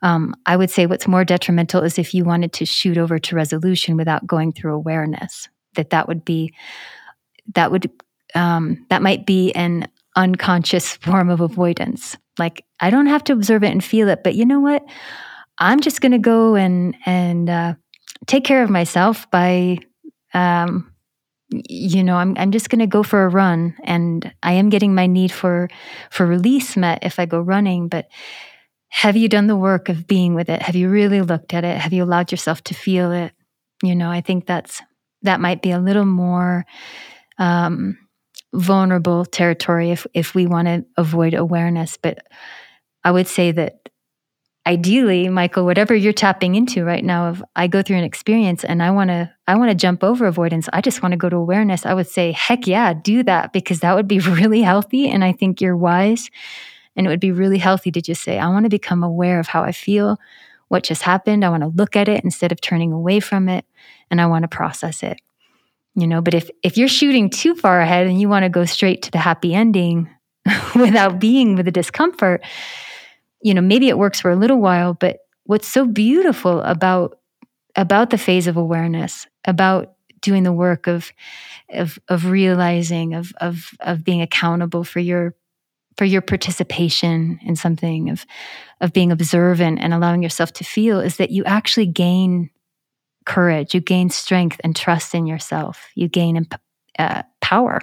um, 0.00 0.34
I 0.46 0.56
would 0.56 0.70
say 0.70 0.86
what's 0.86 1.06
more 1.06 1.24
detrimental 1.24 1.82
is 1.82 1.98
if 1.98 2.14
you 2.14 2.24
wanted 2.24 2.52
to 2.54 2.64
shoot 2.64 2.96
over 2.96 3.18
to 3.18 3.36
resolution 3.36 3.96
without 3.96 4.26
going 4.26 4.52
through 4.52 4.74
awareness. 4.74 5.48
That 5.74 5.90
that 5.90 6.08
would 6.08 6.24
be 6.24 6.54
that 7.54 7.70
would 7.70 7.90
um, 8.34 8.86
that 8.88 9.02
might 9.02 9.26
be 9.26 9.52
an 9.52 9.88
unconscious 10.16 10.96
form 10.96 11.30
of 11.30 11.40
avoidance. 11.40 12.16
Like 12.38 12.64
I 12.80 12.90
don't 12.90 13.06
have 13.06 13.24
to 13.24 13.32
observe 13.32 13.64
it 13.64 13.72
and 13.72 13.84
feel 13.84 14.08
it, 14.08 14.22
but 14.24 14.34
you 14.34 14.44
know 14.44 14.60
what? 14.60 14.84
I'm 15.58 15.80
just 15.80 16.00
going 16.00 16.12
to 16.12 16.18
go 16.18 16.54
and 16.54 16.96
and 17.04 17.48
uh, 17.48 17.74
take 18.26 18.44
care 18.44 18.62
of 18.62 18.70
myself 18.70 19.30
by, 19.30 19.78
um, 20.34 20.92
you 21.50 22.02
know, 22.02 22.16
I'm 22.16 22.34
I'm 22.38 22.50
just 22.52 22.70
going 22.70 22.80
to 22.80 22.86
go 22.86 23.02
for 23.02 23.24
a 23.24 23.28
run, 23.28 23.76
and 23.84 24.32
I 24.42 24.52
am 24.52 24.70
getting 24.70 24.94
my 24.94 25.06
need 25.06 25.30
for 25.30 25.68
for 26.10 26.26
release 26.26 26.76
met 26.76 27.00
if 27.02 27.18
I 27.18 27.26
go 27.26 27.40
running. 27.40 27.88
But 27.88 28.06
have 28.88 29.16
you 29.16 29.28
done 29.28 29.46
the 29.46 29.56
work 29.56 29.88
of 29.88 30.06
being 30.06 30.34
with 30.34 30.48
it? 30.48 30.62
Have 30.62 30.76
you 30.76 30.88
really 30.88 31.22
looked 31.22 31.54
at 31.54 31.64
it? 31.64 31.78
Have 31.78 31.92
you 31.92 32.02
allowed 32.02 32.30
yourself 32.30 32.62
to 32.64 32.74
feel 32.74 33.12
it? 33.12 33.32
You 33.82 33.94
know, 33.94 34.10
I 34.10 34.20
think 34.20 34.46
that's 34.46 34.80
that 35.22 35.40
might 35.40 35.62
be 35.62 35.70
a 35.70 35.78
little 35.78 36.04
more 36.04 36.64
um, 37.38 37.98
vulnerable 38.54 39.24
territory 39.24 39.90
if 39.90 40.06
if 40.14 40.34
we 40.34 40.46
want 40.46 40.68
to 40.68 40.84
avoid 40.96 41.34
awareness. 41.34 41.96
But 41.96 42.18
i 43.04 43.10
would 43.10 43.26
say 43.26 43.50
that 43.52 43.88
ideally 44.64 45.28
michael 45.28 45.64
whatever 45.64 45.92
you're 45.92 46.12
tapping 46.12 46.54
into 46.54 46.84
right 46.84 47.04
now 47.04 47.26
of 47.26 47.42
i 47.56 47.66
go 47.66 47.82
through 47.82 47.96
an 47.96 48.04
experience 48.04 48.62
and 48.62 48.80
i 48.80 48.92
want 48.92 49.08
to 49.08 49.28
i 49.48 49.56
want 49.56 49.70
to 49.70 49.74
jump 49.74 50.04
over 50.04 50.26
avoidance. 50.26 50.68
I 50.72 50.80
just 50.80 51.02
want 51.02 51.12
to 51.12 51.16
go 51.16 51.28
to 51.28 51.36
awareness. 51.36 51.84
I 51.84 51.94
would 51.94 52.06
say 52.06 52.30
heck 52.32 52.66
yeah 52.66 52.92
do 52.94 53.24
that 53.24 53.52
because 53.52 53.80
that 53.80 53.94
would 53.94 54.06
be 54.06 54.18
really 54.40 54.62
healthy 54.62 55.08
and 55.08 55.24
i 55.24 55.32
think 55.32 55.60
you're 55.60 55.76
wise. 55.76 56.30
And 56.94 57.06
it 57.06 57.10
would 57.10 57.20
be 57.20 57.32
really 57.32 57.56
healthy 57.58 57.90
to 57.90 58.02
just 58.02 58.22
say 58.22 58.38
i 58.38 58.48
want 58.48 58.64
to 58.64 58.70
become 58.70 59.02
aware 59.02 59.40
of 59.40 59.48
how 59.48 59.62
i 59.62 59.72
feel 59.72 60.18
what 60.68 60.84
just 60.84 61.02
happened. 61.02 61.44
I 61.44 61.50
want 61.50 61.62
to 61.62 61.68
look 61.68 61.96
at 61.96 62.08
it 62.08 62.24
instead 62.24 62.50
of 62.50 62.60
turning 62.60 62.92
away 62.92 63.20
from 63.20 63.48
it 63.48 63.64
and 64.10 64.20
i 64.20 64.26
want 64.26 64.42
to 64.44 64.48
process 64.48 65.02
it 65.02 65.20
you 65.94 66.06
know 66.06 66.20
but 66.20 66.34
if 66.34 66.50
if 66.62 66.76
you're 66.76 66.88
shooting 66.88 67.30
too 67.30 67.54
far 67.54 67.80
ahead 67.80 68.06
and 68.06 68.20
you 68.20 68.28
want 68.28 68.44
to 68.44 68.48
go 68.48 68.64
straight 68.64 69.02
to 69.02 69.10
the 69.10 69.18
happy 69.18 69.54
ending 69.54 70.08
without 70.74 71.18
being 71.18 71.56
with 71.56 71.66
the 71.66 71.72
discomfort 71.72 72.42
you 73.42 73.54
know 73.54 73.60
maybe 73.60 73.88
it 73.88 73.98
works 73.98 74.20
for 74.20 74.30
a 74.30 74.36
little 74.36 74.60
while 74.60 74.94
but 74.94 75.18
what's 75.44 75.68
so 75.68 75.86
beautiful 75.86 76.60
about 76.62 77.18
about 77.76 78.10
the 78.10 78.18
phase 78.18 78.46
of 78.46 78.56
awareness 78.56 79.26
about 79.44 79.94
doing 80.20 80.42
the 80.42 80.52
work 80.52 80.86
of 80.86 81.12
of 81.70 81.98
of 82.08 82.26
realizing 82.26 83.14
of 83.14 83.32
of 83.40 83.70
of 83.80 84.04
being 84.04 84.22
accountable 84.22 84.84
for 84.84 85.00
your 85.00 85.34
for 85.96 86.04
your 86.04 86.22
participation 86.22 87.38
in 87.42 87.56
something 87.56 88.08
of 88.08 88.24
of 88.80 88.92
being 88.92 89.12
observant 89.12 89.78
and 89.80 89.92
allowing 89.92 90.22
yourself 90.22 90.52
to 90.52 90.64
feel 90.64 91.00
is 91.00 91.16
that 91.16 91.30
you 91.30 91.44
actually 91.44 91.86
gain 91.86 92.50
courage, 93.24 93.74
you 93.74 93.80
gain 93.80 94.10
strength 94.10 94.60
and 94.64 94.74
trust 94.74 95.14
in 95.14 95.26
yourself, 95.26 95.88
you 95.94 96.08
gain 96.08 96.46
uh, 96.98 97.22
power, 97.40 97.80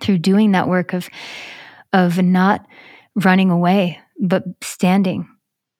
through 0.00 0.18
doing 0.18 0.52
that 0.52 0.68
work 0.68 0.92
of 0.92 1.08
of 1.92 2.20
not 2.22 2.66
running 3.14 3.50
away, 3.50 3.98
but 4.20 4.44
standing, 4.60 5.28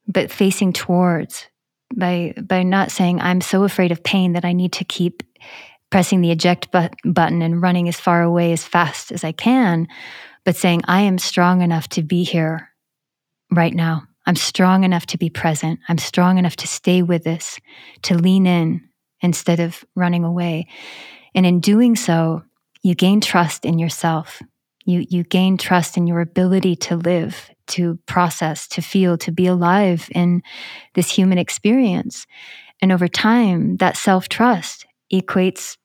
but 0.07 0.31
facing 0.31 0.73
towards, 0.73 1.47
by 1.95 2.35
by 2.43 2.63
not 2.63 2.91
saying 2.91 3.21
I'm 3.21 3.41
so 3.41 3.65
afraid 3.65 3.93
of 3.93 4.03
pain 4.03 4.33
that 4.33 4.45
I 4.45 4.53
need 4.53 4.73
to 4.75 4.85
keep 4.85 5.23
pressing 5.91 6.21
the 6.21 6.33
eject 6.33 6.69
but- 6.73 6.95
button 7.05 7.43
and 7.43 7.63
running 7.63 7.89
as 7.89 8.01
far 8.01 8.23
away 8.23 8.53
as 8.53 8.65
fast 8.65 9.13
as 9.13 9.23
I 9.23 9.33
can, 9.33 9.87
but 10.45 10.57
saying 10.57 10.83
I 10.87 11.03
am 11.03 11.19
strong 11.19 11.63
enough 11.63 11.89
to 11.91 12.03
be 12.03 12.25
here 12.25 12.71
right 13.51 13.75
now. 13.75 14.05
I'm 14.27 14.37
strong 14.37 14.85
enough 14.85 15.07
to 15.07 15.19
be 15.19 15.31
present. 15.31 15.81
I'm 15.89 15.99
strong 15.99 16.39
enough 16.39 16.57
to 16.57 16.67
stay 16.67 17.03
with 17.03 17.25
this, 17.25 17.59
to 18.03 18.15
lean 18.15 18.47
in 18.47 18.89
instead 19.21 19.61
of 19.61 19.85
running 19.95 20.25
away. 20.25 20.67
And 21.35 21.47
in 21.47 21.61
doing 21.61 21.97
so, 21.97 22.43
you 22.83 22.95
gain 22.95 23.21
trust 23.21 23.65
in 23.65 23.79
yourself. 23.79 24.43
You, 24.85 25.05
you 25.09 25.25
gain 25.25 25.57
trust 25.57 25.97
in 25.97 26.07
your 26.07 26.21
ability 26.21 26.77
to 26.77 26.97
live 26.97 27.51
to 27.69 27.99
process, 28.07 28.69
to 28.69 28.81
feel, 28.81 29.19
to 29.19 29.33
be 29.33 29.47
alive 29.47 30.09
in 30.15 30.43
this 30.95 31.11
human 31.11 31.39
experience. 31.39 32.27
And 32.81 32.93
over 32.93 33.09
time, 33.09 33.77
that 33.79 33.97
self 33.97 34.29
trust 34.29 34.87
equates 35.13 35.77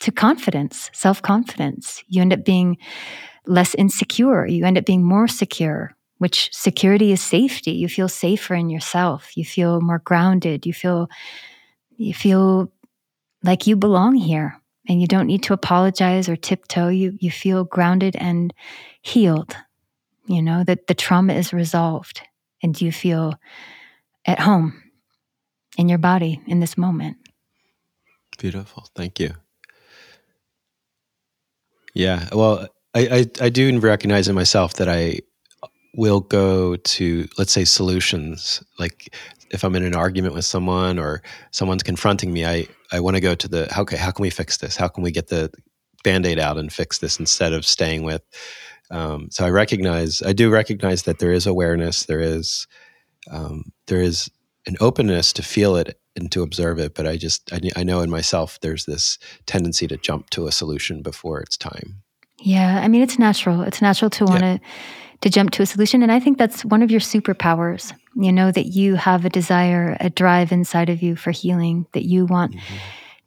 to 0.00 0.12
confidence, 0.12 0.90
self 0.92 1.22
confidence. 1.22 2.02
You 2.08 2.22
end 2.22 2.32
up 2.32 2.44
being 2.44 2.78
less 3.46 3.74
insecure. 3.74 4.46
You 4.46 4.64
end 4.64 4.78
up 4.78 4.84
being 4.84 5.04
more 5.04 5.28
secure, 5.28 5.94
which 6.18 6.50
security 6.52 7.12
is 7.12 7.22
safety. 7.22 7.72
You 7.72 7.88
feel 7.88 8.08
safer 8.08 8.54
in 8.54 8.70
yourself. 8.70 9.36
You 9.36 9.44
feel 9.44 9.80
more 9.80 10.00
grounded. 10.00 10.66
You 10.66 10.72
feel, 10.72 11.08
you 11.96 12.14
feel 12.14 12.72
like 13.42 13.66
you 13.66 13.76
belong 13.76 14.14
here 14.14 14.60
and 14.88 15.00
you 15.00 15.06
don't 15.06 15.26
need 15.26 15.42
to 15.44 15.52
apologize 15.52 16.28
or 16.28 16.36
tiptoe. 16.36 16.88
You, 16.88 17.16
you 17.20 17.30
feel 17.30 17.64
grounded 17.64 18.16
and 18.16 18.52
healed 19.02 19.56
you 20.28 20.42
know, 20.42 20.62
that 20.64 20.86
the 20.86 20.94
trauma 20.94 21.32
is 21.32 21.52
resolved 21.52 22.20
and 22.62 22.80
you 22.80 22.92
feel 22.92 23.34
at 24.26 24.38
home 24.38 24.82
in 25.78 25.88
your 25.88 25.98
body 25.98 26.40
in 26.46 26.60
this 26.60 26.76
moment. 26.76 27.16
Beautiful. 28.38 28.86
Thank 28.94 29.18
you. 29.18 29.32
Yeah. 31.94 32.28
Well, 32.32 32.68
I, 32.94 33.00
I, 33.00 33.46
I 33.46 33.48
do 33.48 33.78
recognize 33.80 34.28
in 34.28 34.34
myself 34.34 34.74
that 34.74 34.88
I 34.88 35.20
will 35.94 36.20
go 36.20 36.76
to, 36.76 37.28
let's 37.38 37.52
say, 37.52 37.64
solutions. 37.64 38.62
Like 38.78 39.14
if 39.50 39.64
I'm 39.64 39.74
in 39.74 39.84
an 39.84 39.94
argument 39.94 40.34
with 40.34 40.44
someone 40.44 40.98
or 40.98 41.22
someone's 41.50 41.82
confronting 41.82 42.32
me, 42.32 42.44
I, 42.44 42.66
I 42.92 43.00
want 43.00 43.16
to 43.16 43.20
go 43.20 43.34
to 43.34 43.48
the, 43.48 43.80
okay, 43.80 43.96
how 43.96 44.10
can 44.10 44.22
we 44.22 44.30
fix 44.30 44.58
this? 44.58 44.76
How 44.76 44.88
can 44.88 45.02
we 45.02 45.10
get 45.10 45.28
the 45.28 45.50
band 46.04 46.26
aid 46.26 46.38
out 46.38 46.58
and 46.58 46.72
fix 46.72 46.98
this 46.98 47.18
instead 47.18 47.52
of 47.52 47.66
staying 47.66 48.02
with, 48.04 48.22
um, 48.90 49.28
so 49.30 49.44
I 49.44 49.50
recognize, 49.50 50.22
I 50.22 50.32
do 50.32 50.50
recognize 50.50 51.02
that 51.02 51.18
there 51.18 51.32
is 51.32 51.46
awareness, 51.46 52.04
there 52.04 52.20
is, 52.20 52.66
um, 53.30 53.64
there 53.86 54.00
is 54.00 54.30
an 54.66 54.76
openness 54.80 55.32
to 55.34 55.42
feel 55.42 55.76
it 55.76 55.98
and 56.16 56.30
to 56.32 56.42
observe 56.42 56.78
it. 56.78 56.94
But 56.94 57.06
I 57.06 57.16
just, 57.16 57.52
I, 57.52 57.60
I 57.76 57.84
know 57.84 58.00
in 58.00 58.10
myself, 58.10 58.58
there's 58.60 58.84
this 58.84 59.18
tendency 59.46 59.86
to 59.88 59.96
jump 59.96 60.30
to 60.30 60.46
a 60.46 60.52
solution 60.52 61.02
before 61.02 61.40
it's 61.40 61.56
time. 61.56 62.02
Yeah, 62.40 62.80
I 62.82 62.88
mean, 62.88 63.02
it's 63.02 63.18
natural. 63.18 63.62
It's 63.62 63.82
natural 63.82 64.10
to 64.10 64.24
want 64.24 64.40
to 64.40 64.46
yeah. 64.46 64.58
To 65.20 65.30
jump 65.30 65.50
to 65.52 65.62
a 65.62 65.66
solution, 65.66 66.02
and 66.02 66.12
I 66.12 66.20
think 66.20 66.38
that's 66.38 66.64
one 66.64 66.82
of 66.82 66.90
your 66.90 67.00
superpowers. 67.00 67.92
You 68.14 68.32
know 68.32 68.50
that 68.52 68.66
you 68.66 68.94
have 68.94 69.24
a 69.24 69.30
desire, 69.30 69.96
a 70.00 70.10
drive 70.10 70.52
inside 70.52 70.88
of 70.88 71.02
you 71.02 71.16
for 71.16 71.30
healing. 71.30 71.86
That 71.92 72.04
you 72.04 72.26
want. 72.26 72.54
Mm-hmm 72.54 72.76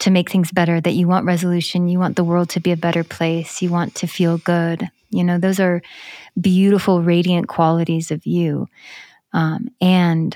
to 0.01 0.09
make 0.09 0.31
things 0.31 0.51
better, 0.51 0.81
that 0.81 0.93
you 0.93 1.07
want 1.07 1.27
resolution, 1.27 1.87
you 1.87 1.99
want 1.99 2.15
the 2.15 2.23
world 2.23 2.49
to 2.49 2.59
be 2.59 2.71
a 2.71 2.77
better 2.77 3.03
place, 3.03 3.61
you 3.61 3.69
want 3.69 3.93
to 3.93 4.07
feel 4.07 4.39
good. 4.39 4.89
You 5.11 5.23
know, 5.23 5.37
those 5.37 5.59
are 5.59 5.83
beautiful, 6.39 7.03
radiant 7.03 7.47
qualities 7.47 8.09
of 8.09 8.25
you. 8.25 8.67
Um, 9.31 9.69
and 9.79 10.35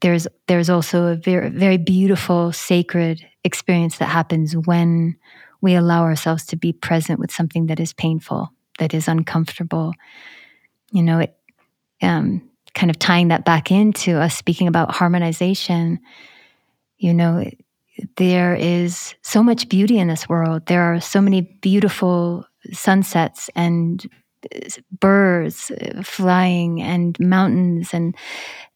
there's 0.00 0.26
there's 0.46 0.70
also 0.70 1.08
a 1.08 1.16
very 1.16 1.50
very 1.50 1.76
beautiful, 1.76 2.50
sacred 2.52 3.24
experience 3.44 3.98
that 3.98 4.06
happens 4.06 4.56
when 4.56 5.16
we 5.60 5.74
allow 5.74 6.02
ourselves 6.02 6.46
to 6.46 6.56
be 6.56 6.72
present 6.72 7.20
with 7.20 7.30
something 7.30 7.66
that 7.66 7.80
is 7.80 7.92
painful, 7.92 8.50
that 8.78 8.94
is 8.94 9.06
uncomfortable. 9.06 9.92
You 10.90 11.02
know, 11.02 11.18
it 11.20 11.36
um, 12.02 12.48
kind 12.74 12.90
of 12.90 12.98
tying 12.98 13.28
that 13.28 13.44
back 13.44 13.70
into 13.70 14.20
us 14.20 14.36
speaking 14.36 14.68
about 14.68 14.94
harmonization. 14.94 16.00
You 16.98 17.14
know, 17.14 17.44
there 18.16 18.54
is 18.54 19.14
so 19.22 19.42
much 19.42 19.68
beauty 19.68 19.98
in 19.98 20.08
this 20.08 20.28
world. 20.28 20.66
There 20.66 20.82
are 20.82 21.00
so 21.00 21.20
many 21.20 21.42
beautiful 21.60 22.46
sunsets 22.72 23.50
and 23.54 24.08
birds 25.00 25.70
flying 26.02 26.80
and 26.80 27.18
mountains 27.18 27.92
and 27.92 28.14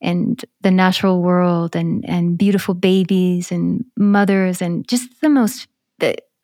and 0.01 0.45
the 0.61 0.71
natural 0.71 1.23
world 1.23 1.77
and 1.77 2.05
and 2.09 2.37
beautiful 2.37 2.75
babies 2.75 3.53
and 3.53 3.85
mothers 3.97 4.61
and 4.61 4.87
just 4.89 5.21
the 5.21 5.29
most 5.29 5.69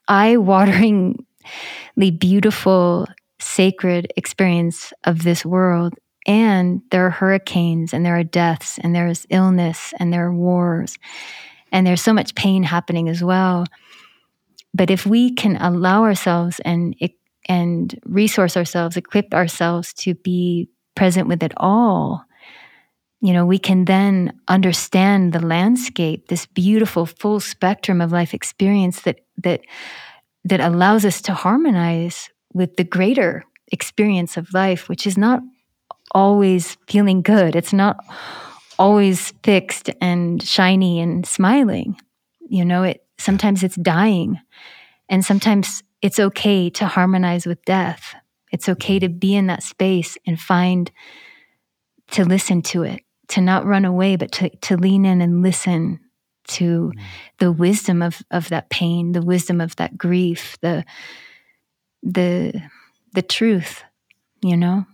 eye-wateringly 0.08 1.16
beautiful 2.18 3.06
sacred 3.41 4.12
experience 4.16 4.93
of 5.05 5.22
this 5.22 5.45
world 5.45 5.95
and 6.26 6.82
there 6.91 7.07
are 7.07 7.11
hurricanes 7.11 7.95
and 7.95 8.05
there 8.05 8.18
are 8.18 8.24
deaths 8.24 8.78
and 8.78 8.95
there's 8.95 9.26
illness 9.30 9.95
and 9.99 10.12
there 10.12 10.26
are 10.26 10.34
wars 10.34 10.99
and 11.72 11.86
there's 11.86 12.03
so 12.03 12.12
much 12.12 12.34
pain 12.34 12.62
happening 12.62 13.09
as 13.09 13.22
well. 13.22 13.64
But 14.74 14.91
if 14.91 15.07
we 15.07 15.34
can 15.34 15.57
allow 15.57 16.05
ourselves 16.05 16.61
and 16.64 16.95
and 17.49 17.99
resource 18.05 18.57
ourselves 18.57 18.97
equip 18.97 19.32
ourselves 19.32 19.93
to 19.95 20.14
be 20.14 20.68
present 20.95 21.28
with 21.28 21.43
it 21.43 21.53
all 21.57 22.24
you 23.20 23.32
know 23.32 23.47
we 23.47 23.59
can 23.59 23.86
then 23.86 24.39
understand 24.49 25.32
the 25.32 25.41
landscape 25.41 26.28
this 26.28 26.45
beautiful 26.45 27.07
full 27.07 27.41
spectrum 27.41 28.01
of 28.01 28.12
life 28.12 28.34
experience 28.34 29.01
that 29.03 29.20
that 29.39 29.61
that 30.45 30.61
allows 30.61 31.05
us 31.05 31.22
to 31.22 31.32
harmonize 31.32 32.28
with 32.53 32.76
the 32.76 32.84
greater 32.84 33.44
experience 33.70 34.36
of 34.36 34.53
life 34.55 34.88
which 34.88 35.07
is 35.07 35.18
not 35.18 35.40
always 36.14 36.76
feeling 36.86 37.20
good 37.20 37.55
it's 37.55 37.72
not 37.72 38.05
always 38.78 39.32
fixed 39.42 39.90
and 40.01 40.42
shiny 40.42 41.01
and 41.01 41.26
smiling. 41.26 42.01
You 42.49 42.64
know, 42.64 42.84
it 42.84 43.05
sometimes 43.18 43.62
it's 43.62 43.76
dying. 43.76 44.38
And 45.09 45.24
sometimes 45.24 45.82
it's 46.01 46.20
okay 46.20 46.70
to 46.70 46.86
harmonize 46.86 47.46
with 47.46 47.64
death. 47.64 48.14
It's 48.53 48.68
okay 48.68 48.99
to 48.99 49.09
be 49.09 49.34
in 49.34 49.49
that 49.49 49.62
space 49.62 50.16
and 50.26 50.40
find 50.40 50.90
to 52.12 52.24
listen 52.24 52.62
to 52.62 52.84
it, 52.84 53.03
to 53.28 53.40
not 53.40 53.66
run 53.66 53.84
away, 53.84 54.16
but 54.16 54.32
to, 54.32 54.49
to 54.49 54.76
lean 54.76 55.05
in 55.05 55.20
and 55.20 55.42
listen 55.42 56.01
to 56.49 56.92
mm. 56.94 57.01
the 57.38 57.53
wisdom 57.53 58.01
of, 58.01 58.22
of 58.30 58.49
that 58.49 58.70
pain, 58.70 59.12
the 59.12 59.22
wisdom 59.22 59.61
of 59.61 59.76
that 59.76 59.99
grief, 59.99 60.57
the 60.62 60.84
the 62.03 62.62
the 63.14 63.22
truth, 63.22 63.82
you 64.42 64.57
know? 64.57 64.86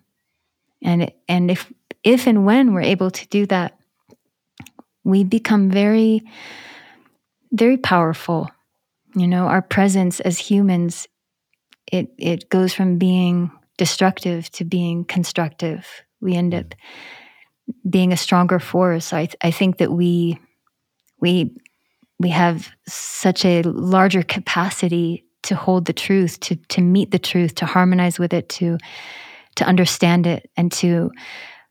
And 0.83 1.11
and 1.29 1.51
if 1.51 1.73
if 2.03 2.27
and 2.27 2.45
when 2.45 2.73
we're 2.73 2.83
able 2.83 3.11
to 3.11 3.29
do 3.29 3.47
that, 3.47 3.79
we 5.05 5.25
become 5.25 5.71
very, 5.71 6.23
very 7.53 7.77
powerful. 7.77 8.51
You 9.15 9.29
know, 9.29 9.47
our 9.47 9.63
presence 9.63 10.21
as 10.21 10.39
humans, 10.39 11.07
it 11.91 12.13
it 12.19 12.49
goes 12.51 12.75
from 12.75 12.99
being 12.99 13.51
destructive 13.79 14.51
to 14.53 14.65
being 14.65 15.05
constructive. 15.05 15.87
We 16.21 16.35
end 16.35 16.55
up 16.55 16.75
being 17.89 18.13
a 18.13 18.17
stronger 18.17 18.59
force. 18.59 19.13
I 19.13 19.29
I 19.43 19.51
think 19.51 19.79
that 19.79 19.93
we 19.93 20.39
we 21.21 21.55
we 22.19 22.31
have 22.31 22.71
such 22.87 23.45
a 23.45 23.63
larger 23.63 24.23
capacity 24.23 25.25
to 25.45 25.55
hold 25.55 25.87
the 25.87 25.93
truth, 25.93 26.41
to 26.41 26.57
to 26.57 26.81
meet 26.81 27.11
the 27.11 27.19
truth, 27.19 27.55
to 27.57 27.67
harmonize 27.67 28.19
with 28.19 28.33
it, 28.33 28.49
to 28.51 28.79
to 29.57 29.65
understand 29.65 30.27
it, 30.27 30.51
and 30.57 30.71
to 30.73 31.11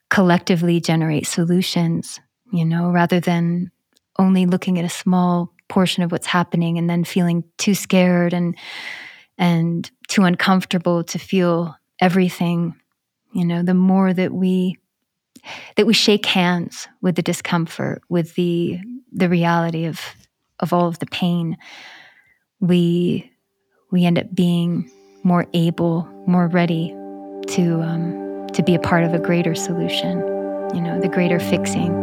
collectively 0.09 0.80
generate 0.80 1.28
solutions, 1.28 2.19
you 2.51 2.65
know, 2.65 2.91
rather 2.91 3.19
than 3.19 3.71
only 4.19 4.45
looking 4.45 4.80
at 4.80 4.86
a 4.86 4.89
small 4.89 5.51
portion 5.69 6.03
of 6.03 6.11
what's 6.11 6.28
happening 6.28 6.78
and 6.78 6.89
then 6.89 7.03
feeling 7.03 7.43
too 7.57 7.74
scared 7.74 8.34
and 8.34 8.55
and 9.38 9.89
too 10.07 10.24
uncomfortable 10.24 11.03
to 11.03 11.17
feel 11.17 11.76
everything. 11.99 12.76
You 13.34 13.45
know 13.45 13.63
the 13.63 13.74
more 13.74 14.13
that 14.13 14.32
we 14.32 14.78
that 15.76 15.88
we 15.88 15.93
shake 15.93 16.26
hands 16.26 16.88
with 17.01 17.15
the 17.15 17.21
discomfort 17.21 18.01
with 18.09 18.36
the 18.36 18.80
the 19.11 19.30
reality 19.30 19.86
of 19.86 19.99
of 20.59 20.71
all 20.71 20.88
of 20.88 20.99
the 20.99 21.07
pain 21.07 21.57
we 22.63 23.30
we 23.93 24.05
end 24.05 24.17
up 24.17 24.33
being 24.33 24.89
more 25.21 25.45
able 25.53 26.03
more 26.25 26.47
ready 26.47 26.89
to 27.47 27.79
um, 27.81 28.47
to 28.51 28.63
be 28.63 28.73
a 28.73 28.79
part 28.79 29.03
of 29.03 29.13
a 29.13 29.19
greater 29.19 29.53
solution, 29.53 30.17
you 30.73 30.81
know, 30.81 30.99
the 30.99 31.07
greater 31.07 31.39
fixing. 31.39 31.93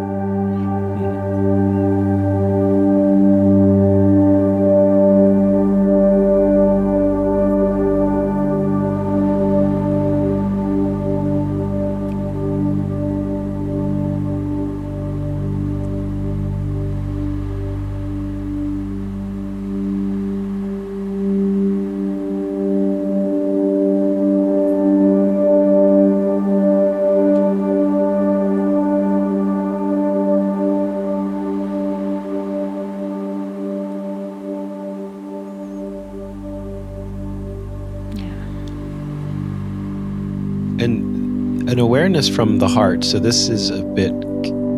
Awareness 42.10 42.28
from 42.28 42.58
the 42.58 42.66
heart. 42.66 43.04
So 43.04 43.20
this 43.20 43.48
is 43.48 43.70
a 43.70 43.84
bit 43.84 44.12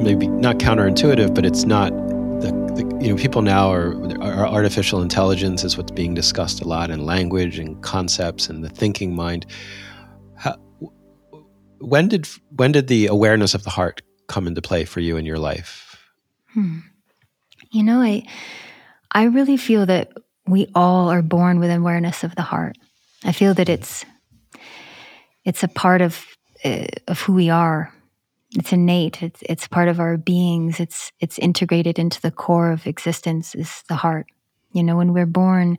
maybe 0.05 0.26
not 0.26 0.59
counterintuitive, 0.59 1.35
but 1.35 1.47
it's 1.47 1.64
not 1.64 1.91
the, 2.43 2.51
the 2.76 2.99
you 3.01 3.09
know 3.09 3.16
people 3.16 3.41
now 3.41 3.72
are, 3.72 3.95
are 4.20 4.47
artificial 4.47 5.01
intelligence 5.01 5.64
is 5.64 5.78
what's 5.78 5.93
being 5.93 6.12
discussed 6.12 6.61
a 6.61 6.68
lot 6.68 6.91
in 6.91 7.07
language 7.07 7.59
and 7.59 7.83
concepts 7.83 8.51
and 8.51 8.62
the 8.62 8.68
thinking 8.68 9.16
mind. 9.16 9.47
How, 10.37 10.57
when 11.78 12.09
did 12.09 12.28
when 12.51 12.70
did 12.70 12.89
the 12.89 13.07
awareness 13.07 13.55
of 13.55 13.64
the 13.64 13.70
heart 13.70 14.03
come 14.26 14.47
into 14.47 14.61
play 14.61 14.85
for 14.85 15.01
you 15.01 15.16
in 15.16 15.24
your 15.24 15.39
life? 15.39 15.99
Hmm. 16.53 16.80
You 17.70 17.83
know, 17.83 18.03
I 18.03 18.24
I 19.11 19.24
really 19.24 19.57
feel 19.57 19.87
that 19.87 20.12
we 20.47 20.66
all 20.74 21.09
are 21.09 21.22
born 21.22 21.61
with 21.61 21.70
awareness 21.70 22.24
of 22.24 22.35
the 22.35 22.43
heart. 22.43 22.76
I 23.24 23.33
feel 23.33 23.55
that 23.55 23.70
it's 23.70 24.05
it's 25.47 25.62
a 25.62 25.68
part 25.68 26.03
of 26.03 26.26
of 26.64 27.20
who 27.20 27.32
we 27.32 27.50
are. 27.50 27.92
It's 28.54 28.72
innate. 28.72 29.22
It's 29.22 29.42
it's 29.42 29.66
part 29.66 29.88
of 29.88 29.98
our 29.98 30.16
beings. 30.16 30.78
It's 30.78 31.10
it's 31.20 31.38
integrated 31.38 31.98
into 31.98 32.20
the 32.20 32.30
core 32.30 32.70
of 32.70 32.86
existence. 32.86 33.54
Is 33.54 33.82
the 33.88 33.94
heart. 33.96 34.26
You 34.72 34.82
know, 34.82 34.96
when 34.96 35.12
we're 35.12 35.26
born, 35.26 35.78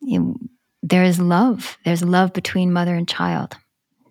you 0.00 0.36
there 0.82 1.04
is 1.04 1.18
love. 1.18 1.78
There's 1.84 2.02
love 2.02 2.32
between 2.32 2.72
mother 2.72 2.94
and 2.94 3.08
child. 3.08 3.56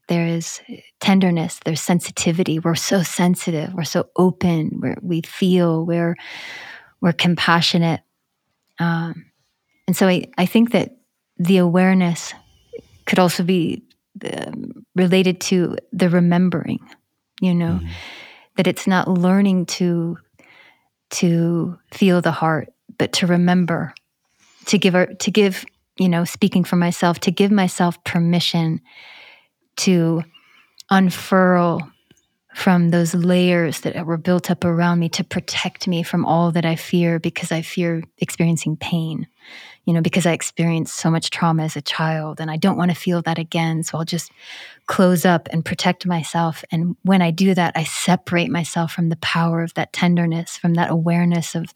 There 0.08 0.26
is 0.26 0.62
tenderness. 1.00 1.60
There's 1.66 1.82
sensitivity. 1.82 2.58
We're 2.58 2.76
so 2.76 3.04
sensitive. 3.04 3.74
We're 3.74 3.84
so 3.84 4.10
open. 4.16 4.80
We're, 4.82 4.98
we 5.02 5.22
feel. 5.22 5.86
We're 5.86 6.16
we're 7.02 7.14
compassionate. 7.14 8.02
Um, 8.80 9.26
and 9.88 9.96
so 9.96 10.08
I, 10.08 10.26
I 10.38 10.46
think 10.46 10.72
that 10.72 10.98
the 11.38 11.58
awareness 11.58 12.34
could 13.06 13.20
also 13.20 13.44
be 13.44 13.84
um, 14.34 14.86
related 14.96 15.42
to 15.42 15.78
the 15.92 16.10
remembering, 16.10 16.80
you 17.42 17.54
know, 17.54 17.80
mm. 17.82 17.90
that 18.58 18.68
it's 18.68 18.88
not 18.88 19.08
learning 19.08 19.66
to 19.66 20.18
to 21.12 21.78
feel 21.92 22.22
the 22.22 22.32
heart, 22.32 22.70
but 22.98 23.14
to 23.14 23.28
remember, 23.28 23.94
to 24.66 24.78
give 24.78 24.94
our, 24.94 25.08
to 25.08 25.32
give, 25.32 25.66
you 25.98 26.08
know, 26.08 26.24
speaking 26.24 26.64
for 26.64 26.76
myself, 26.76 27.20
to 27.22 27.32
give 27.32 27.52
myself 27.52 28.04
permission 28.04 28.82
to 29.78 30.24
unfurl 30.92 31.82
from 32.54 32.90
those 32.90 33.14
layers 33.14 33.82
that 33.82 34.06
were 34.06 34.18
built 34.18 34.52
up 34.52 34.66
around 34.66 35.00
me 35.00 35.08
to 35.10 35.24
protect 35.24 35.88
me 35.88 36.04
from 36.04 36.26
all 36.26 36.52
that 36.52 36.66
I 36.66 36.76
fear 36.76 37.20
because 37.20 37.52
I 37.52 37.62
fear 37.62 38.04
experiencing 38.18 38.76
pain, 38.76 39.28
you 39.86 39.94
know, 39.94 40.02
because 40.02 40.26
I 40.26 40.34
experienced 40.34 40.96
so 40.96 41.10
much 41.10 41.30
trauma 41.30 41.64
as 41.64 41.76
a 41.76 41.82
child 41.82 42.40
and 42.40 42.52
I 42.52 42.58
don't 42.58 42.78
want 42.78 42.92
to 42.92 42.98
feel 42.98 43.22
that 43.24 43.40
again. 43.40 43.84
So 43.84 43.98
I'll 43.98 44.06
just 44.06 44.32
close 44.88 45.26
up 45.26 45.48
and 45.52 45.66
protect 45.66 46.06
myself. 46.06 46.64
And 46.72 46.96
when 47.04 47.22
I 47.22 47.32
do 47.32 47.54
that, 47.54 47.74
I 47.76 47.84
separate 47.84 48.52
myself 48.52 48.92
from 48.92 49.10
the 49.10 49.18
power 49.18 49.64
of 49.64 49.74
that 49.76 49.94
tenderness, 49.94 50.58
from 50.58 50.76
that 50.76 50.92
awareness 50.92 51.56
of, 51.56 51.74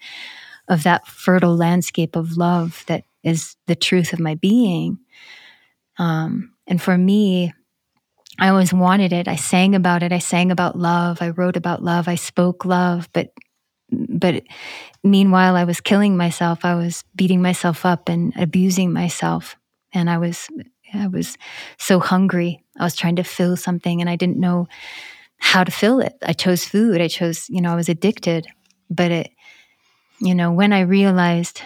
of 0.67 0.83
that 0.83 1.07
fertile 1.07 1.55
landscape 1.55 2.15
of 2.15 2.37
love 2.37 2.83
that 2.87 3.05
is 3.23 3.55
the 3.67 3.75
truth 3.75 4.13
of 4.13 4.19
my 4.19 4.35
being. 4.35 4.99
Um, 5.97 6.53
and 6.67 6.81
for 6.81 6.97
me, 6.97 7.53
I 8.39 8.49
always 8.49 8.73
wanted 8.73 9.13
it. 9.13 9.27
I 9.27 9.35
sang 9.35 9.75
about 9.75 10.03
it. 10.03 10.11
I 10.11 10.19
sang 10.19 10.51
about 10.51 10.77
love. 10.77 11.21
I 11.21 11.29
wrote 11.29 11.55
about 11.55 11.83
love. 11.83 12.07
I 12.07 12.15
spoke 12.15 12.65
love. 12.65 13.07
But 13.13 13.29
but 14.09 14.43
meanwhile, 15.03 15.55
I 15.55 15.63
was 15.63 15.81
killing 15.81 16.17
myself. 16.17 16.65
I 16.65 16.75
was 16.75 17.03
beating 17.15 17.41
myself 17.41 17.85
up 17.85 18.09
and 18.09 18.33
abusing 18.37 18.91
myself. 18.91 19.55
And 19.93 20.09
I 20.09 20.17
was 20.17 20.47
I 20.93 21.07
was 21.07 21.37
so 21.77 21.99
hungry. 21.99 22.63
I 22.79 22.83
was 22.83 22.95
trying 22.95 23.15
to 23.17 23.23
fill 23.23 23.57
something, 23.57 24.01
and 24.01 24.09
I 24.09 24.15
didn't 24.15 24.39
know 24.39 24.67
how 25.37 25.63
to 25.63 25.71
fill 25.71 25.99
it. 25.99 26.13
I 26.21 26.33
chose 26.33 26.65
food. 26.65 27.01
I 27.01 27.07
chose 27.07 27.49
you 27.49 27.61
know 27.61 27.71
I 27.71 27.75
was 27.75 27.89
addicted. 27.89 28.47
But 28.89 29.11
it 29.11 29.31
you 30.19 30.35
know 30.35 30.51
when 30.51 30.73
I 30.73 30.81
realized 30.81 31.61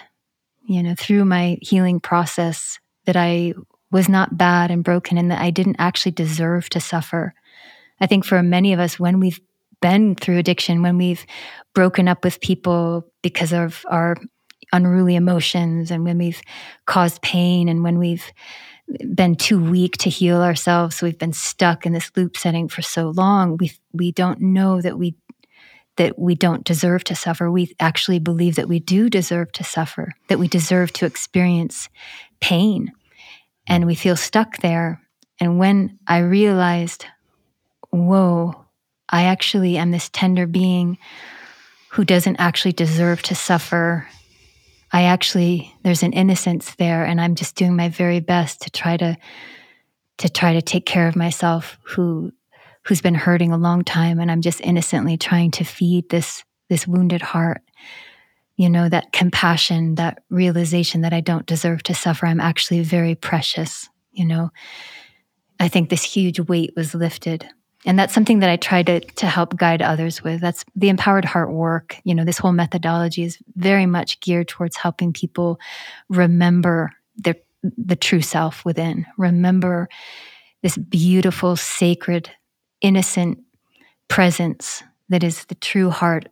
you 0.66 0.84
know 0.84 0.96
through 0.98 1.26
my 1.26 1.58
healing 1.62 2.00
process 2.00 2.80
that 3.06 3.16
I 3.16 3.54
was 3.92 4.10
not 4.10 4.38
bad 4.38 4.70
and 4.72 4.84
broken 4.84 5.18
and 5.18 5.32
that 5.32 5.42
I 5.42 5.50
didn't 5.50 5.78
actually 5.80 6.12
deserve 6.12 6.70
to 6.70 6.80
suffer. 6.80 7.34
I 8.00 8.06
think 8.06 8.26
for 8.26 8.44
many 8.44 8.74
of 8.74 8.80
us, 8.80 9.00
when 9.00 9.20
we've 9.20 9.40
been 9.82 10.16
through 10.16 10.38
addiction, 10.38 10.82
when 10.82 10.98
we've 10.98 11.26
broken 11.74 12.08
up 12.08 12.24
with 12.24 12.42
people 12.42 13.10
because 13.22 13.54
of 13.54 13.84
our 13.90 14.16
unruly 14.74 15.16
emotions, 15.16 15.92
and 15.92 16.04
when 16.04 16.18
we've 16.18 16.42
caused 16.86 17.22
pain, 17.22 17.70
and 17.70 17.84
when 17.84 18.00
we've 18.00 18.32
been 19.14 19.36
too 19.36 19.64
weak 19.64 19.98
to 19.98 20.10
heal 20.10 20.42
ourselves, 20.42 20.96
so 20.96 21.06
we've 21.06 21.18
been 21.20 21.34
stuck 21.34 21.86
in 21.86 21.94
this 21.94 22.12
loop 22.16 22.38
setting 22.38 22.68
for 22.68 22.82
so 22.82 23.10
long, 23.10 23.58
we 23.58 23.72
we 23.94 24.12
don't 24.12 24.42
know 24.42 24.82
that 24.82 24.98
we 24.98 25.16
that 25.98 26.18
we 26.18 26.36
don't 26.36 26.64
deserve 26.64 27.04
to 27.06 27.16
suffer. 27.16 27.52
We 27.52 27.76
actually 27.80 28.20
believe 28.20 28.56
that 28.56 28.68
we 28.68 28.80
do 28.80 29.10
deserve 29.10 29.52
to 29.54 29.64
suffer, 29.64 30.14
that 30.28 30.40
we 30.40 30.48
deserve 30.48 30.94
to 30.94 31.06
experience 31.06 31.90
pain 32.40 32.92
and 33.68 33.86
we 33.86 33.96
feel 33.96 34.16
stuck 34.16 34.58
there. 34.58 35.02
And 35.40 35.60
when 35.60 36.00
I 36.08 36.20
realized, 36.20 37.06
whoa, 37.90 38.66
I 39.10 39.24
actually 39.24 39.78
am 39.78 39.92
this 39.92 40.10
tender 40.10 40.48
being 40.48 40.98
who 41.92 42.04
doesn't 42.06 42.38
actually 42.38 42.74
deserve 42.74 43.22
to 43.24 43.36
suffer. 43.36 44.08
I 44.92 45.04
actually, 45.04 45.74
there's 45.84 46.04
an 46.04 46.14
innocence 46.14 46.76
there, 46.76 47.06
and 47.06 47.20
I'm 47.20 47.36
just 47.36 47.56
doing 47.56 47.76
my 47.76 47.90
very 47.90 48.20
best 48.20 48.62
to 48.62 48.70
try 48.70 48.98
to 48.98 49.18
to 50.18 50.30
try 50.30 50.54
to 50.54 50.64
take 50.64 50.88
care 50.88 51.08
of 51.08 51.16
myself 51.16 51.78
who 51.84 52.32
who's 52.86 53.02
been 53.02 53.14
hurting 53.14 53.52
a 53.52 53.58
long 53.58 53.84
time 53.84 54.20
and 54.20 54.32
I'm 54.32 54.42
just 54.42 54.62
innocently 54.62 55.16
trying 55.16 55.52
to 55.52 55.64
feed 55.64 56.10
this 56.10 56.44
this 56.70 56.88
wounded 56.88 57.22
heart 57.22 57.62
you 58.58 58.70
know, 58.70 58.90
that 58.90 59.14
compassion, 59.14 59.96
that 59.96 60.24
realization 60.30 61.02
that 61.02 61.14
I 61.14 61.22
don't 61.22 61.46
deserve 61.46 61.84
to 61.84 61.94
suffer. 61.94 62.26
I'm 62.26 62.42
actually 62.42 62.82
very 62.82 63.14
precious, 63.14 63.88
you 64.12 64.26
know. 64.26 64.50
I 65.60 65.68
think 65.68 65.90
this 65.90 66.04
huge 66.04 66.40
weight 66.40 66.74
was 66.76 66.96
lifted. 66.96 67.48
And 67.86 67.98
that's 67.98 68.14
something 68.14 68.40
that 68.40 68.50
I 68.50 68.58
try 68.58 68.84
to, 68.84 69.00
to 69.00 69.28
help 69.28 69.56
guide 69.56 69.82
others 69.82 70.24
with. 70.24 70.42
That's 70.42 70.66
the 70.76 70.90
empowered 70.90 71.26
heart 71.26 71.52
work. 71.52 71.98
You 72.04 72.16
know, 72.16 72.26
this 72.26 72.38
whole 72.38 72.52
methodology 72.52 73.24
is 73.24 73.38
very 73.56 73.86
much 73.86 74.20
geared 74.20 74.48
towards 74.48 74.76
helping 74.76 75.14
people 75.14 75.60
remember 76.10 76.92
their 77.16 77.36
the 77.78 77.96
true 77.96 78.22
self 78.22 78.64
within. 78.66 79.06
Remember 79.18 79.90
this 80.62 80.78
beautiful, 80.78 81.56
sacred, 81.56 82.30
innocent 82.82 83.40
presence 84.08 84.84
that 85.10 85.24
is 85.24 85.46
the 85.46 85.56
true 85.56 85.90
heart 85.90 86.30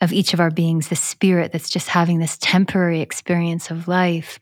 of 0.00 0.12
each 0.12 0.34
of 0.34 0.40
our 0.40 0.50
beings, 0.50 0.88
the 0.88 0.96
spirit 0.96 1.52
that's 1.52 1.70
just 1.70 1.88
having 1.88 2.18
this 2.18 2.36
temporary 2.38 3.00
experience 3.00 3.70
of 3.70 3.88
life. 3.88 4.38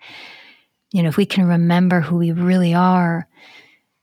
You 0.92 1.03
know, 1.03 1.09
if 1.09 1.16
we 1.16 1.26
can 1.26 1.46
remember 1.46 2.00
who 2.00 2.16
we 2.16 2.32
really 2.32 2.74
are, 2.74 3.28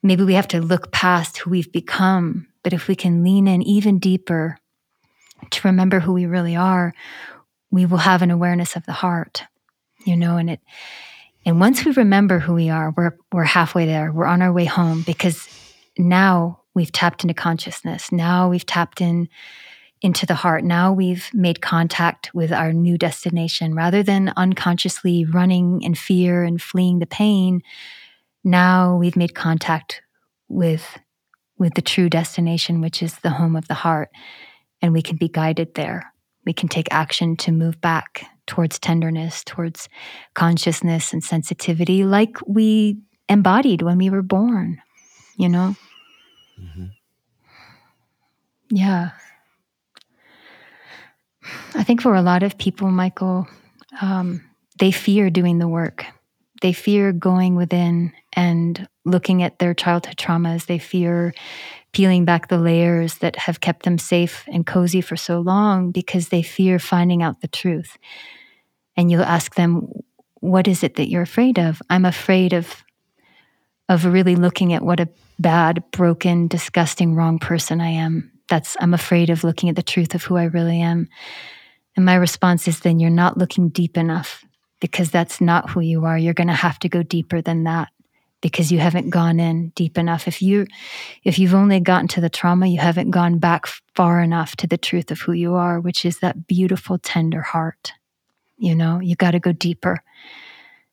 maybe 0.01 0.23
we 0.23 0.33
have 0.33 0.47
to 0.49 0.61
look 0.61 0.91
past 0.91 1.37
who 1.37 1.49
we've 1.49 1.71
become. 1.71 2.47
But 2.63 2.73
if 2.73 2.87
we 2.87 2.95
can 2.95 3.23
lean 3.23 3.47
in 3.47 3.61
even 3.61 3.99
deeper 3.99 4.57
to 5.51 5.67
remember 5.67 5.99
who 5.99 6.13
we 6.13 6.25
really 6.25 6.55
are, 6.55 6.93
we 7.71 7.85
will 7.85 7.97
have 7.99 8.21
an 8.21 8.31
awareness 8.31 8.75
of 8.75 8.85
the 8.85 8.93
heart, 8.93 9.43
you 10.05 10.17
know, 10.17 10.37
and 10.37 10.49
it, 10.49 10.59
and 11.45 11.59
once 11.59 11.85
we 11.85 11.91
remember 11.91 12.39
who 12.39 12.53
we 12.53 12.69
are, 12.69 12.93
we're, 12.97 13.15
we're 13.31 13.43
halfway 13.43 13.85
there. 13.85 14.11
We're 14.11 14.25
on 14.25 14.41
our 14.41 14.51
way 14.51 14.65
home 14.65 15.03
because 15.03 15.47
now 15.97 16.61
we've 16.73 16.91
tapped 16.91 17.23
into 17.23 17.33
consciousness. 17.33 18.11
Now 18.11 18.49
we've 18.49 18.65
tapped 18.65 19.01
in 19.01 19.29
into 20.01 20.25
the 20.25 20.35
heart. 20.35 20.63
Now 20.63 20.93
we've 20.93 21.29
made 21.33 21.61
contact 21.61 22.33
with 22.33 22.53
our 22.53 22.71
new 22.71 22.97
destination 22.97 23.75
rather 23.75 24.01
than 24.01 24.33
unconsciously 24.37 25.25
running 25.25 25.81
in 25.81 25.93
fear 25.93 26.43
and 26.43 26.61
fleeing 26.61 26.99
the 26.99 27.05
pain. 27.05 27.61
Now 28.43 28.95
we've 28.97 29.15
made 29.15 29.35
contact 29.35 30.01
with 30.47 30.97
with 31.57 31.73
the 31.73 31.81
true 31.81 32.09
destination, 32.09 32.79
which 32.79 33.03
is 33.03 33.15
the 33.19 33.31
home 33.31 33.55
of 33.55 33.67
the 33.67 33.73
heart, 33.73 34.09
and 34.81 34.93
we 34.93 35.01
can 35.01 35.17
be 35.17 35.27
guided 35.27 35.75
there. 35.75 36.13
We 36.45 36.53
can 36.53 36.69
take 36.69 36.87
action 36.89 37.35
to 37.37 37.51
move 37.51 37.81
back 37.81 38.25
towards 38.47 38.79
tenderness, 38.79 39.43
towards 39.43 39.89
consciousness 40.33 41.13
and 41.13 41.23
sensitivity, 41.23 42.03
like 42.05 42.37
we 42.47 42.97
embodied 43.27 43.81
when 43.81 43.97
we 43.97 44.09
were 44.09 44.23
born, 44.23 44.81
you 45.37 45.49
know? 45.49 45.75
Mm-hmm. 46.59 46.85
Yeah. 48.71 49.11
I 51.75 51.83
think 51.83 52.01
for 52.01 52.15
a 52.15 52.21
lot 52.21 52.41
of 52.41 52.57
people, 52.57 52.89
Michael, 52.89 53.47
um, 54.01 54.43
they 54.79 54.91
fear 54.91 55.29
doing 55.29 55.59
the 55.59 55.67
work. 55.67 56.05
They 56.61 56.73
fear 56.73 57.11
going 57.11 57.55
within 57.55 58.11
and 58.33 58.87
looking 59.05 59.43
at 59.43 59.59
their 59.59 59.73
childhood 59.73 60.17
traumas. 60.17 60.65
They 60.65 60.79
fear 60.79 61.33
peeling 61.93 62.25
back 62.25 62.47
the 62.47 62.57
layers 62.57 63.17
that 63.19 63.35
have 63.35 63.61
kept 63.61 63.83
them 63.83 63.97
safe 63.97 64.43
and 64.47 64.65
cozy 64.65 65.01
for 65.01 65.15
so 65.15 65.39
long 65.39 65.91
because 65.91 66.29
they 66.29 66.41
fear 66.41 66.77
finding 66.79 67.23
out 67.23 67.41
the 67.41 67.47
truth. 67.47 67.97
And 68.97 69.09
you'll 69.09 69.23
ask 69.23 69.55
them, 69.55 69.87
What 70.41 70.67
is 70.67 70.83
it 70.83 70.95
that 70.95 71.09
you're 71.09 71.21
afraid 71.21 71.57
of? 71.57 71.81
I'm 71.89 72.05
afraid 72.05 72.53
of 72.53 72.83
of 73.87 74.05
really 74.05 74.35
looking 74.35 74.73
at 74.73 74.83
what 74.83 74.99
a 74.99 75.09
bad, 75.39 75.83
broken, 75.91 76.47
disgusting, 76.47 77.15
wrong 77.15 77.39
person 77.39 77.81
I 77.81 77.89
am. 77.89 78.31
That's 78.47 78.77
I'm 78.79 78.93
afraid 78.93 79.31
of 79.31 79.43
looking 79.43 79.69
at 79.69 79.75
the 79.75 79.81
truth 79.81 80.13
of 80.13 80.23
who 80.23 80.37
I 80.37 80.43
really 80.43 80.79
am. 80.81 81.09
And 81.95 82.05
my 82.05 82.15
response 82.15 82.67
is 82.67 82.81
then 82.81 82.99
you're 82.99 83.09
not 83.09 83.37
looking 83.37 83.69
deep 83.69 83.97
enough 83.97 84.45
because 84.79 85.11
that's 85.11 85.41
not 85.41 85.69
who 85.69 85.81
you 85.81 86.05
are. 86.05 86.17
You're 86.17 86.33
going 86.33 86.47
to 86.47 86.53
have 86.53 86.79
to 86.79 86.89
go 86.89 87.03
deeper 87.03 87.41
than 87.41 87.63
that 87.63 87.89
because 88.41 88.71
you 88.71 88.79
haven't 88.79 89.09
gone 89.09 89.39
in 89.39 89.69
deep 89.69 89.97
enough. 89.97 90.27
If 90.27 90.41
you 90.41 90.65
if 91.23 91.39
you've 91.39 91.53
only 91.53 91.79
gotten 91.79 92.07
to 92.09 92.21
the 92.21 92.29
trauma, 92.29 92.67
you 92.67 92.79
haven't 92.79 93.11
gone 93.11 93.39
back 93.39 93.65
far 93.95 94.21
enough 94.21 94.55
to 94.57 94.67
the 94.67 94.77
truth 94.77 95.11
of 95.11 95.19
who 95.19 95.33
you 95.33 95.55
are, 95.55 95.79
which 95.79 96.05
is 96.05 96.19
that 96.19 96.47
beautiful 96.47 96.97
tender 96.97 97.41
heart. 97.41 97.93
You 98.57 98.75
know, 98.75 98.99
you 98.99 99.15
got 99.15 99.31
to 99.31 99.39
go 99.39 99.51
deeper. 99.51 100.03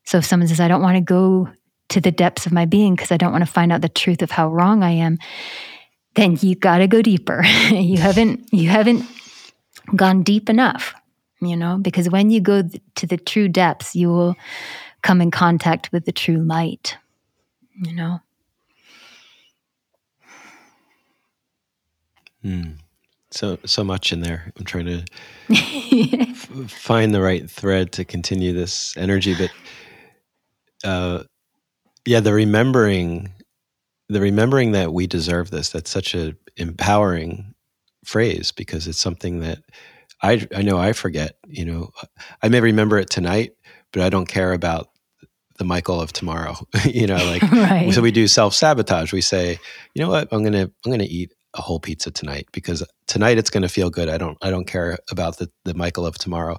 So 0.04 0.18
if 0.18 0.24
someone 0.24 0.48
says 0.48 0.60
I 0.60 0.68
don't 0.68 0.82
want 0.82 0.96
to 0.96 1.00
go 1.00 1.48
to 1.88 2.00
the 2.00 2.10
depths 2.10 2.46
of 2.46 2.52
my 2.52 2.64
being 2.64 2.94
because 2.94 3.12
I 3.12 3.16
don't 3.16 3.32
want 3.32 3.46
to 3.46 3.52
find 3.52 3.72
out 3.72 3.80
the 3.80 3.88
truth 3.88 4.22
of 4.22 4.30
how 4.30 4.48
wrong 4.48 4.82
I 4.82 4.90
am, 4.90 5.18
then 6.14 6.36
you 6.40 6.54
got 6.54 6.78
to 6.78 6.88
go 6.88 7.02
deeper. 7.02 7.44
you 7.70 7.98
haven't 7.98 8.52
you 8.52 8.68
haven't 8.68 9.04
gone 9.94 10.22
deep 10.22 10.48
enough, 10.48 10.94
you 11.40 11.56
know, 11.56 11.78
because 11.80 12.08
when 12.08 12.30
you 12.30 12.40
go 12.40 12.62
to 12.94 13.06
the 13.06 13.16
true 13.16 13.48
depths, 13.48 13.94
you 13.94 14.08
will 14.08 14.36
come 15.02 15.20
in 15.20 15.30
contact 15.30 15.92
with 15.92 16.04
the 16.04 16.12
true 16.12 16.38
light, 16.38 16.96
you 17.82 17.94
know. 17.94 18.20
Hmm. 22.42 22.72
So 23.30 23.58
so 23.64 23.82
much 23.84 24.12
in 24.12 24.20
there. 24.20 24.52
I'm 24.56 24.64
trying 24.64 24.86
to 24.86 25.04
f- 25.50 26.70
find 26.70 27.14
the 27.14 27.20
right 27.20 27.48
thread 27.50 27.92
to 27.92 28.04
continue 28.04 28.52
this 28.52 28.96
energy, 28.96 29.34
but 29.34 29.50
uh, 30.84 31.24
yeah, 32.06 32.20
the 32.20 32.32
remembering, 32.32 33.32
the 34.08 34.20
remembering 34.20 34.72
that 34.72 34.92
we 34.92 35.06
deserve 35.06 35.50
this. 35.50 35.70
That's 35.70 35.90
such 35.90 36.14
a 36.14 36.34
empowering 36.56 37.54
phrase 38.04 38.52
because 38.52 38.86
it's 38.86 38.98
something 38.98 39.40
that 39.40 39.58
I 40.22 40.46
I 40.54 40.62
know 40.62 40.78
I 40.78 40.92
forget. 40.92 41.36
You 41.46 41.64
know, 41.64 41.90
I 42.42 42.48
may 42.48 42.60
remember 42.60 42.98
it 42.98 43.10
tonight, 43.10 43.52
but 43.92 44.02
I 44.02 44.10
don't 44.10 44.26
care 44.26 44.52
about 44.52 44.88
the 45.58 45.64
Michael 45.64 46.00
of 46.00 46.12
tomorrow. 46.12 46.56
you 46.84 47.06
know, 47.06 47.16
like 47.16 47.42
right. 47.52 47.92
so 47.92 48.02
we 48.02 48.10
do 48.10 48.26
self 48.26 48.54
sabotage. 48.54 49.12
We 49.12 49.20
say, 49.20 49.58
you 49.94 50.02
know 50.02 50.10
what, 50.10 50.28
I'm 50.32 50.42
gonna 50.42 50.70
I'm 50.84 50.90
gonna 50.90 51.04
eat 51.04 51.32
a 51.54 51.62
whole 51.62 51.80
pizza 51.80 52.10
tonight 52.10 52.48
because 52.52 52.84
tonight 53.06 53.38
it's 53.38 53.50
gonna 53.50 53.68
feel 53.68 53.90
good. 53.90 54.08
I 54.08 54.18
don't 54.18 54.38
I 54.42 54.50
don't 54.50 54.66
care 54.66 54.98
about 55.10 55.38
the 55.38 55.50
the 55.64 55.74
Michael 55.74 56.06
of 56.06 56.16
tomorrow. 56.18 56.58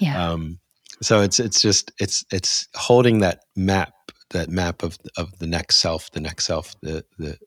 Yeah. 0.00 0.30
Um, 0.30 0.58
so 1.02 1.20
it's 1.20 1.38
it's 1.38 1.60
just 1.60 1.92
it's 1.98 2.24
it's 2.30 2.68
holding 2.74 3.20
that 3.20 3.40
map 3.56 3.92
that 4.30 4.50
map 4.50 4.82
of 4.82 4.98
of 5.16 5.38
the 5.38 5.46
next 5.46 5.76
self, 5.76 6.10
the 6.12 6.20
next 6.20 6.46
self, 6.46 6.74
the 6.82 7.04
the 7.18 7.38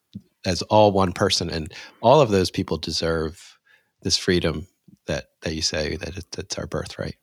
as 0.45 0.61
all 0.63 0.91
one 0.91 1.13
person, 1.13 1.49
and 1.49 1.71
all 2.01 2.21
of 2.21 2.29
those 2.29 2.49
people 2.49 2.77
deserve 2.77 3.57
this 4.01 4.17
freedom 4.17 4.67
that 5.11 5.25
that 5.41 5.55
you 5.55 5.61
say 5.61 5.97
that 5.97 6.17
it, 6.17 6.25
it's 6.37 6.57
our 6.57 6.67
birthright. 6.67 7.15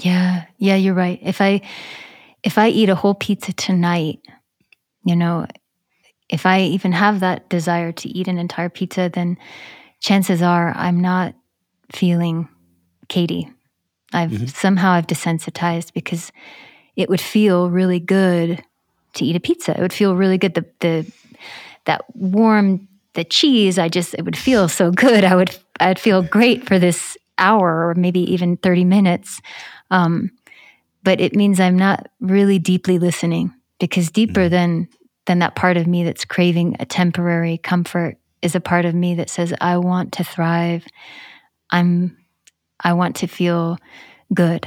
Yeah, 0.00 0.44
yeah, 0.58 0.76
you're 0.76 0.94
right. 0.94 1.18
If 1.22 1.40
I 1.40 1.62
if 2.42 2.58
I 2.58 2.68
eat 2.68 2.88
a 2.88 2.94
whole 2.94 3.14
pizza 3.14 3.52
tonight, 3.52 4.20
you 5.04 5.16
know, 5.16 5.46
if 6.28 6.46
I 6.46 6.62
even 6.62 6.92
have 6.92 7.20
that 7.20 7.48
desire 7.48 7.92
to 7.92 8.08
eat 8.08 8.28
an 8.28 8.38
entire 8.38 8.68
pizza, 8.68 9.10
then 9.12 9.38
chances 10.00 10.42
are 10.42 10.72
I'm 10.76 11.00
not 11.00 11.34
feeling 11.92 12.48
Katie. 13.08 13.50
I've 14.12 14.30
mm-hmm. 14.30 14.46
somehow 14.46 14.92
I've 14.92 15.06
desensitized 15.06 15.92
because 15.92 16.32
it 16.96 17.08
would 17.08 17.20
feel 17.20 17.70
really 17.70 18.00
good 18.00 18.62
to 19.14 19.24
eat 19.24 19.36
a 19.36 19.40
pizza. 19.40 19.76
It 19.76 19.80
would 19.80 19.92
feel 19.92 20.14
really 20.14 20.38
good. 20.38 20.54
The 20.54 20.66
the 20.80 21.12
that 21.86 22.04
warm 22.14 22.88
the 23.14 23.24
cheese, 23.24 23.78
I 23.78 23.88
just 23.88 24.14
it 24.14 24.24
would 24.24 24.36
feel 24.36 24.68
so 24.68 24.90
good. 24.92 25.24
I 25.24 25.34
would 25.34 25.56
I'd 25.80 25.98
feel 25.98 26.22
great 26.22 26.66
for 26.66 26.78
this 26.78 27.16
hour 27.40 27.88
or 27.88 27.94
maybe 27.94 28.20
even 28.32 28.56
30 28.56 28.84
minutes. 28.84 29.40
Um, 29.90 30.30
but 31.02 31.20
it 31.20 31.34
means 31.34 31.58
I'm 31.58 31.76
not 31.76 32.08
really 32.20 32.58
deeply 32.58 32.98
listening 32.98 33.52
because 33.78 34.10
deeper 34.10 34.48
mm. 34.48 34.50
than 34.50 34.88
than 35.26 35.40
that 35.40 35.54
part 35.54 35.76
of 35.76 35.86
me 35.86 36.02
that's 36.02 36.24
craving 36.24 36.76
a 36.80 36.86
temporary 36.86 37.58
comfort 37.58 38.16
is 38.42 38.54
a 38.54 38.60
part 38.60 38.84
of 38.84 38.94
me 38.94 39.14
that 39.14 39.30
says 39.30 39.54
I 39.60 39.76
want 39.76 40.12
to 40.14 40.24
thrive. 40.24 40.84
I'm 41.70 42.16
I 42.82 42.94
want 42.94 43.16
to 43.16 43.26
feel 43.26 43.78
good. 44.32 44.66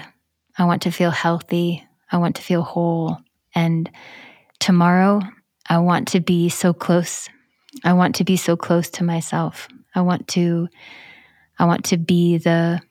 I 0.57 0.65
want 0.65 0.84
to 0.84 0.91
feel 0.91 1.11
healthy. 1.11 1.84
I 2.11 2.17
want 2.17 2.36
to 2.36 2.41
feel 2.41 2.61
whole. 2.61 3.17
And 3.55 3.89
tomorrow, 4.59 5.21
I 5.67 5.80
want 5.80 6.09
to 6.09 6.19
be 6.19 6.49
so 6.49 6.74
close. 6.74 7.30
I 7.84 7.93
want 7.93 8.15
to 8.15 8.24
be 8.24 8.38
so 8.38 8.55
close 8.55 8.89
to 8.91 9.03
myself. 9.03 9.67
I 9.95 10.01
want 10.01 10.28
to 10.30 10.67
I 11.64 11.66
want 11.66 11.86
to 11.86 11.97
be 11.97 12.39
the 12.39 12.82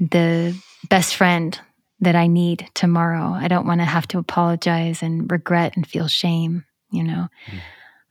the 0.00 0.60
best 0.88 1.14
friend 1.14 1.58
that 2.00 2.16
I 2.16 2.26
need 2.26 2.68
tomorrow. 2.74 3.30
I 3.32 3.46
don't 3.46 3.68
want 3.68 3.80
to 3.80 3.84
have 3.84 4.08
to 4.08 4.18
apologize 4.18 5.00
and 5.00 5.30
regret 5.30 5.76
and 5.76 5.86
feel 5.86 6.08
shame, 6.08 6.64
you 6.90 7.04
know. 7.04 7.28
Mm. 7.46 7.60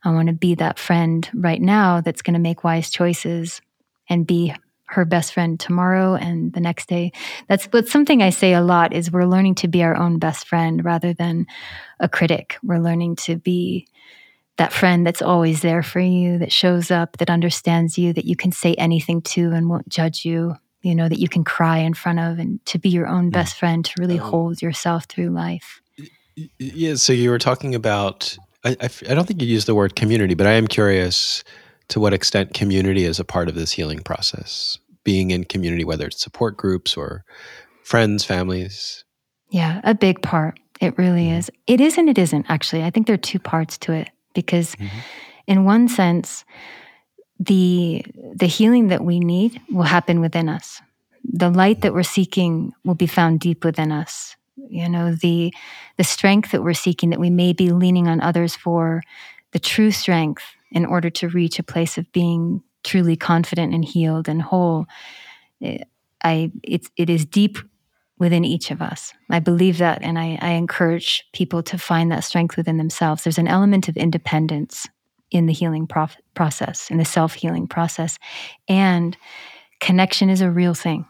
I 0.04 0.12
want 0.12 0.28
to 0.28 0.32
be 0.32 0.54
that 0.54 0.78
friend 0.78 1.28
right 1.34 1.60
now 1.60 2.00
that's 2.00 2.22
going 2.22 2.32
to 2.32 2.40
make 2.40 2.64
wise 2.64 2.88
choices 2.88 3.60
and 4.08 4.26
be 4.26 4.54
her 4.86 5.04
best 5.04 5.34
friend 5.34 5.60
tomorrow 5.60 6.14
and 6.14 6.50
the 6.54 6.60
next 6.60 6.88
day. 6.88 7.12
That's 7.46 7.66
but 7.66 7.88
something 7.88 8.22
I 8.22 8.30
say 8.30 8.54
a 8.54 8.62
lot 8.62 8.94
is 8.94 9.12
we're 9.12 9.26
learning 9.26 9.56
to 9.56 9.68
be 9.68 9.82
our 9.82 9.96
own 9.96 10.18
best 10.18 10.48
friend 10.48 10.82
rather 10.82 11.12
than 11.12 11.46
a 12.00 12.08
critic. 12.08 12.56
We're 12.62 12.78
learning 12.78 13.16
to 13.16 13.36
be 13.36 13.86
that 14.58 14.72
friend 14.72 15.06
that's 15.06 15.22
always 15.22 15.62
there 15.62 15.82
for 15.82 16.00
you, 16.00 16.38
that 16.38 16.52
shows 16.52 16.90
up, 16.90 17.16
that 17.18 17.30
understands 17.30 17.96
you, 17.96 18.12
that 18.12 18.24
you 18.24 18.36
can 18.36 18.52
say 18.52 18.74
anything 18.74 19.22
to 19.22 19.52
and 19.52 19.68
won't 19.68 19.88
judge 19.88 20.24
you, 20.24 20.54
you 20.82 20.94
know, 20.94 21.08
that 21.08 21.18
you 21.18 21.28
can 21.28 21.44
cry 21.44 21.78
in 21.78 21.94
front 21.94 22.18
of 22.18 22.38
and 22.38 22.64
to 22.66 22.78
be 22.78 22.88
your 22.88 23.06
own 23.06 23.30
best 23.30 23.56
friend, 23.56 23.84
to 23.84 23.92
really 23.98 24.18
um, 24.18 24.28
hold 24.28 24.60
yourself 24.60 25.04
through 25.04 25.30
life. 25.30 25.80
Yeah. 26.58 26.94
So 26.96 27.12
you 27.12 27.30
were 27.30 27.38
talking 27.38 27.74
about, 27.74 28.36
I, 28.64 28.76
I, 28.80 28.90
I 29.08 29.14
don't 29.14 29.26
think 29.26 29.40
you 29.40 29.48
used 29.48 29.66
the 29.66 29.74
word 29.74 29.96
community, 29.96 30.34
but 30.34 30.46
I 30.46 30.52
am 30.52 30.66
curious 30.66 31.42
to 31.88 32.00
what 32.00 32.12
extent 32.12 32.54
community 32.54 33.04
is 33.04 33.18
a 33.18 33.24
part 33.24 33.48
of 33.48 33.54
this 33.54 33.72
healing 33.72 34.00
process 34.00 34.78
being 35.04 35.30
in 35.30 35.44
community 35.44 35.84
whether 35.84 36.06
it's 36.06 36.20
support 36.20 36.56
groups 36.56 36.96
or 36.96 37.24
friends 37.82 38.24
families 38.24 39.04
yeah 39.50 39.80
a 39.84 39.94
big 39.94 40.20
part 40.22 40.58
it 40.80 40.96
really 40.98 41.26
mm-hmm. 41.26 41.38
is 41.38 41.50
it 41.66 41.80
is 41.80 41.96
and 41.96 42.08
it 42.08 42.18
isn't 42.18 42.44
actually 42.48 42.82
i 42.82 42.90
think 42.90 43.06
there 43.06 43.14
are 43.14 43.18
two 43.18 43.38
parts 43.38 43.78
to 43.78 43.92
it 43.92 44.10
because 44.40 44.74
mm-hmm. 44.76 44.98
in 45.46 45.64
one 45.64 45.88
sense 45.88 46.44
the 47.38 48.04
the 48.34 48.46
healing 48.46 48.88
that 48.88 49.04
we 49.04 49.20
need 49.20 49.60
will 49.70 49.82
happen 49.84 50.20
within 50.20 50.48
us 50.48 50.80
the 51.24 51.50
light 51.50 51.82
that 51.82 51.92
we're 51.92 52.02
seeking 52.02 52.72
will 52.84 52.94
be 52.94 53.06
found 53.06 53.40
deep 53.40 53.64
within 53.64 53.92
us 53.92 54.36
you 54.68 54.88
know 54.88 55.14
the 55.14 55.52
the 55.96 56.04
strength 56.04 56.50
that 56.50 56.62
we're 56.62 56.74
seeking 56.74 57.10
that 57.10 57.20
we 57.20 57.30
may 57.30 57.52
be 57.52 57.70
leaning 57.70 58.08
on 58.08 58.20
others 58.20 58.56
for 58.56 59.02
the 59.52 59.58
true 59.58 59.90
strength 59.90 60.44
in 60.70 60.84
order 60.84 61.10
to 61.10 61.28
reach 61.28 61.58
a 61.58 61.62
place 61.62 61.98
of 61.98 62.10
being 62.12 62.62
truly 62.84 63.16
confident 63.16 63.74
and 63.74 63.84
healed 63.84 64.28
and 64.28 64.42
whole. 64.42 64.86
Eh, 65.62 65.78
I 66.22 66.50
it's 66.62 66.90
it 66.96 67.08
is 67.08 67.24
deep 67.24 67.58
within 68.18 68.44
each 68.44 68.70
of 68.70 68.82
us. 68.82 69.12
I 69.30 69.40
believe 69.40 69.78
that, 69.78 70.02
and 70.02 70.18
I, 70.18 70.38
I 70.40 70.50
encourage 70.50 71.24
people 71.32 71.62
to 71.64 71.78
find 71.78 72.10
that 72.10 72.24
strength 72.24 72.56
within 72.56 72.76
themselves. 72.76 73.24
There's 73.24 73.38
an 73.38 73.48
element 73.48 73.88
of 73.88 73.96
independence 73.96 74.86
in 75.30 75.46
the 75.46 75.52
healing 75.52 75.86
prof- 75.86 76.16
process, 76.34 76.90
in 76.90 76.98
the 76.98 77.04
self 77.04 77.34
healing 77.34 77.66
process, 77.66 78.18
and 78.68 79.16
connection 79.80 80.30
is 80.30 80.40
a 80.40 80.50
real 80.50 80.74
thing. 80.74 81.06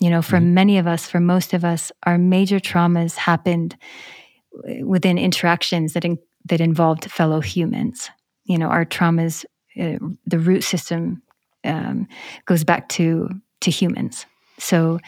You 0.00 0.10
know, 0.10 0.22
for 0.22 0.36
mm-hmm. 0.36 0.54
many 0.54 0.78
of 0.78 0.86
us, 0.86 1.08
for 1.08 1.20
most 1.20 1.54
of 1.54 1.64
us, 1.64 1.90
our 2.04 2.18
major 2.18 2.60
traumas 2.60 3.16
happened 3.16 3.76
within 4.82 5.18
interactions 5.18 5.92
that 5.92 6.04
in, 6.04 6.18
that 6.46 6.60
involved 6.60 7.10
fellow 7.10 7.40
humans 7.40 8.10
you 8.48 8.58
know 8.58 8.66
our 8.66 8.84
traumas 8.84 9.44
uh, 9.80 9.98
the 10.26 10.38
root 10.38 10.64
system 10.64 11.22
um, 11.64 12.08
goes 12.46 12.64
back 12.64 12.88
to 12.88 13.28
to 13.60 13.70
humans 13.70 14.26
so 14.58 14.98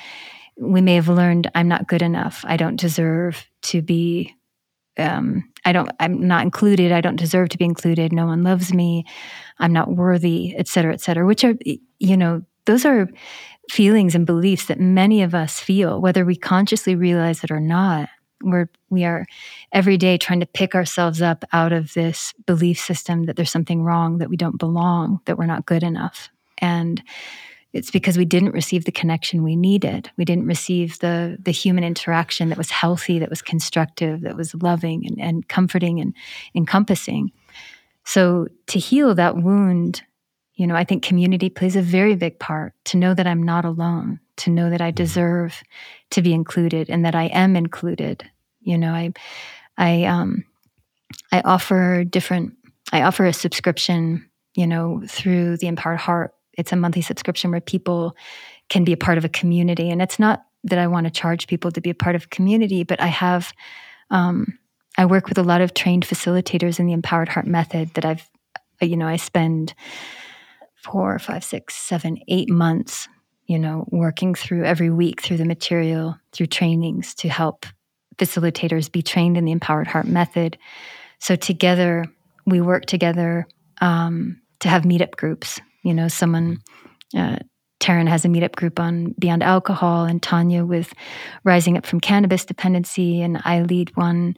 we 0.56 0.80
may 0.80 0.94
have 0.94 1.08
learned 1.08 1.50
i'm 1.54 1.68
not 1.68 1.88
good 1.88 2.02
enough. 2.02 2.44
I 2.46 2.56
don't 2.56 2.76
deserve 2.76 3.46
to 3.62 3.82
be 3.82 4.34
um, 4.98 5.50
i 5.64 5.72
don't 5.72 5.90
i'm 6.00 6.26
not 6.26 6.42
included. 6.42 6.92
I 6.92 7.00
don't 7.00 7.16
deserve 7.16 7.48
to 7.50 7.58
be 7.58 7.64
included. 7.64 8.12
No 8.12 8.26
one 8.26 8.42
loves 8.42 8.72
me. 8.72 9.04
I'm 9.58 9.72
not 9.72 9.94
worthy 9.94 10.54
et 10.56 10.68
cetera 10.68 10.92
et 10.92 11.00
cetera 11.00 11.26
which 11.26 11.44
are 11.44 11.54
you 11.98 12.16
know 12.16 12.42
those 12.66 12.84
are 12.84 13.08
feelings 13.70 14.14
and 14.14 14.26
beliefs 14.26 14.66
that 14.66 14.80
many 14.80 15.22
of 15.22 15.34
us 15.34 15.60
feel 15.60 16.00
whether 16.00 16.24
we 16.24 16.36
consciously 16.36 16.94
realize 16.94 17.44
it 17.44 17.50
or 17.50 17.60
not. 17.60 18.08
We're 18.42 18.68
we 18.88 19.04
are 19.04 19.26
every 19.72 19.96
day 19.96 20.18
trying 20.18 20.40
to 20.40 20.46
pick 20.46 20.74
ourselves 20.74 21.22
up 21.22 21.44
out 21.52 21.72
of 21.72 21.94
this 21.94 22.32
belief 22.46 22.80
system 22.80 23.24
that 23.24 23.36
there's 23.36 23.50
something 23.52 23.82
wrong 23.82 24.18
that 24.18 24.30
we 24.30 24.36
don't 24.36 24.58
belong 24.58 25.20
that 25.26 25.38
we're 25.38 25.46
not 25.46 25.66
good 25.66 25.82
enough. 25.82 26.30
And 26.58 27.02
it's 27.72 27.90
because 27.90 28.18
we 28.18 28.24
didn't 28.24 28.52
receive 28.52 28.84
the 28.84 28.92
connection 28.92 29.42
we 29.42 29.54
needed. 29.54 30.10
We 30.16 30.24
didn't 30.24 30.46
receive 30.46 30.98
the 30.98 31.36
the 31.40 31.52
human 31.52 31.84
interaction 31.84 32.48
that 32.48 32.58
was 32.58 32.70
healthy, 32.70 33.18
that 33.18 33.30
was 33.30 33.42
constructive, 33.42 34.22
that 34.22 34.36
was 34.36 34.54
loving 34.54 35.06
and, 35.06 35.20
and 35.20 35.48
comforting 35.48 36.00
and 36.00 36.14
encompassing. 36.54 37.32
So 38.04 38.48
to 38.68 38.78
heal 38.78 39.14
that 39.14 39.36
wound, 39.36 40.02
you 40.54 40.66
know, 40.66 40.74
I 40.74 40.84
think 40.84 41.02
community 41.02 41.48
plays 41.48 41.76
a 41.76 41.82
very 41.82 42.16
big 42.16 42.38
part 42.38 42.72
to 42.86 42.96
know 42.96 43.14
that 43.14 43.26
I'm 43.26 43.42
not 43.42 43.64
alone, 43.64 44.20
to 44.38 44.50
know 44.50 44.70
that 44.70 44.80
I 44.80 44.88
mm-hmm. 44.88 44.96
deserve 44.96 45.62
to 46.10 46.22
be 46.22 46.32
included 46.32 46.90
and 46.90 47.04
that 47.04 47.14
I 47.14 47.24
am 47.26 47.56
included. 47.56 48.28
You 48.60 48.78
know, 48.78 48.92
I 48.92 49.12
I 49.78 50.04
um 50.04 50.44
I 51.30 51.40
offer 51.42 52.04
different 52.04 52.54
I 52.92 53.02
offer 53.02 53.26
a 53.26 53.32
subscription, 53.32 54.28
you 54.54 54.66
know, 54.66 55.02
through 55.06 55.58
the 55.58 55.68
Empowered 55.68 56.00
Heart 56.00 56.34
it's 56.54 56.72
a 56.72 56.76
monthly 56.76 57.02
subscription 57.02 57.50
where 57.50 57.60
people 57.60 58.16
can 58.68 58.84
be 58.84 58.92
a 58.92 58.96
part 58.96 59.18
of 59.18 59.24
a 59.24 59.28
community. 59.28 59.90
And 59.90 60.00
it's 60.00 60.18
not 60.18 60.44
that 60.64 60.78
I 60.78 60.86
want 60.86 61.06
to 61.06 61.10
charge 61.10 61.46
people 61.46 61.70
to 61.72 61.80
be 61.80 61.90
a 61.90 61.94
part 61.94 62.16
of 62.16 62.24
a 62.24 62.28
community, 62.28 62.84
but 62.84 63.00
I 63.00 63.06
have, 63.06 63.52
um, 64.10 64.58
I 64.98 65.06
work 65.06 65.28
with 65.28 65.38
a 65.38 65.42
lot 65.42 65.60
of 65.60 65.74
trained 65.74 66.06
facilitators 66.06 66.78
in 66.78 66.86
the 66.86 66.92
Empowered 66.92 67.28
Heart 67.28 67.46
Method 67.46 67.94
that 67.94 68.04
I've, 68.04 68.28
you 68.80 68.96
know, 68.96 69.06
I 69.06 69.16
spend 69.16 69.74
four, 70.74 71.18
five, 71.18 71.44
six, 71.44 71.76
seven, 71.76 72.18
eight 72.28 72.50
months, 72.50 73.08
you 73.46 73.58
know, 73.58 73.86
working 73.90 74.34
through 74.34 74.64
every 74.64 74.90
week 74.90 75.22
through 75.22 75.36
the 75.36 75.44
material, 75.44 76.18
through 76.32 76.46
trainings 76.46 77.14
to 77.16 77.28
help 77.28 77.66
facilitators 78.16 78.90
be 78.90 79.02
trained 79.02 79.36
in 79.36 79.44
the 79.44 79.52
Empowered 79.52 79.86
Heart 79.86 80.06
Method. 80.06 80.58
So 81.18 81.36
together, 81.36 82.04
we 82.46 82.60
work 82.60 82.86
together 82.86 83.46
um, 83.80 84.40
to 84.60 84.68
have 84.68 84.82
meetup 84.82 85.16
groups 85.16 85.60
you 85.82 85.94
know, 85.94 86.08
someone, 86.08 86.58
uh, 87.16 87.36
Taryn 87.80 88.08
has 88.08 88.24
a 88.24 88.28
meetup 88.28 88.56
group 88.56 88.78
on 88.78 89.14
Beyond 89.18 89.42
Alcohol, 89.42 90.04
and 90.04 90.22
Tanya 90.22 90.64
with 90.64 90.92
Rising 91.44 91.76
Up 91.78 91.86
from 91.86 92.00
Cannabis 92.00 92.44
Dependency, 92.44 93.22
and 93.22 93.40
I 93.44 93.62
lead 93.62 93.96
one 93.96 94.36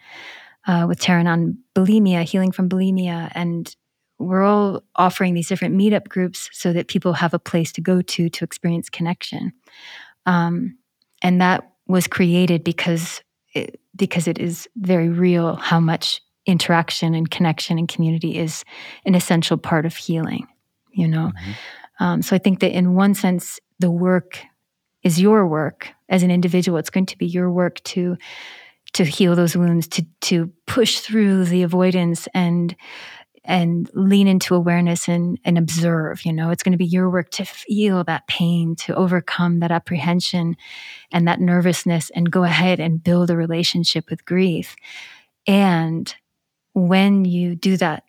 uh, 0.66 0.86
with 0.88 1.00
Taryn 1.00 1.26
on 1.26 1.58
bulimia, 1.74 2.22
healing 2.22 2.52
from 2.52 2.68
bulimia, 2.68 3.32
and 3.34 3.74
we're 4.18 4.44
all 4.44 4.84
offering 4.94 5.34
these 5.34 5.48
different 5.48 5.76
meetup 5.76 6.08
groups 6.08 6.48
so 6.52 6.72
that 6.72 6.86
people 6.86 7.12
have 7.12 7.34
a 7.34 7.38
place 7.38 7.72
to 7.72 7.80
go 7.80 8.00
to 8.02 8.28
to 8.28 8.44
experience 8.44 8.88
connection. 8.88 9.52
Um, 10.26 10.78
and 11.22 11.40
that 11.40 11.72
was 11.88 12.06
created 12.06 12.62
because 12.62 13.20
it, 13.54 13.80
because 13.96 14.28
it 14.28 14.38
is 14.38 14.68
very 14.76 15.08
real 15.08 15.56
how 15.56 15.80
much 15.80 16.20
interaction 16.46 17.14
and 17.14 17.30
connection 17.30 17.78
and 17.78 17.88
community 17.88 18.38
is 18.38 18.64
an 19.04 19.14
essential 19.14 19.56
part 19.56 19.84
of 19.86 19.96
healing 19.96 20.46
you 20.92 21.08
know? 21.08 21.32
Mm-hmm. 21.34 22.04
um, 22.04 22.22
so 22.22 22.36
i 22.36 22.38
think 22.38 22.60
that 22.60 22.76
in 22.76 22.94
one 22.94 23.14
sense 23.14 23.60
the 23.78 23.90
work 23.90 24.38
is 25.02 25.20
your 25.20 25.46
work 25.46 25.88
as 26.08 26.22
an 26.22 26.30
individual. 26.30 26.78
It's 26.78 26.90
going 26.90 27.06
to 27.06 27.18
be 27.18 27.26
your 27.26 27.50
work 27.50 27.82
to 27.84 28.16
to 28.94 29.04
heal 29.04 29.34
those 29.34 29.56
wounds 29.56 29.88
to 29.88 30.06
to 30.20 30.52
push 30.66 31.00
through 31.00 31.46
the 31.46 31.62
avoidance 31.62 32.28
and 32.34 32.76
and 33.44 33.90
lean 33.94 34.28
into 34.28 34.54
awareness 34.54 35.08
and 35.08 35.38
and 35.44 35.58
observe 35.58 36.24
you 36.24 36.32
know? 36.32 36.50
It's 36.50 36.62
going 36.62 36.72
to 36.72 36.78
be 36.78 36.86
your 36.86 37.10
work 37.10 37.30
to 37.30 37.44
feel 37.44 38.04
that 38.04 38.26
pain 38.28 38.76
to 38.76 38.94
overcome 38.94 39.60
that 39.60 39.72
apprehension 39.72 40.56
and 41.10 41.26
that 41.26 41.40
nervousness 41.40 42.10
and 42.10 42.30
go 42.30 42.44
ahead 42.44 42.78
and 42.80 43.02
build 43.02 43.30
a 43.30 43.36
relationship 43.36 44.08
with 44.10 44.24
grief. 44.24 44.76
And 45.46 46.14
when 46.74 47.24
you 47.24 47.56
do 47.56 47.76
that 47.78 48.04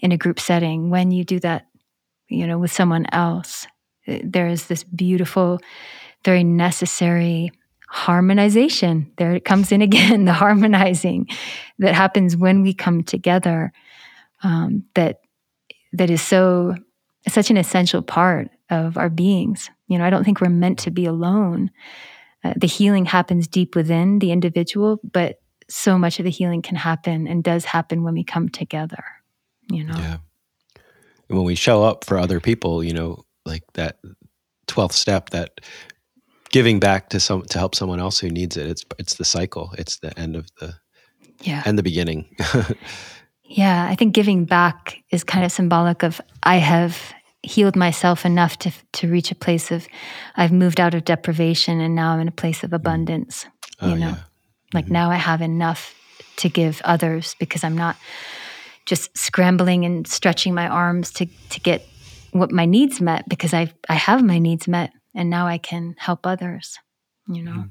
in 0.00 0.12
a 0.12 0.16
group 0.16 0.38
setting 0.40 0.90
when 0.90 1.10
you 1.10 1.24
do 1.24 1.40
that 1.40 1.66
you 2.28 2.46
know, 2.46 2.58
with 2.58 2.72
someone 2.72 3.06
else. 3.12 3.66
Uh, 4.06 4.18
there 4.22 4.48
is 4.48 4.66
this 4.66 4.84
beautiful, 4.84 5.58
very 6.24 6.44
necessary 6.44 7.50
harmonization. 7.88 9.10
There 9.16 9.32
it 9.32 9.44
comes 9.44 9.72
in 9.72 9.82
again, 9.88 10.24
the 10.24 10.32
harmonizing 10.32 11.28
that 11.78 11.94
happens 11.94 12.36
when 12.36 12.62
we 12.62 12.74
come 12.74 13.02
together. 13.02 13.72
Um, 14.42 14.84
that 14.94 15.20
that 15.92 16.10
is 16.10 16.22
so 16.22 16.76
such 17.26 17.50
an 17.50 17.56
essential 17.56 18.02
part 18.02 18.50
of 18.70 18.96
our 18.96 19.10
beings. 19.10 19.70
You 19.88 19.98
know, 19.98 20.04
I 20.04 20.10
don't 20.10 20.22
think 20.22 20.40
we're 20.40 20.48
meant 20.48 20.78
to 20.80 20.90
be 20.90 21.06
alone. 21.06 21.70
Uh, 22.44 22.54
the 22.56 22.68
healing 22.68 23.06
happens 23.06 23.48
deep 23.48 23.74
within 23.74 24.20
the 24.20 24.30
individual, 24.30 25.00
but 25.02 25.40
so 25.68 25.98
much 25.98 26.20
of 26.20 26.24
the 26.24 26.30
healing 26.30 26.62
can 26.62 26.76
happen 26.76 27.26
and 27.26 27.42
does 27.42 27.64
happen 27.64 28.04
when 28.04 28.14
we 28.14 28.22
come 28.22 28.48
together. 28.48 29.02
You 29.70 29.84
know. 29.84 29.98
Yeah 29.98 30.18
when 31.28 31.44
we 31.44 31.54
show 31.54 31.82
up 31.82 32.04
for 32.04 32.18
other 32.18 32.40
people, 32.40 32.82
you 32.82 32.92
know, 32.92 33.24
like 33.44 33.62
that 33.74 33.98
12th 34.66 34.92
step, 34.92 35.30
that 35.30 35.60
giving 36.50 36.80
back 36.80 37.10
to 37.10 37.20
some 37.20 37.42
to 37.42 37.58
help 37.58 37.74
someone 37.74 38.00
else 38.00 38.18
who 38.18 38.30
needs 38.30 38.56
it. 38.56 38.66
It's 38.66 38.84
it's 38.98 39.14
the 39.14 39.24
cycle. 39.24 39.74
It's 39.78 39.98
the 39.98 40.18
end 40.18 40.36
of 40.36 40.48
the 40.60 40.74
yeah 41.42 41.62
and 41.64 41.78
the 41.78 41.82
beginning. 41.82 42.34
yeah, 43.44 43.86
I 43.88 43.94
think 43.94 44.14
giving 44.14 44.44
back 44.44 45.02
is 45.10 45.24
kind 45.24 45.44
of 45.44 45.52
symbolic 45.52 46.02
of 46.02 46.20
I 46.42 46.56
have 46.56 47.12
healed 47.42 47.76
myself 47.76 48.24
enough 48.24 48.58
to 48.60 48.72
to 48.92 49.08
reach 49.08 49.30
a 49.30 49.34
place 49.34 49.70
of 49.70 49.86
I've 50.36 50.52
moved 50.52 50.80
out 50.80 50.94
of 50.94 51.04
deprivation 51.04 51.80
and 51.80 51.94
now 51.94 52.12
I'm 52.12 52.20
in 52.20 52.28
a 52.28 52.32
place 52.32 52.64
of 52.64 52.70
mm. 52.70 52.76
abundance. 52.76 53.44
Mm. 53.44 53.50
Oh, 53.80 53.88
you 53.90 53.96
know, 53.96 54.08
yeah. 54.08 54.16
like 54.72 54.86
mm-hmm. 54.86 54.94
now 54.94 55.10
I 55.10 55.16
have 55.16 55.42
enough 55.42 55.94
to 56.36 56.48
give 56.48 56.80
others 56.84 57.34
because 57.38 57.64
I'm 57.64 57.76
not 57.76 57.96
just 58.88 59.16
scrambling 59.16 59.84
and 59.84 60.06
stretching 60.06 60.54
my 60.54 60.66
arms 60.66 61.10
to 61.12 61.26
to 61.50 61.60
get 61.60 61.86
what 62.32 62.50
my 62.50 62.64
needs 62.64 63.00
met 63.00 63.28
because 63.28 63.52
I 63.52 63.72
I 63.88 63.94
have 63.94 64.24
my 64.24 64.38
needs 64.38 64.66
met 64.66 64.92
and 65.14 65.28
now 65.28 65.46
I 65.46 65.58
can 65.58 65.94
help 65.98 66.26
others, 66.26 66.78
you 67.28 67.42
know. 67.42 67.64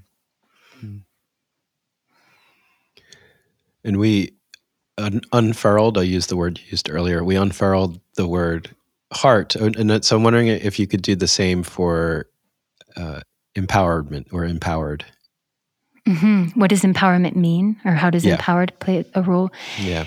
Mm-hmm. 0.78 0.98
And 3.84 3.98
we 3.98 4.34
un- 4.98 5.22
unfurled, 5.32 5.98
I 5.98 6.04
used 6.04 6.30
the 6.30 6.38
word 6.38 6.60
used 6.70 6.90
earlier. 6.90 7.24
We 7.24 7.36
unfurled 7.36 8.00
the 8.16 8.28
word 8.28 8.70
heart. 9.12 9.56
And 9.56 10.06
so 10.06 10.18
I'm 10.18 10.24
wondering 10.24 10.48
if 10.48 10.78
you 10.78 10.86
could 10.86 11.02
do 11.02 11.16
the 11.16 11.28
same 11.28 11.64
for 11.64 12.28
uh, 12.96 13.22
empowerment 13.56 14.28
or 14.32 14.46
empowered. 14.46 15.04
Mm-hmm. 16.08 16.60
What 16.60 16.70
does 16.70 16.84
empowerment 16.84 17.36
mean, 17.36 17.80
or 17.86 17.94
how 17.94 18.10
does 18.10 18.24
yeah. 18.24 18.34
empowered 18.34 18.78
play 18.80 19.04
a 19.16 19.22
role? 19.22 19.50
Yeah. 19.80 20.06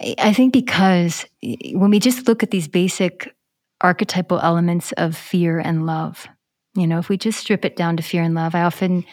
I 0.00 0.32
think 0.32 0.52
because 0.52 1.24
when 1.42 1.90
we 1.90 1.98
just 1.98 2.28
look 2.28 2.42
at 2.42 2.50
these 2.50 2.68
basic 2.68 3.34
archetypal 3.80 4.40
elements 4.40 4.92
of 4.92 5.16
fear 5.16 5.58
and 5.58 5.86
love, 5.86 6.26
you 6.74 6.86
know, 6.86 6.98
if 6.98 7.08
we 7.08 7.16
just 7.16 7.40
strip 7.40 7.64
it 7.64 7.76
down 7.76 7.96
to 7.96 8.02
fear 8.02 8.22
and 8.22 8.34
love, 8.34 8.54
I 8.54 8.62
often 8.62 9.04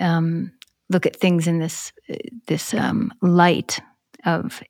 um, 0.00 0.52
look 0.88 1.06
at 1.06 1.16
things 1.16 1.46
in 1.48 1.58
this 1.58 1.92
this 2.46 2.74
um, 2.74 3.12
light 3.20 3.80
of 4.24 4.62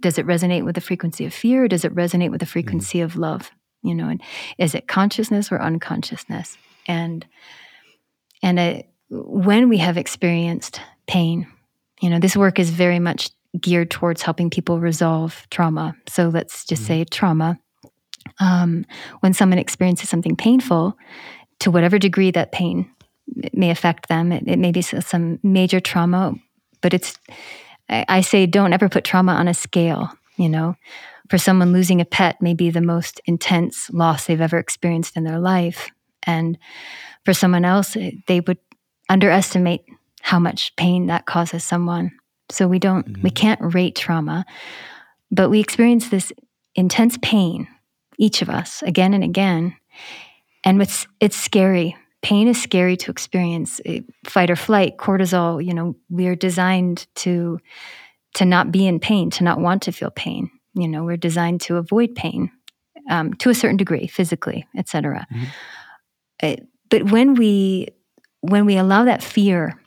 does 0.00 0.18
it 0.18 0.26
resonate 0.26 0.64
with 0.64 0.74
the 0.74 0.80
frequency 0.80 1.24
of 1.24 1.32
fear? 1.32 1.64
Or 1.64 1.68
does 1.68 1.84
it 1.84 1.94
resonate 1.94 2.30
with 2.30 2.40
the 2.40 2.46
mm-hmm. 2.46 2.52
frequency 2.52 2.98
mm-hmm. 2.98 3.06
of 3.06 3.16
love? 3.16 3.50
You 3.82 3.94
know, 3.94 4.08
and 4.08 4.20
is 4.58 4.74
it 4.74 4.88
consciousness 4.88 5.50
or 5.50 5.60
unconsciousness? 5.60 6.58
And 6.86 7.26
and 8.42 8.58
uh, 8.58 8.82
when 9.08 9.68
we 9.68 9.78
have 9.78 9.96
experienced 9.96 10.80
pain, 11.06 11.46
you 12.00 12.10
know, 12.10 12.18
this 12.18 12.36
work 12.36 12.58
is 12.58 12.70
very 12.70 12.98
much 12.98 13.30
geared 13.58 13.90
towards 13.90 14.22
helping 14.22 14.50
people 14.50 14.78
resolve 14.78 15.46
trauma. 15.50 15.94
So 16.08 16.28
let's 16.28 16.64
just 16.64 16.82
mm-hmm. 16.82 16.88
say 16.88 17.04
trauma. 17.04 17.58
Um, 18.38 18.84
when 19.20 19.32
someone 19.32 19.58
experiences 19.58 20.08
something 20.08 20.36
painful, 20.36 20.96
to 21.60 21.70
whatever 21.70 21.98
degree 21.98 22.30
that 22.30 22.52
pain 22.52 22.90
may 23.52 23.70
affect 23.70 24.08
them, 24.08 24.32
it, 24.32 24.44
it 24.46 24.58
may 24.58 24.72
be 24.72 24.82
some 24.82 25.38
major 25.42 25.80
trauma, 25.80 26.34
but 26.80 26.94
it's, 26.94 27.18
I, 27.88 28.04
I 28.08 28.20
say, 28.20 28.46
don't 28.46 28.72
ever 28.72 28.88
put 28.88 29.04
trauma 29.04 29.32
on 29.32 29.48
a 29.48 29.54
scale, 29.54 30.10
you 30.36 30.48
know. 30.48 30.76
For 31.28 31.38
someone, 31.38 31.72
losing 31.72 32.00
a 32.00 32.04
pet 32.04 32.42
may 32.42 32.54
be 32.54 32.70
the 32.70 32.80
most 32.80 33.20
intense 33.24 33.88
loss 33.90 34.26
they've 34.26 34.40
ever 34.40 34.58
experienced 34.58 35.16
in 35.16 35.24
their 35.24 35.38
life. 35.38 35.90
And 36.24 36.58
for 37.24 37.32
someone 37.32 37.64
else, 37.64 37.96
they 38.26 38.40
would 38.40 38.58
underestimate 39.08 39.84
how 40.22 40.38
much 40.38 40.74
pain 40.76 41.06
that 41.06 41.26
causes 41.26 41.62
someone. 41.62 42.10
So 42.50 42.68
we 42.68 42.78
don't, 42.78 43.06
mm-hmm. 43.06 43.22
we 43.22 43.30
can't 43.30 43.74
rate 43.74 43.96
trauma, 43.96 44.44
but 45.30 45.50
we 45.50 45.60
experience 45.60 46.08
this 46.08 46.32
intense 46.74 47.18
pain, 47.22 47.68
each 48.18 48.42
of 48.42 48.50
us, 48.50 48.82
again 48.82 49.14
and 49.14 49.24
again. 49.24 49.76
And 50.64 50.80
it's, 50.82 51.06
it's 51.20 51.36
scary. 51.36 51.96
Pain 52.22 52.48
is 52.48 52.60
scary 52.60 52.96
to 52.98 53.10
experience. 53.10 53.80
Fight 54.26 54.50
or 54.50 54.56
flight, 54.56 54.98
cortisol, 54.98 55.64
you 55.64 55.72
know, 55.72 55.96
we 56.10 56.26
are 56.26 56.34
designed 56.34 57.06
to, 57.16 57.58
to 58.34 58.44
not 58.44 58.70
be 58.70 58.86
in 58.86 59.00
pain, 59.00 59.30
to 59.30 59.44
not 59.44 59.60
want 59.60 59.82
to 59.82 59.92
feel 59.92 60.10
pain. 60.10 60.50
You 60.74 60.86
know, 60.86 61.04
we're 61.04 61.16
designed 61.16 61.62
to 61.62 61.76
avoid 61.76 62.14
pain 62.14 62.50
um, 63.08 63.34
to 63.34 63.50
a 63.50 63.54
certain 63.54 63.76
degree, 63.76 64.06
physically, 64.06 64.66
etc. 64.76 65.26
Mm-hmm. 65.32 65.44
Uh, 66.42 66.56
but 66.90 67.10
when 67.10 67.34
we 67.34 67.88
when 68.40 68.64
we 68.64 68.76
allow 68.76 69.04
that 69.04 69.22
fear 69.22 69.80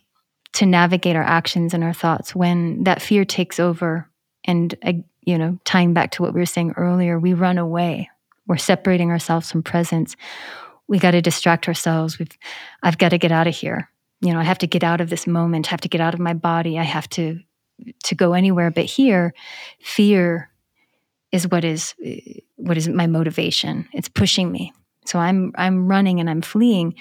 to 0.53 0.65
navigate 0.65 1.15
our 1.15 1.23
actions 1.23 1.73
and 1.73 1.83
our 1.83 1.93
thoughts 1.93 2.35
when 2.35 2.83
that 2.83 3.01
fear 3.01 3.25
takes 3.25 3.59
over 3.59 4.09
and 4.45 4.75
uh, 4.83 4.93
you 5.21 5.37
know 5.37 5.57
tying 5.65 5.93
back 5.93 6.11
to 6.11 6.21
what 6.21 6.33
we 6.33 6.39
were 6.39 6.45
saying 6.45 6.73
earlier 6.77 7.19
we 7.19 7.33
run 7.33 7.57
away 7.57 8.09
we're 8.47 8.57
separating 8.57 9.09
ourselves 9.09 9.51
from 9.51 9.63
presence 9.63 10.15
we 10.87 10.99
got 10.99 11.11
to 11.11 11.21
distract 11.21 11.67
ourselves. 11.67 12.19
We've, 12.19 12.29
I've 12.81 12.97
got 12.97 13.09
to 13.09 13.17
get 13.17 13.31
out 13.31 13.47
of 13.47 13.55
here. 13.55 13.89
You 14.21 14.33
know, 14.33 14.39
I 14.39 14.43
have 14.43 14.59
to 14.59 14.67
get 14.67 14.83
out 14.83 15.01
of 15.01 15.09
this 15.09 15.27
moment. 15.27 15.67
I 15.67 15.71
have 15.71 15.81
to 15.81 15.89
get 15.89 16.01
out 16.01 16.13
of 16.13 16.19
my 16.19 16.33
body. 16.33 16.79
I 16.79 16.83
have 16.83 17.09
to 17.09 17.39
to 18.03 18.15
go 18.15 18.33
anywhere 18.33 18.69
but 18.69 18.85
here. 18.85 19.33
Fear 19.81 20.49
is 21.31 21.47
what 21.47 21.65
is 21.65 21.95
what 22.55 22.77
is 22.77 22.87
my 22.87 23.07
motivation. 23.07 23.87
It's 23.91 24.07
pushing 24.07 24.51
me. 24.51 24.71
So 25.05 25.19
I'm 25.19 25.51
I'm 25.55 25.87
running 25.87 26.19
and 26.19 26.29
I'm 26.29 26.41
fleeing. 26.41 26.95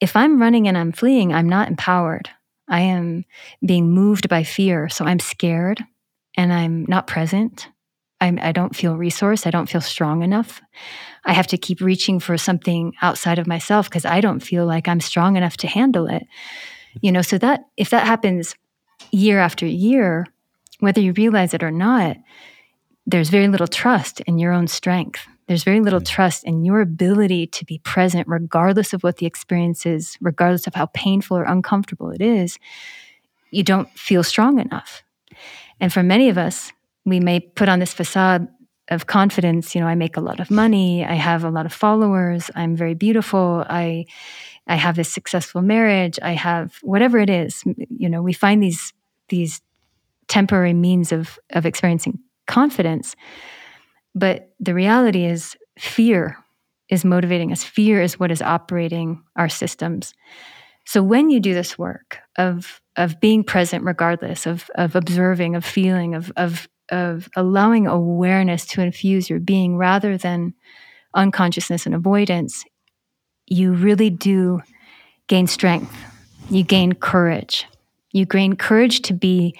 If 0.00 0.16
I'm 0.16 0.40
running 0.40 0.66
and 0.66 0.76
I'm 0.76 0.92
fleeing, 0.92 1.32
I'm 1.32 1.48
not 1.48 1.68
empowered. 1.68 2.30
I 2.68 2.80
am 2.80 3.24
being 3.64 3.90
moved 3.90 4.28
by 4.28 4.42
fear. 4.42 4.88
So 4.88 5.04
I'm 5.04 5.18
scared 5.18 5.84
and 6.36 6.52
I'm 6.52 6.84
not 6.88 7.06
present. 7.06 7.68
I'm, 8.20 8.38
I 8.40 8.52
do 8.52 8.62
not 8.62 8.76
feel 8.76 8.96
resourced. 8.96 9.46
I 9.46 9.50
don't 9.50 9.68
feel 9.68 9.80
strong 9.80 10.22
enough. 10.22 10.60
I 11.24 11.32
have 11.32 11.46
to 11.48 11.58
keep 11.58 11.80
reaching 11.80 12.18
for 12.18 12.38
something 12.38 12.94
outside 13.02 13.38
of 13.38 13.46
myself 13.46 13.88
because 13.88 14.04
I 14.04 14.20
don't 14.20 14.40
feel 14.40 14.64
like 14.64 14.88
I'm 14.88 15.00
strong 15.00 15.36
enough 15.36 15.56
to 15.58 15.66
handle 15.66 16.06
it. 16.06 16.26
You 17.02 17.12
know, 17.12 17.22
so 17.22 17.36
that 17.38 17.66
if 17.76 17.90
that 17.90 18.06
happens 18.06 18.54
year 19.12 19.38
after 19.38 19.66
year, 19.66 20.26
whether 20.80 21.00
you 21.00 21.12
realize 21.12 21.52
it 21.52 21.62
or 21.62 21.70
not, 21.70 22.16
there's 23.06 23.28
very 23.28 23.48
little 23.48 23.66
trust 23.66 24.20
in 24.22 24.38
your 24.38 24.52
own 24.52 24.66
strength. 24.66 25.26
There's 25.46 25.64
very 25.64 25.80
little 25.80 26.00
trust 26.00 26.44
in 26.44 26.64
your 26.64 26.80
ability 26.80 27.46
to 27.48 27.64
be 27.64 27.78
present, 27.78 28.26
regardless 28.28 28.92
of 28.92 29.02
what 29.02 29.18
the 29.18 29.26
experience 29.26 29.86
is, 29.86 30.16
regardless 30.20 30.66
of 30.66 30.74
how 30.74 30.86
painful 30.86 31.36
or 31.36 31.44
uncomfortable 31.44 32.10
it 32.10 32.20
is. 32.20 32.58
You 33.50 33.62
don't 33.62 33.88
feel 33.90 34.24
strong 34.24 34.58
enough. 34.58 35.04
And 35.80 35.92
for 35.92 36.02
many 36.02 36.28
of 36.28 36.38
us, 36.38 36.72
we 37.04 37.20
may 37.20 37.40
put 37.40 37.68
on 37.68 37.78
this 37.78 37.94
facade 37.94 38.48
of 38.88 39.06
confidence 39.06 39.74
you 39.74 39.80
know 39.80 39.86
i 39.86 39.94
make 39.94 40.16
a 40.16 40.20
lot 40.20 40.38
of 40.38 40.50
money 40.50 41.04
i 41.04 41.14
have 41.14 41.42
a 41.42 41.50
lot 41.50 41.66
of 41.66 41.72
followers 41.72 42.50
i'm 42.54 42.76
very 42.76 42.94
beautiful 42.94 43.64
i 43.68 44.04
i 44.68 44.76
have 44.76 44.94
this 44.94 45.12
successful 45.12 45.60
marriage 45.60 46.18
i 46.22 46.32
have 46.32 46.78
whatever 46.82 47.18
it 47.18 47.28
is 47.28 47.64
you 47.88 48.08
know 48.08 48.22
we 48.22 48.32
find 48.32 48.62
these 48.62 48.92
these 49.28 49.60
temporary 50.28 50.72
means 50.72 51.10
of 51.10 51.38
of 51.50 51.66
experiencing 51.66 52.18
confidence 52.46 53.16
but 54.16 54.50
the 54.58 54.74
reality 54.74 55.24
is 55.24 55.56
fear 55.78 56.36
is 56.88 57.04
motivating 57.04 57.52
us 57.52 57.62
fear 57.62 58.02
is 58.02 58.18
what 58.18 58.32
is 58.32 58.42
operating 58.42 59.22
our 59.36 59.48
systems 59.48 60.14
so 60.86 61.02
when 61.02 61.30
you 61.30 61.40
do 61.40 61.54
this 61.54 61.78
work 61.78 62.18
of 62.36 62.80
of 62.96 63.20
being 63.20 63.44
present 63.44 63.84
regardless 63.84 64.46
of 64.46 64.68
of 64.74 64.96
observing 64.96 65.54
of 65.54 65.64
feeling 65.64 66.14
of 66.14 66.32
of 66.36 66.68
of 66.90 67.28
allowing 67.36 67.86
awareness 67.86 68.64
to 68.66 68.80
infuse 68.80 69.28
your 69.28 69.40
being 69.40 69.76
rather 69.76 70.16
than 70.16 70.54
unconsciousness 71.14 71.86
and 71.86 71.94
avoidance, 71.94 72.64
you 73.46 73.72
really 73.72 74.10
do 74.10 74.60
gain 75.28 75.46
strength. 75.46 75.94
You 76.50 76.62
gain 76.62 76.92
courage. 76.92 77.66
You 78.12 78.26
gain 78.26 78.54
courage 78.56 79.02
to 79.02 79.14
be 79.14 79.58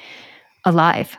alive. 0.64 1.16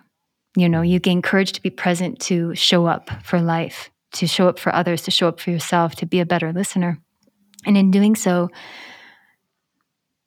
You 0.57 0.67
know, 0.67 0.81
you 0.81 0.99
gain 0.99 1.21
courage 1.21 1.51
to 1.51 1.61
be 1.61 1.69
present, 1.69 2.19
to 2.21 2.55
show 2.55 2.87
up 2.87 3.11
for 3.23 3.39
life, 3.39 3.91
to 4.13 4.25
show 4.25 4.49
up 4.49 4.57
for 4.57 4.73
others, 4.73 5.03
to 5.03 5.11
show 5.11 5.27
up 5.27 5.39
for 5.39 5.51
yourself, 5.51 5.93
to 5.97 6.07
be 6.07 6.19
a 6.19 6.25
better 6.25 6.51
listener. 6.51 6.97
And 7.67 7.77
in 7.77 7.91
doing 7.91 8.15
so, 8.15 8.49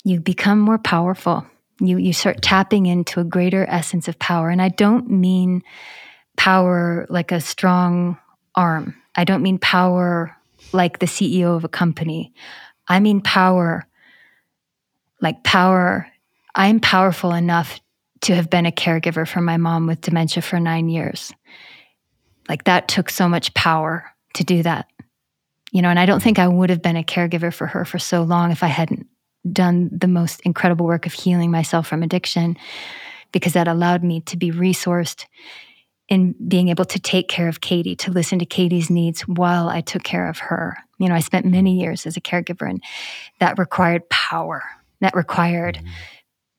you 0.05 0.21
become 0.21 0.61
more 0.61 0.79
powerful. 0.79 1.45
You 1.81 1.99
you 1.99 2.13
start 2.13 2.43
tapping 2.43 2.87
into 2.87 3.19
a 3.19 3.25
greater 3.25 3.67
essence 3.69 4.07
of 4.07 4.21
power. 4.21 4.51
And 4.51 4.63
i 4.63 4.69
don't 4.69 5.11
mean 5.11 5.63
power 6.37 7.07
like 7.11 7.33
a 7.33 7.41
strong 7.41 8.17
arm. 8.55 8.95
I 9.17 9.25
don't 9.25 9.43
mean 9.43 9.59
power 9.59 10.37
like 10.73 11.01
the 11.01 11.07
ceo 11.07 11.57
of 11.57 11.65
a 11.65 11.69
company. 11.69 12.33
I 12.87 13.01
mean 13.01 13.21
power 13.21 13.85
like 15.21 15.43
power 15.43 16.07
i'm 16.55 16.79
powerful 16.79 17.33
enough 17.33 17.81
to 18.23 18.35
have 18.35 18.51
been 18.51 18.67
a 18.67 18.73
caregiver 18.73 19.27
for 19.27 19.41
my 19.41 19.57
mom 19.57 19.87
with 19.87 20.01
dementia 20.01 20.43
for 20.43 20.61
9 20.61 20.89
years 20.89 21.33
like 22.49 22.65
that 22.65 22.89
took 22.89 23.11
so 23.11 23.29
much 23.29 23.55
power 23.55 24.11
to 24.35 24.45
do 24.45 24.63
that 24.63 24.87
you 25.73 25.83
know 25.83 25.89
and 25.89 25.99
i 25.99 26.07
don't 26.07 26.23
think 26.23 26.39
i 26.39 26.49
would 26.49 26.71
have 26.71 26.83
been 26.83 26.97
a 26.97 27.05
caregiver 27.05 27.53
for 27.53 27.67
her 27.67 27.85
for 27.85 27.99
so 27.99 28.23
long 28.23 28.51
if 28.51 28.63
i 28.63 28.69
hadn't 28.69 29.07
done 29.51 29.89
the 29.93 30.09
most 30.09 30.41
incredible 30.43 30.87
work 30.87 31.07
of 31.07 31.13
healing 31.13 31.51
myself 31.51 31.87
from 31.87 32.03
addiction 32.03 32.57
because 33.33 33.55
that 33.55 33.69
allowed 33.69 34.03
me 34.05 34.21
to 34.23 34.37
be 34.37 34.51
resourced 34.51 35.25
in 36.09 36.35
being 36.49 36.69
able 36.69 36.85
to 36.85 36.99
take 36.99 37.29
care 37.29 37.49
of 37.49 37.61
Katie, 37.61 37.95
to 37.97 38.11
listen 38.11 38.41
to 38.41 38.47
Katie's 38.47 38.91
needs 38.91 39.23
while 39.23 39.69
I 39.69 39.81
took 39.81 40.03
care 40.03 40.29
of 40.29 40.39
her. 40.39 40.77
You 40.99 41.09
know, 41.09 41.15
I 41.15 41.21
spent 41.21 41.47
many 41.47 41.79
years 41.79 42.05
as 42.05 42.17
a 42.17 42.21
caregiver 42.21 42.69
and 42.69 42.83
that 43.39 43.59
required 43.59 44.09
power. 44.11 44.63
That 45.01 45.15
required 45.15 45.77
mm-hmm. 45.77 45.89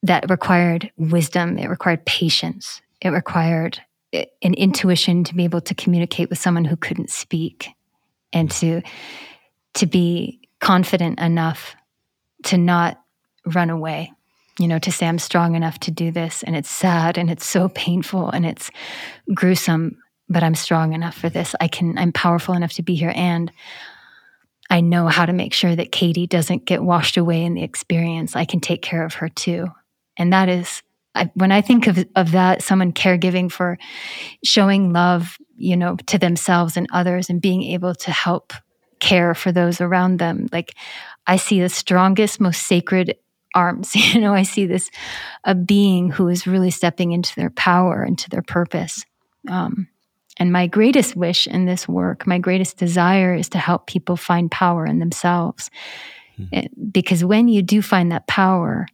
That 0.04 0.30
required 0.30 0.92
wisdom, 0.98 1.58
it 1.58 1.68
required 1.68 2.06
patience. 2.06 2.82
It 3.02 3.10
required 3.10 3.80
an 4.14 4.54
intuition 4.54 5.24
to 5.24 5.36
be 5.36 5.44
able 5.44 5.62
to 5.62 5.76
communicate 5.76 6.30
with 6.30 6.40
someone 6.40 6.66
who 6.66 6.76
couldn't 6.76 7.10
speak 7.10 7.70
and 8.34 8.52
to 8.52 8.82
to 9.74 9.86
be 9.86 10.40
confident 10.60 11.20
enough 11.20 11.76
to 12.44 12.58
not 12.58 13.02
run 13.46 13.70
away, 13.70 14.12
you 14.60 14.68
know, 14.68 14.80
to 14.80 14.92
say 14.92 15.08
I'm 15.08 15.20
strong 15.20 15.56
enough 15.56 15.80
to 15.82 15.92
do 15.92 16.12
this. 16.12 16.44
And 16.44 16.56
it's 16.56 16.70
sad 16.70 17.18
and 17.18 17.30
it's 17.30 17.46
so 17.46 17.70
painful 17.70 18.30
and 18.30 18.46
it's 18.46 18.70
gruesome, 19.34 19.98
but 20.30 20.44
I'm 20.44 20.56
strong 20.56 20.94
enough 20.94 21.16
for 21.16 21.30
this. 21.30 21.56
I 21.62 21.68
can, 21.68 21.98
I'm 21.98 22.12
powerful 22.12 22.54
enough 22.54 22.74
to 22.74 22.84
be 22.84 22.96
here. 22.96 23.14
And 23.16 23.52
I 24.70 24.82
know 24.82 25.08
how 25.08 25.26
to 25.26 25.34
make 25.34 25.54
sure 25.54 25.76
that 25.76 25.92
Katie 25.92 26.28
doesn't 26.28 26.66
get 26.66 26.84
washed 26.84 27.18
away 27.18 27.44
in 27.44 27.54
the 27.54 27.64
experience. 27.64 28.36
I 28.36 28.46
can 28.46 28.60
take 28.60 28.82
care 28.82 29.04
of 29.04 29.16
her 29.16 29.30
too. 29.30 29.68
And 30.22 30.32
that 30.32 30.50
is, 30.50 30.84
I, 31.16 31.32
when 31.34 31.52
I 31.52 31.62
think 31.62 31.88
of, 31.88 32.06
of 32.16 32.32
that, 32.32 32.62
someone 32.62 32.94
caregiving 32.94 33.52
for 33.52 33.80
showing 34.46 34.94
love, 34.94 35.38
you 35.58 35.76
know, 35.76 35.96
to 36.08 36.20
themselves 36.20 36.78
and 36.78 36.88
others 36.94 37.30
and 37.30 37.42
being 37.42 37.64
able 37.64 37.96
to 37.96 38.12
help 38.12 38.54
care 39.00 39.34
for 39.34 39.52
those 39.52 39.82
around 39.82 40.20
them. 40.20 40.48
Like 40.52 40.76
I 41.26 41.38
see 41.38 41.60
the 41.60 41.70
strongest, 41.70 42.40
most 42.40 42.68
sacred 42.68 43.16
arms. 43.56 43.94
You 43.96 44.22
know, 44.22 44.34
I 44.34 44.44
see 44.44 44.66
this 44.68 44.92
a 45.44 45.56
being 45.56 46.12
who 46.12 46.28
is 46.28 46.46
really 46.46 46.72
stepping 46.72 47.12
into 47.12 47.36
their 47.36 47.50
power, 47.50 48.06
into 48.06 48.30
their 48.30 48.44
purpose. 48.44 49.04
Um, 49.50 49.88
and 50.38 50.52
my 50.52 50.68
greatest 50.68 51.16
wish 51.16 51.48
in 51.48 51.66
this 51.66 51.88
work, 51.88 52.28
my 52.28 52.38
greatest 52.38 52.78
desire 52.78 53.34
is 53.34 53.50
to 53.50 53.58
help 53.58 53.88
people 53.88 54.18
find 54.18 54.52
power 54.52 54.86
in 54.86 55.00
themselves. 55.00 55.72
Mm-hmm. 56.40 56.56
It, 56.56 56.94
because 56.94 57.26
when 57.26 57.48
you 57.48 57.64
do 57.64 57.82
find 57.82 58.12
that 58.12 58.28
power, 58.28 58.86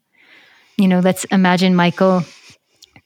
you 0.78 0.88
know, 0.88 1.00
let's 1.00 1.24
imagine, 1.26 1.76
Michael, 1.76 2.24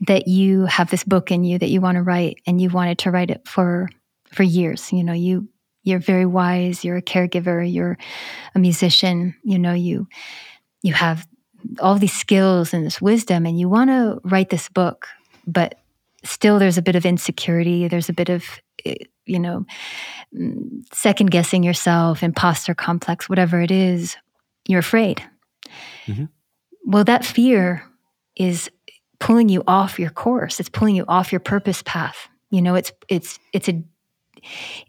that 0.01 0.28
you 0.28 0.65
have 0.65 0.89
this 0.89 1.03
book 1.03 1.32
in 1.32 1.43
you 1.43 1.59
that 1.59 1.69
you 1.69 1.82
want 1.82 1.95
to 1.95 2.01
write 2.01 2.38
and 2.45 2.59
you 2.59 2.69
wanted 2.69 2.97
to 2.99 3.11
write 3.11 3.32
it 3.32 3.47
for 3.47 3.89
for 4.34 4.43
years. 4.43 4.91
You 4.91 5.03
know, 5.03 5.13
you 5.13 5.47
you're 5.84 5.99
very 5.99 6.26
wise 6.26 6.84
you're 6.84 6.97
a 6.97 7.01
caregiver 7.01 7.72
you're 7.72 7.97
a 8.55 8.59
musician 8.59 9.36
you 9.43 9.57
know 9.57 9.74
you 9.74 10.07
you 10.82 10.93
have 10.93 11.28
all 11.80 11.95
these 11.95 12.13
skills 12.13 12.74
and 12.74 12.86
this 12.86 13.01
wisdom 13.01 13.45
and 13.45 13.59
you 13.59 13.69
want 13.69 13.89
to 13.89 14.19
write 14.24 14.49
this 14.49 14.69
book 14.69 15.07
but 15.47 15.80
still 16.24 16.59
there's 16.59 16.78
a 16.78 16.82
bit 16.82 16.95
of 16.95 17.05
insecurity 17.05 17.88
there's 17.88 18.09
a 18.09 18.13
bit 18.13 18.30
of 18.30 18.43
eh, 18.86 18.95
you 19.26 19.39
know 19.39 19.65
mm, 20.36 20.84
second 20.93 21.32
guessing 21.32 21.63
yourself 21.63 22.24
imposter 22.24 22.74
complex 22.74 23.30
whatever 23.30 23.61
it 23.61 23.72
is 23.72 24.17
you're 24.67 24.80
afraid 24.80 25.24
mm-hmm. 26.05 26.26
Well 26.86 27.03
that 27.03 27.25
fear 27.25 27.84
is 28.36 28.69
pulling 29.19 29.49
you 29.49 29.63
off 29.67 29.99
your 29.99 30.09
course. 30.09 30.59
It's 30.59 30.69
pulling 30.69 30.95
you 30.95 31.05
off 31.07 31.32
your 31.32 31.39
purpose 31.39 31.82
path. 31.84 32.27
You 32.49 32.61
know 32.61 32.75
it's 32.75 32.91
it's 33.07 33.39
it's 33.53 33.69
a 33.69 33.84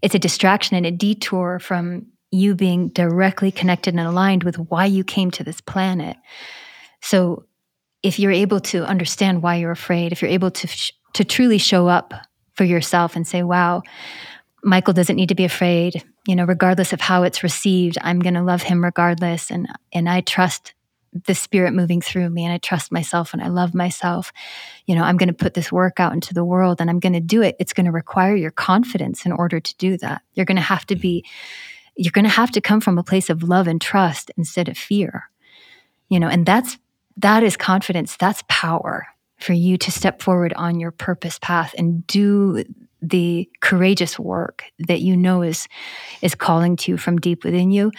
it's 0.00 0.14
a 0.14 0.18
distraction 0.18 0.76
and 0.76 0.86
a 0.86 0.90
detour 0.90 1.58
from 1.58 2.06
you 2.30 2.54
being 2.54 2.88
directly 2.88 3.52
connected 3.52 3.94
and 3.94 4.00
aligned 4.00 4.42
with 4.42 4.56
why 4.56 4.86
you 4.86 5.04
came 5.04 5.30
to 5.30 5.44
this 5.44 5.60
planet. 5.60 6.16
So 7.02 7.44
if 8.02 8.18
you're 8.18 8.32
able 8.32 8.60
to 8.60 8.84
understand 8.84 9.42
why 9.42 9.56
you're 9.56 9.70
afraid, 9.70 10.12
if 10.12 10.22
you're 10.22 10.30
able 10.30 10.50
to 10.50 10.66
sh- 10.66 10.92
to 11.12 11.24
truly 11.24 11.58
show 11.58 11.88
up 11.88 12.14
for 12.54 12.64
yourself 12.64 13.14
and 13.14 13.26
say, 13.26 13.42
"Wow, 13.42 13.82
Michael 14.64 14.94
doesn't 14.94 15.16
need 15.16 15.28
to 15.28 15.34
be 15.34 15.44
afraid, 15.44 16.02
you 16.26 16.36
know, 16.36 16.44
regardless 16.44 16.92
of 16.92 17.00
how 17.00 17.22
it's 17.22 17.42
received, 17.42 17.98
I'm 18.00 18.20
going 18.20 18.34
to 18.34 18.42
love 18.42 18.62
him 18.62 18.82
regardless 18.82 19.50
and 19.50 19.68
and 19.92 20.08
I 20.08 20.22
trust 20.22 20.72
the 21.12 21.34
spirit 21.34 21.74
moving 21.74 22.00
through 22.00 22.30
me 22.30 22.44
and 22.44 22.52
I 22.52 22.58
trust 22.58 22.90
myself 22.90 23.32
and 23.32 23.42
I 23.42 23.48
love 23.48 23.74
myself. 23.74 24.32
You 24.86 24.94
know, 24.94 25.02
I'm 25.02 25.18
going 25.18 25.28
to 25.28 25.34
put 25.34 25.54
this 25.54 25.70
work 25.70 26.00
out 26.00 26.14
into 26.14 26.32
the 26.32 26.44
world 26.44 26.80
and 26.80 26.88
I'm 26.88 27.00
going 27.00 27.12
to 27.12 27.20
do 27.20 27.42
it. 27.42 27.56
It's 27.58 27.74
going 27.74 27.86
to 27.86 27.92
require 27.92 28.34
your 28.34 28.50
confidence 28.50 29.26
in 29.26 29.32
order 29.32 29.60
to 29.60 29.76
do 29.76 29.98
that. 29.98 30.22
You're 30.34 30.46
going 30.46 30.56
to 30.56 30.62
have 30.62 30.86
to 30.86 30.94
mm-hmm. 30.94 31.02
be, 31.02 31.24
you're 31.96 32.12
going 32.12 32.24
to 32.24 32.30
have 32.30 32.50
to 32.52 32.60
come 32.60 32.80
from 32.80 32.98
a 32.98 33.04
place 33.04 33.28
of 33.28 33.42
love 33.42 33.66
and 33.66 33.80
trust 33.80 34.30
instead 34.38 34.68
of 34.68 34.78
fear. 34.78 35.28
You 36.08 36.18
know, 36.18 36.28
and 36.28 36.46
that's, 36.46 36.78
that 37.18 37.42
is 37.42 37.56
confidence. 37.56 38.16
That's 38.16 38.42
power 38.48 39.06
for 39.38 39.52
you 39.52 39.76
to 39.76 39.90
step 39.90 40.22
forward 40.22 40.54
on 40.54 40.80
your 40.80 40.92
purpose 40.92 41.38
path 41.38 41.74
and 41.76 42.06
do 42.06 42.64
the 43.02 43.50
courageous 43.60 44.18
work 44.18 44.64
that 44.78 45.00
you 45.00 45.16
know 45.16 45.42
is, 45.42 45.66
is 46.22 46.34
calling 46.34 46.76
to 46.76 46.92
you 46.92 46.96
from 46.96 47.18
deep 47.18 47.44
within 47.44 47.70
you 47.70 47.90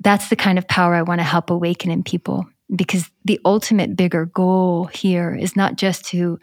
that's 0.00 0.28
the 0.28 0.36
kind 0.36 0.58
of 0.58 0.68
power 0.68 0.94
I 0.94 1.02
want 1.02 1.20
to 1.20 1.24
help 1.24 1.50
awaken 1.50 1.90
in 1.90 2.02
people 2.02 2.46
because 2.74 3.10
the 3.24 3.40
ultimate 3.44 3.96
bigger 3.96 4.26
goal 4.26 4.84
here 4.86 5.34
is 5.34 5.56
not 5.56 5.76
just 5.76 6.04
to 6.06 6.38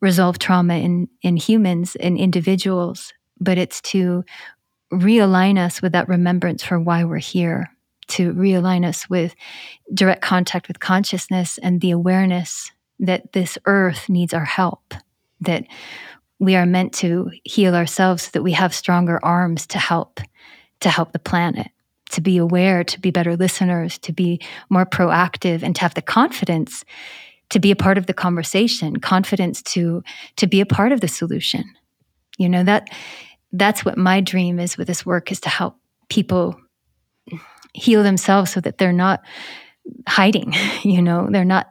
resolve 0.00 0.38
trauma 0.38 0.74
in, 0.74 1.08
in 1.22 1.36
humans 1.36 1.96
and 1.96 2.16
individuals, 2.16 3.12
but 3.40 3.58
it's 3.58 3.80
to 3.80 4.24
realign 4.92 5.58
us 5.58 5.82
with 5.82 5.92
that 5.92 6.08
remembrance 6.08 6.62
for 6.62 6.78
why 6.78 7.04
we're 7.04 7.18
here, 7.18 7.70
to 8.08 8.32
realign 8.32 8.86
us 8.86 9.10
with 9.10 9.34
direct 9.92 10.22
contact 10.22 10.68
with 10.68 10.80
consciousness 10.80 11.58
and 11.58 11.80
the 11.80 11.90
awareness 11.90 12.70
that 13.00 13.32
this 13.32 13.58
earth 13.66 14.08
needs 14.08 14.32
our 14.32 14.44
help, 14.44 14.94
that 15.40 15.64
we 16.38 16.56
are 16.56 16.66
meant 16.66 16.92
to 16.94 17.30
heal 17.44 17.74
ourselves 17.74 18.24
so 18.24 18.30
that 18.32 18.42
we 18.42 18.52
have 18.52 18.74
stronger 18.74 19.22
arms 19.24 19.66
to 19.66 19.78
help 19.78 20.20
to 20.80 20.88
help 20.88 21.10
the 21.10 21.18
planet 21.18 21.66
to 22.08 22.20
be 22.20 22.38
aware 22.38 22.84
to 22.84 23.00
be 23.00 23.10
better 23.10 23.36
listeners 23.36 23.98
to 23.98 24.12
be 24.12 24.40
more 24.68 24.86
proactive 24.86 25.62
and 25.62 25.74
to 25.76 25.82
have 25.82 25.94
the 25.94 26.02
confidence 26.02 26.84
to 27.50 27.58
be 27.58 27.70
a 27.70 27.76
part 27.76 27.98
of 27.98 28.06
the 28.06 28.14
conversation 28.14 28.96
confidence 28.98 29.62
to 29.62 30.02
to 30.36 30.46
be 30.46 30.60
a 30.60 30.66
part 30.66 30.92
of 30.92 31.00
the 31.00 31.08
solution. 31.08 31.64
You 32.38 32.48
know 32.48 32.64
that 32.64 32.88
that's 33.52 33.84
what 33.84 33.96
my 33.96 34.20
dream 34.20 34.58
is 34.58 34.76
with 34.76 34.86
this 34.86 35.06
work 35.06 35.32
is 35.32 35.40
to 35.40 35.48
help 35.48 35.76
people 36.08 36.56
heal 37.74 38.02
themselves 38.02 38.52
so 38.52 38.60
that 38.60 38.78
they're 38.78 38.92
not 38.92 39.22
hiding 40.06 40.54
you 40.82 41.00
know 41.00 41.28
they're 41.30 41.44
not 41.44 41.68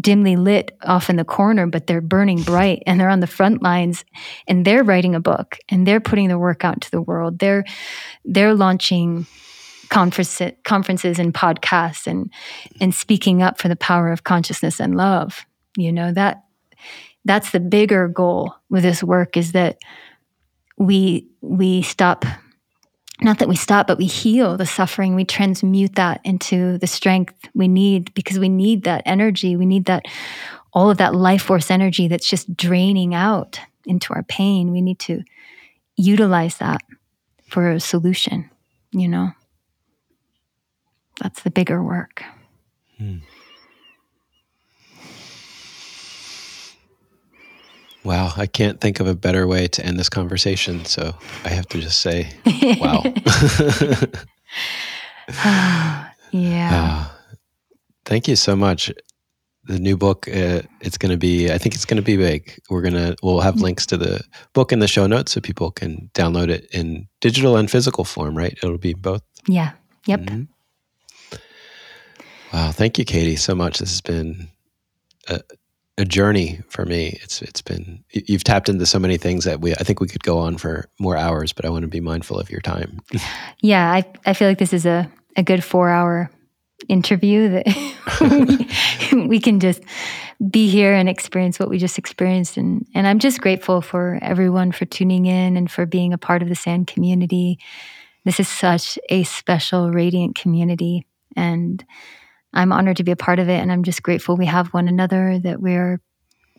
dimly 0.00 0.36
lit 0.36 0.76
off 0.82 1.08
in 1.08 1.16
the 1.16 1.24
corner 1.24 1.66
but 1.66 1.86
they're 1.86 2.00
burning 2.00 2.42
bright 2.42 2.82
and 2.86 3.00
they're 3.00 3.08
on 3.08 3.20
the 3.20 3.26
front 3.26 3.62
lines 3.62 4.04
and 4.46 4.64
they're 4.64 4.84
writing 4.84 5.14
a 5.14 5.20
book 5.20 5.56
and 5.68 5.86
they're 5.86 6.00
putting 6.00 6.28
their 6.28 6.38
work 6.38 6.64
out 6.64 6.80
to 6.82 6.90
the 6.90 7.00
world. 7.00 7.38
They're 7.38 7.64
they're 8.24 8.54
launching 8.54 9.26
conference, 9.90 10.40
conferences 10.64 11.18
and 11.18 11.34
podcasts 11.34 12.06
and 12.06 12.32
and 12.80 12.94
speaking 12.94 13.42
up 13.42 13.60
for 13.60 13.68
the 13.68 13.76
power 13.76 14.10
of 14.10 14.24
consciousness 14.24 14.80
and 14.80 14.96
love. 14.96 15.44
You 15.76 15.92
know 15.92 16.12
that 16.12 16.44
that's 17.24 17.50
the 17.50 17.60
bigger 17.60 18.08
goal 18.08 18.54
with 18.70 18.82
this 18.82 19.02
work 19.02 19.36
is 19.36 19.52
that 19.52 19.78
we 20.78 21.28
we 21.42 21.82
stop 21.82 22.24
not 23.20 23.38
that 23.38 23.48
we 23.48 23.56
stop 23.56 23.86
but 23.86 23.98
we 23.98 24.06
heal 24.06 24.56
the 24.56 24.64
suffering. 24.64 25.14
We 25.14 25.24
transmute 25.24 25.96
that 25.96 26.20
into 26.24 26.78
the 26.78 26.86
strength 26.86 27.34
we 27.54 27.68
need 27.68 28.14
because 28.14 28.38
we 28.38 28.48
need 28.48 28.84
that 28.84 29.02
energy. 29.04 29.56
We 29.56 29.66
need 29.66 29.84
that 29.86 30.06
all 30.72 30.90
of 30.90 30.98
that 30.98 31.14
life 31.14 31.42
force 31.42 31.70
energy 31.70 32.08
that's 32.08 32.28
just 32.28 32.56
draining 32.56 33.14
out 33.14 33.60
into 33.84 34.14
our 34.14 34.22
pain. 34.22 34.72
We 34.72 34.80
need 34.80 35.00
to 35.00 35.22
utilize 35.96 36.58
that 36.58 36.80
for 37.48 37.72
a 37.72 37.80
solution 37.80 38.48
you 38.92 39.08
know 39.08 39.30
that's 41.20 41.42
the 41.42 41.50
bigger 41.50 41.82
work. 41.82 42.24
Hmm. 42.98 43.18
Wow, 48.02 48.32
I 48.36 48.46
can't 48.46 48.80
think 48.80 48.98
of 48.98 49.06
a 49.06 49.14
better 49.14 49.46
way 49.46 49.68
to 49.68 49.84
end 49.84 49.98
this 49.98 50.08
conversation. 50.08 50.86
So 50.86 51.14
I 51.44 51.50
have 51.50 51.66
to 51.68 51.80
just 51.80 52.00
say, 52.00 52.32
wow. 52.80 53.02
yeah. 56.30 56.70
Uh, 56.72 57.04
thank 58.06 58.26
you 58.26 58.36
so 58.36 58.56
much. 58.56 58.90
The 59.64 59.78
new 59.78 59.98
book, 59.98 60.26
uh, 60.28 60.62
it's 60.80 60.96
going 60.96 61.12
to 61.12 61.18
be, 61.18 61.52
I 61.52 61.58
think 61.58 61.74
it's 61.74 61.84
going 61.84 61.98
to 61.98 62.02
be 62.02 62.16
big. 62.16 62.58
We're 62.70 62.80
going 62.80 62.94
to, 62.94 63.16
we'll 63.22 63.40
have 63.40 63.56
mm. 63.56 63.62
links 63.62 63.84
to 63.86 63.98
the 63.98 64.22
book 64.54 64.72
in 64.72 64.78
the 64.78 64.88
show 64.88 65.06
notes 65.06 65.32
so 65.32 65.42
people 65.42 65.70
can 65.70 66.10
download 66.14 66.48
it 66.48 66.66
in 66.72 67.06
digital 67.20 67.58
and 67.58 67.70
physical 67.70 68.04
form, 68.04 68.36
right? 68.36 68.58
It'll 68.62 68.78
be 68.78 68.94
both. 68.94 69.22
Yeah. 69.46 69.72
Yep. 70.06 70.20
Mm-hmm. 70.20 70.42
Wow, 72.52 72.72
thank 72.72 72.98
you, 72.98 73.04
Katie, 73.04 73.36
so 73.36 73.54
much. 73.54 73.78
This 73.78 73.90
has 73.90 74.00
been 74.00 74.48
a, 75.28 75.40
a 75.98 76.04
journey 76.04 76.60
for 76.68 76.84
me. 76.84 77.18
It's 77.22 77.42
it's 77.42 77.62
been 77.62 78.02
you've 78.10 78.44
tapped 78.44 78.68
into 78.68 78.86
so 78.86 78.98
many 78.98 79.16
things 79.16 79.44
that 79.44 79.60
we 79.60 79.72
I 79.74 79.84
think 79.84 80.00
we 80.00 80.08
could 80.08 80.24
go 80.24 80.38
on 80.38 80.58
for 80.58 80.88
more 80.98 81.16
hours, 81.16 81.52
but 81.52 81.64
I 81.64 81.68
want 81.68 81.82
to 81.82 81.88
be 81.88 82.00
mindful 82.00 82.38
of 82.38 82.50
your 82.50 82.60
time. 82.60 83.00
yeah, 83.60 83.92
I 83.92 84.04
I 84.26 84.34
feel 84.34 84.48
like 84.48 84.58
this 84.58 84.72
is 84.72 84.86
a 84.86 85.10
a 85.36 85.42
good 85.42 85.62
four 85.62 85.90
hour 85.90 86.30
interview 86.88 87.50
that 87.50 89.12
we, 89.12 89.26
we 89.26 89.38
can 89.38 89.60
just 89.60 89.82
be 90.50 90.68
here 90.68 90.94
and 90.94 91.08
experience 91.08 91.58
what 91.58 91.68
we 91.68 91.78
just 91.78 91.98
experienced 91.98 92.56
and 92.56 92.86
and 92.94 93.06
I'm 93.06 93.18
just 93.18 93.40
grateful 93.40 93.80
for 93.80 94.18
everyone 94.22 94.72
for 94.72 94.86
tuning 94.86 95.26
in 95.26 95.56
and 95.56 95.70
for 95.70 95.86
being 95.86 96.12
a 96.12 96.18
part 96.18 96.42
of 96.42 96.48
the 96.48 96.54
SAND 96.54 96.86
community. 96.86 97.58
This 98.24 98.40
is 98.40 98.48
such 98.48 98.98
a 99.08 99.22
special 99.24 99.90
radiant 99.90 100.34
community 100.34 101.06
and 101.36 101.84
I'm 102.52 102.72
honored 102.72 102.96
to 102.96 103.04
be 103.04 103.12
a 103.12 103.16
part 103.16 103.38
of 103.38 103.48
it. 103.48 103.60
And 103.60 103.70
I'm 103.70 103.84
just 103.84 104.02
grateful 104.02 104.36
we 104.36 104.46
have 104.46 104.68
one 104.68 104.88
another, 104.88 105.38
that 105.38 105.60
we're 105.60 106.00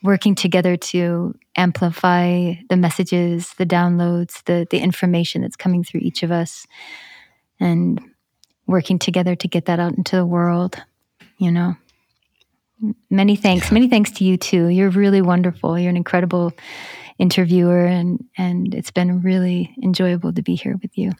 working 0.03 0.35
together 0.35 0.77
to 0.77 1.35
amplify 1.55 2.53
the 2.69 2.77
messages, 2.77 3.53
the 3.57 3.65
downloads, 3.65 4.43
the, 4.45 4.65
the 4.69 4.79
information 4.79 5.41
that's 5.41 5.55
coming 5.55 5.83
through 5.83 6.01
each 6.01 6.23
of 6.23 6.31
us, 6.31 6.65
and 7.59 8.01
working 8.67 8.97
together 8.97 9.35
to 9.35 9.47
get 9.47 9.65
that 9.65 9.79
out 9.79 9.97
into 9.97 10.15
the 10.15 10.25
world, 10.25 10.81
you 11.37 11.51
know. 11.51 11.75
Many 13.09 13.35
thanks. 13.35 13.67
Yeah. 13.67 13.75
Many 13.75 13.89
thanks 13.89 14.11
to 14.11 14.23
you 14.23 14.37
too. 14.37 14.67
You're 14.67 14.89
really 14.89 15.21
wonderful. 15.21 15.77
You're 15.77 15.91
an 15.91 15.97
incredible 15.97 16.51
interviewer 17.19 17.85
and 17.85 18.25
and 18.37 18.73
it's 18.73 18.89
been 18.89 19.21
really 19.21 19.75
enjoyable 19.83 20.33
to 20.33 20.41
be 20.41 20.55
here 20.55 20.75
with 20.81 20.97
you. 20.97 21.11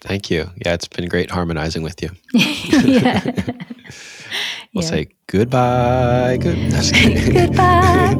Thank 0.00 0.30
you. 0.30 0.50
Yeah, 0.64 0.74
it's 0.74 0.86
been 0.86 1.08
great 1.08 1.28
harmonizing 1.30 1.82
with 1.82 2.00
you. 2.02 2.10
yeah. 2.32 3.20
we'll 4.72 4.84
yeah. 4.84 4.88
say 4.88 5.08
goodbye. 5.26 6.38
Good. 6.40 6.72
goodbye. 7.32 8.14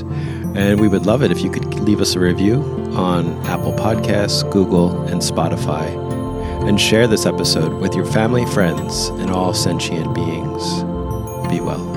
And 0.56 0.80
we 0.80 0.88
would 0.88 1.06
love 1.06 1.22
it 1.22 1.30
if 1.30 1.40
you 1.40 1.50
could 1.50 1.72
leave 1.74 2.00
us 2.00 2.16
a 2.16 2.20
review 2.20 2.60
on 2.96 3.28
Apple 3.46 3.72
Podcasts, 3.72 4.50
Google, 4.50 5.00
and 5.02 5.20
Spotify. 5.20 5.88
And 6.66 6.80
share 6.80 7.06
this 7.06 7.24
episode 7.24 7.80
with 7.80 7.94
your 7.94 8.04
family, 8.04 8.44
friends, 8.46 9.08
and 9.08 9.30
all 9.30 9.54
sentient 9.54 10.12
beings. 10.12 10.82
Be 11.48 11.60
well. 11.60 11.89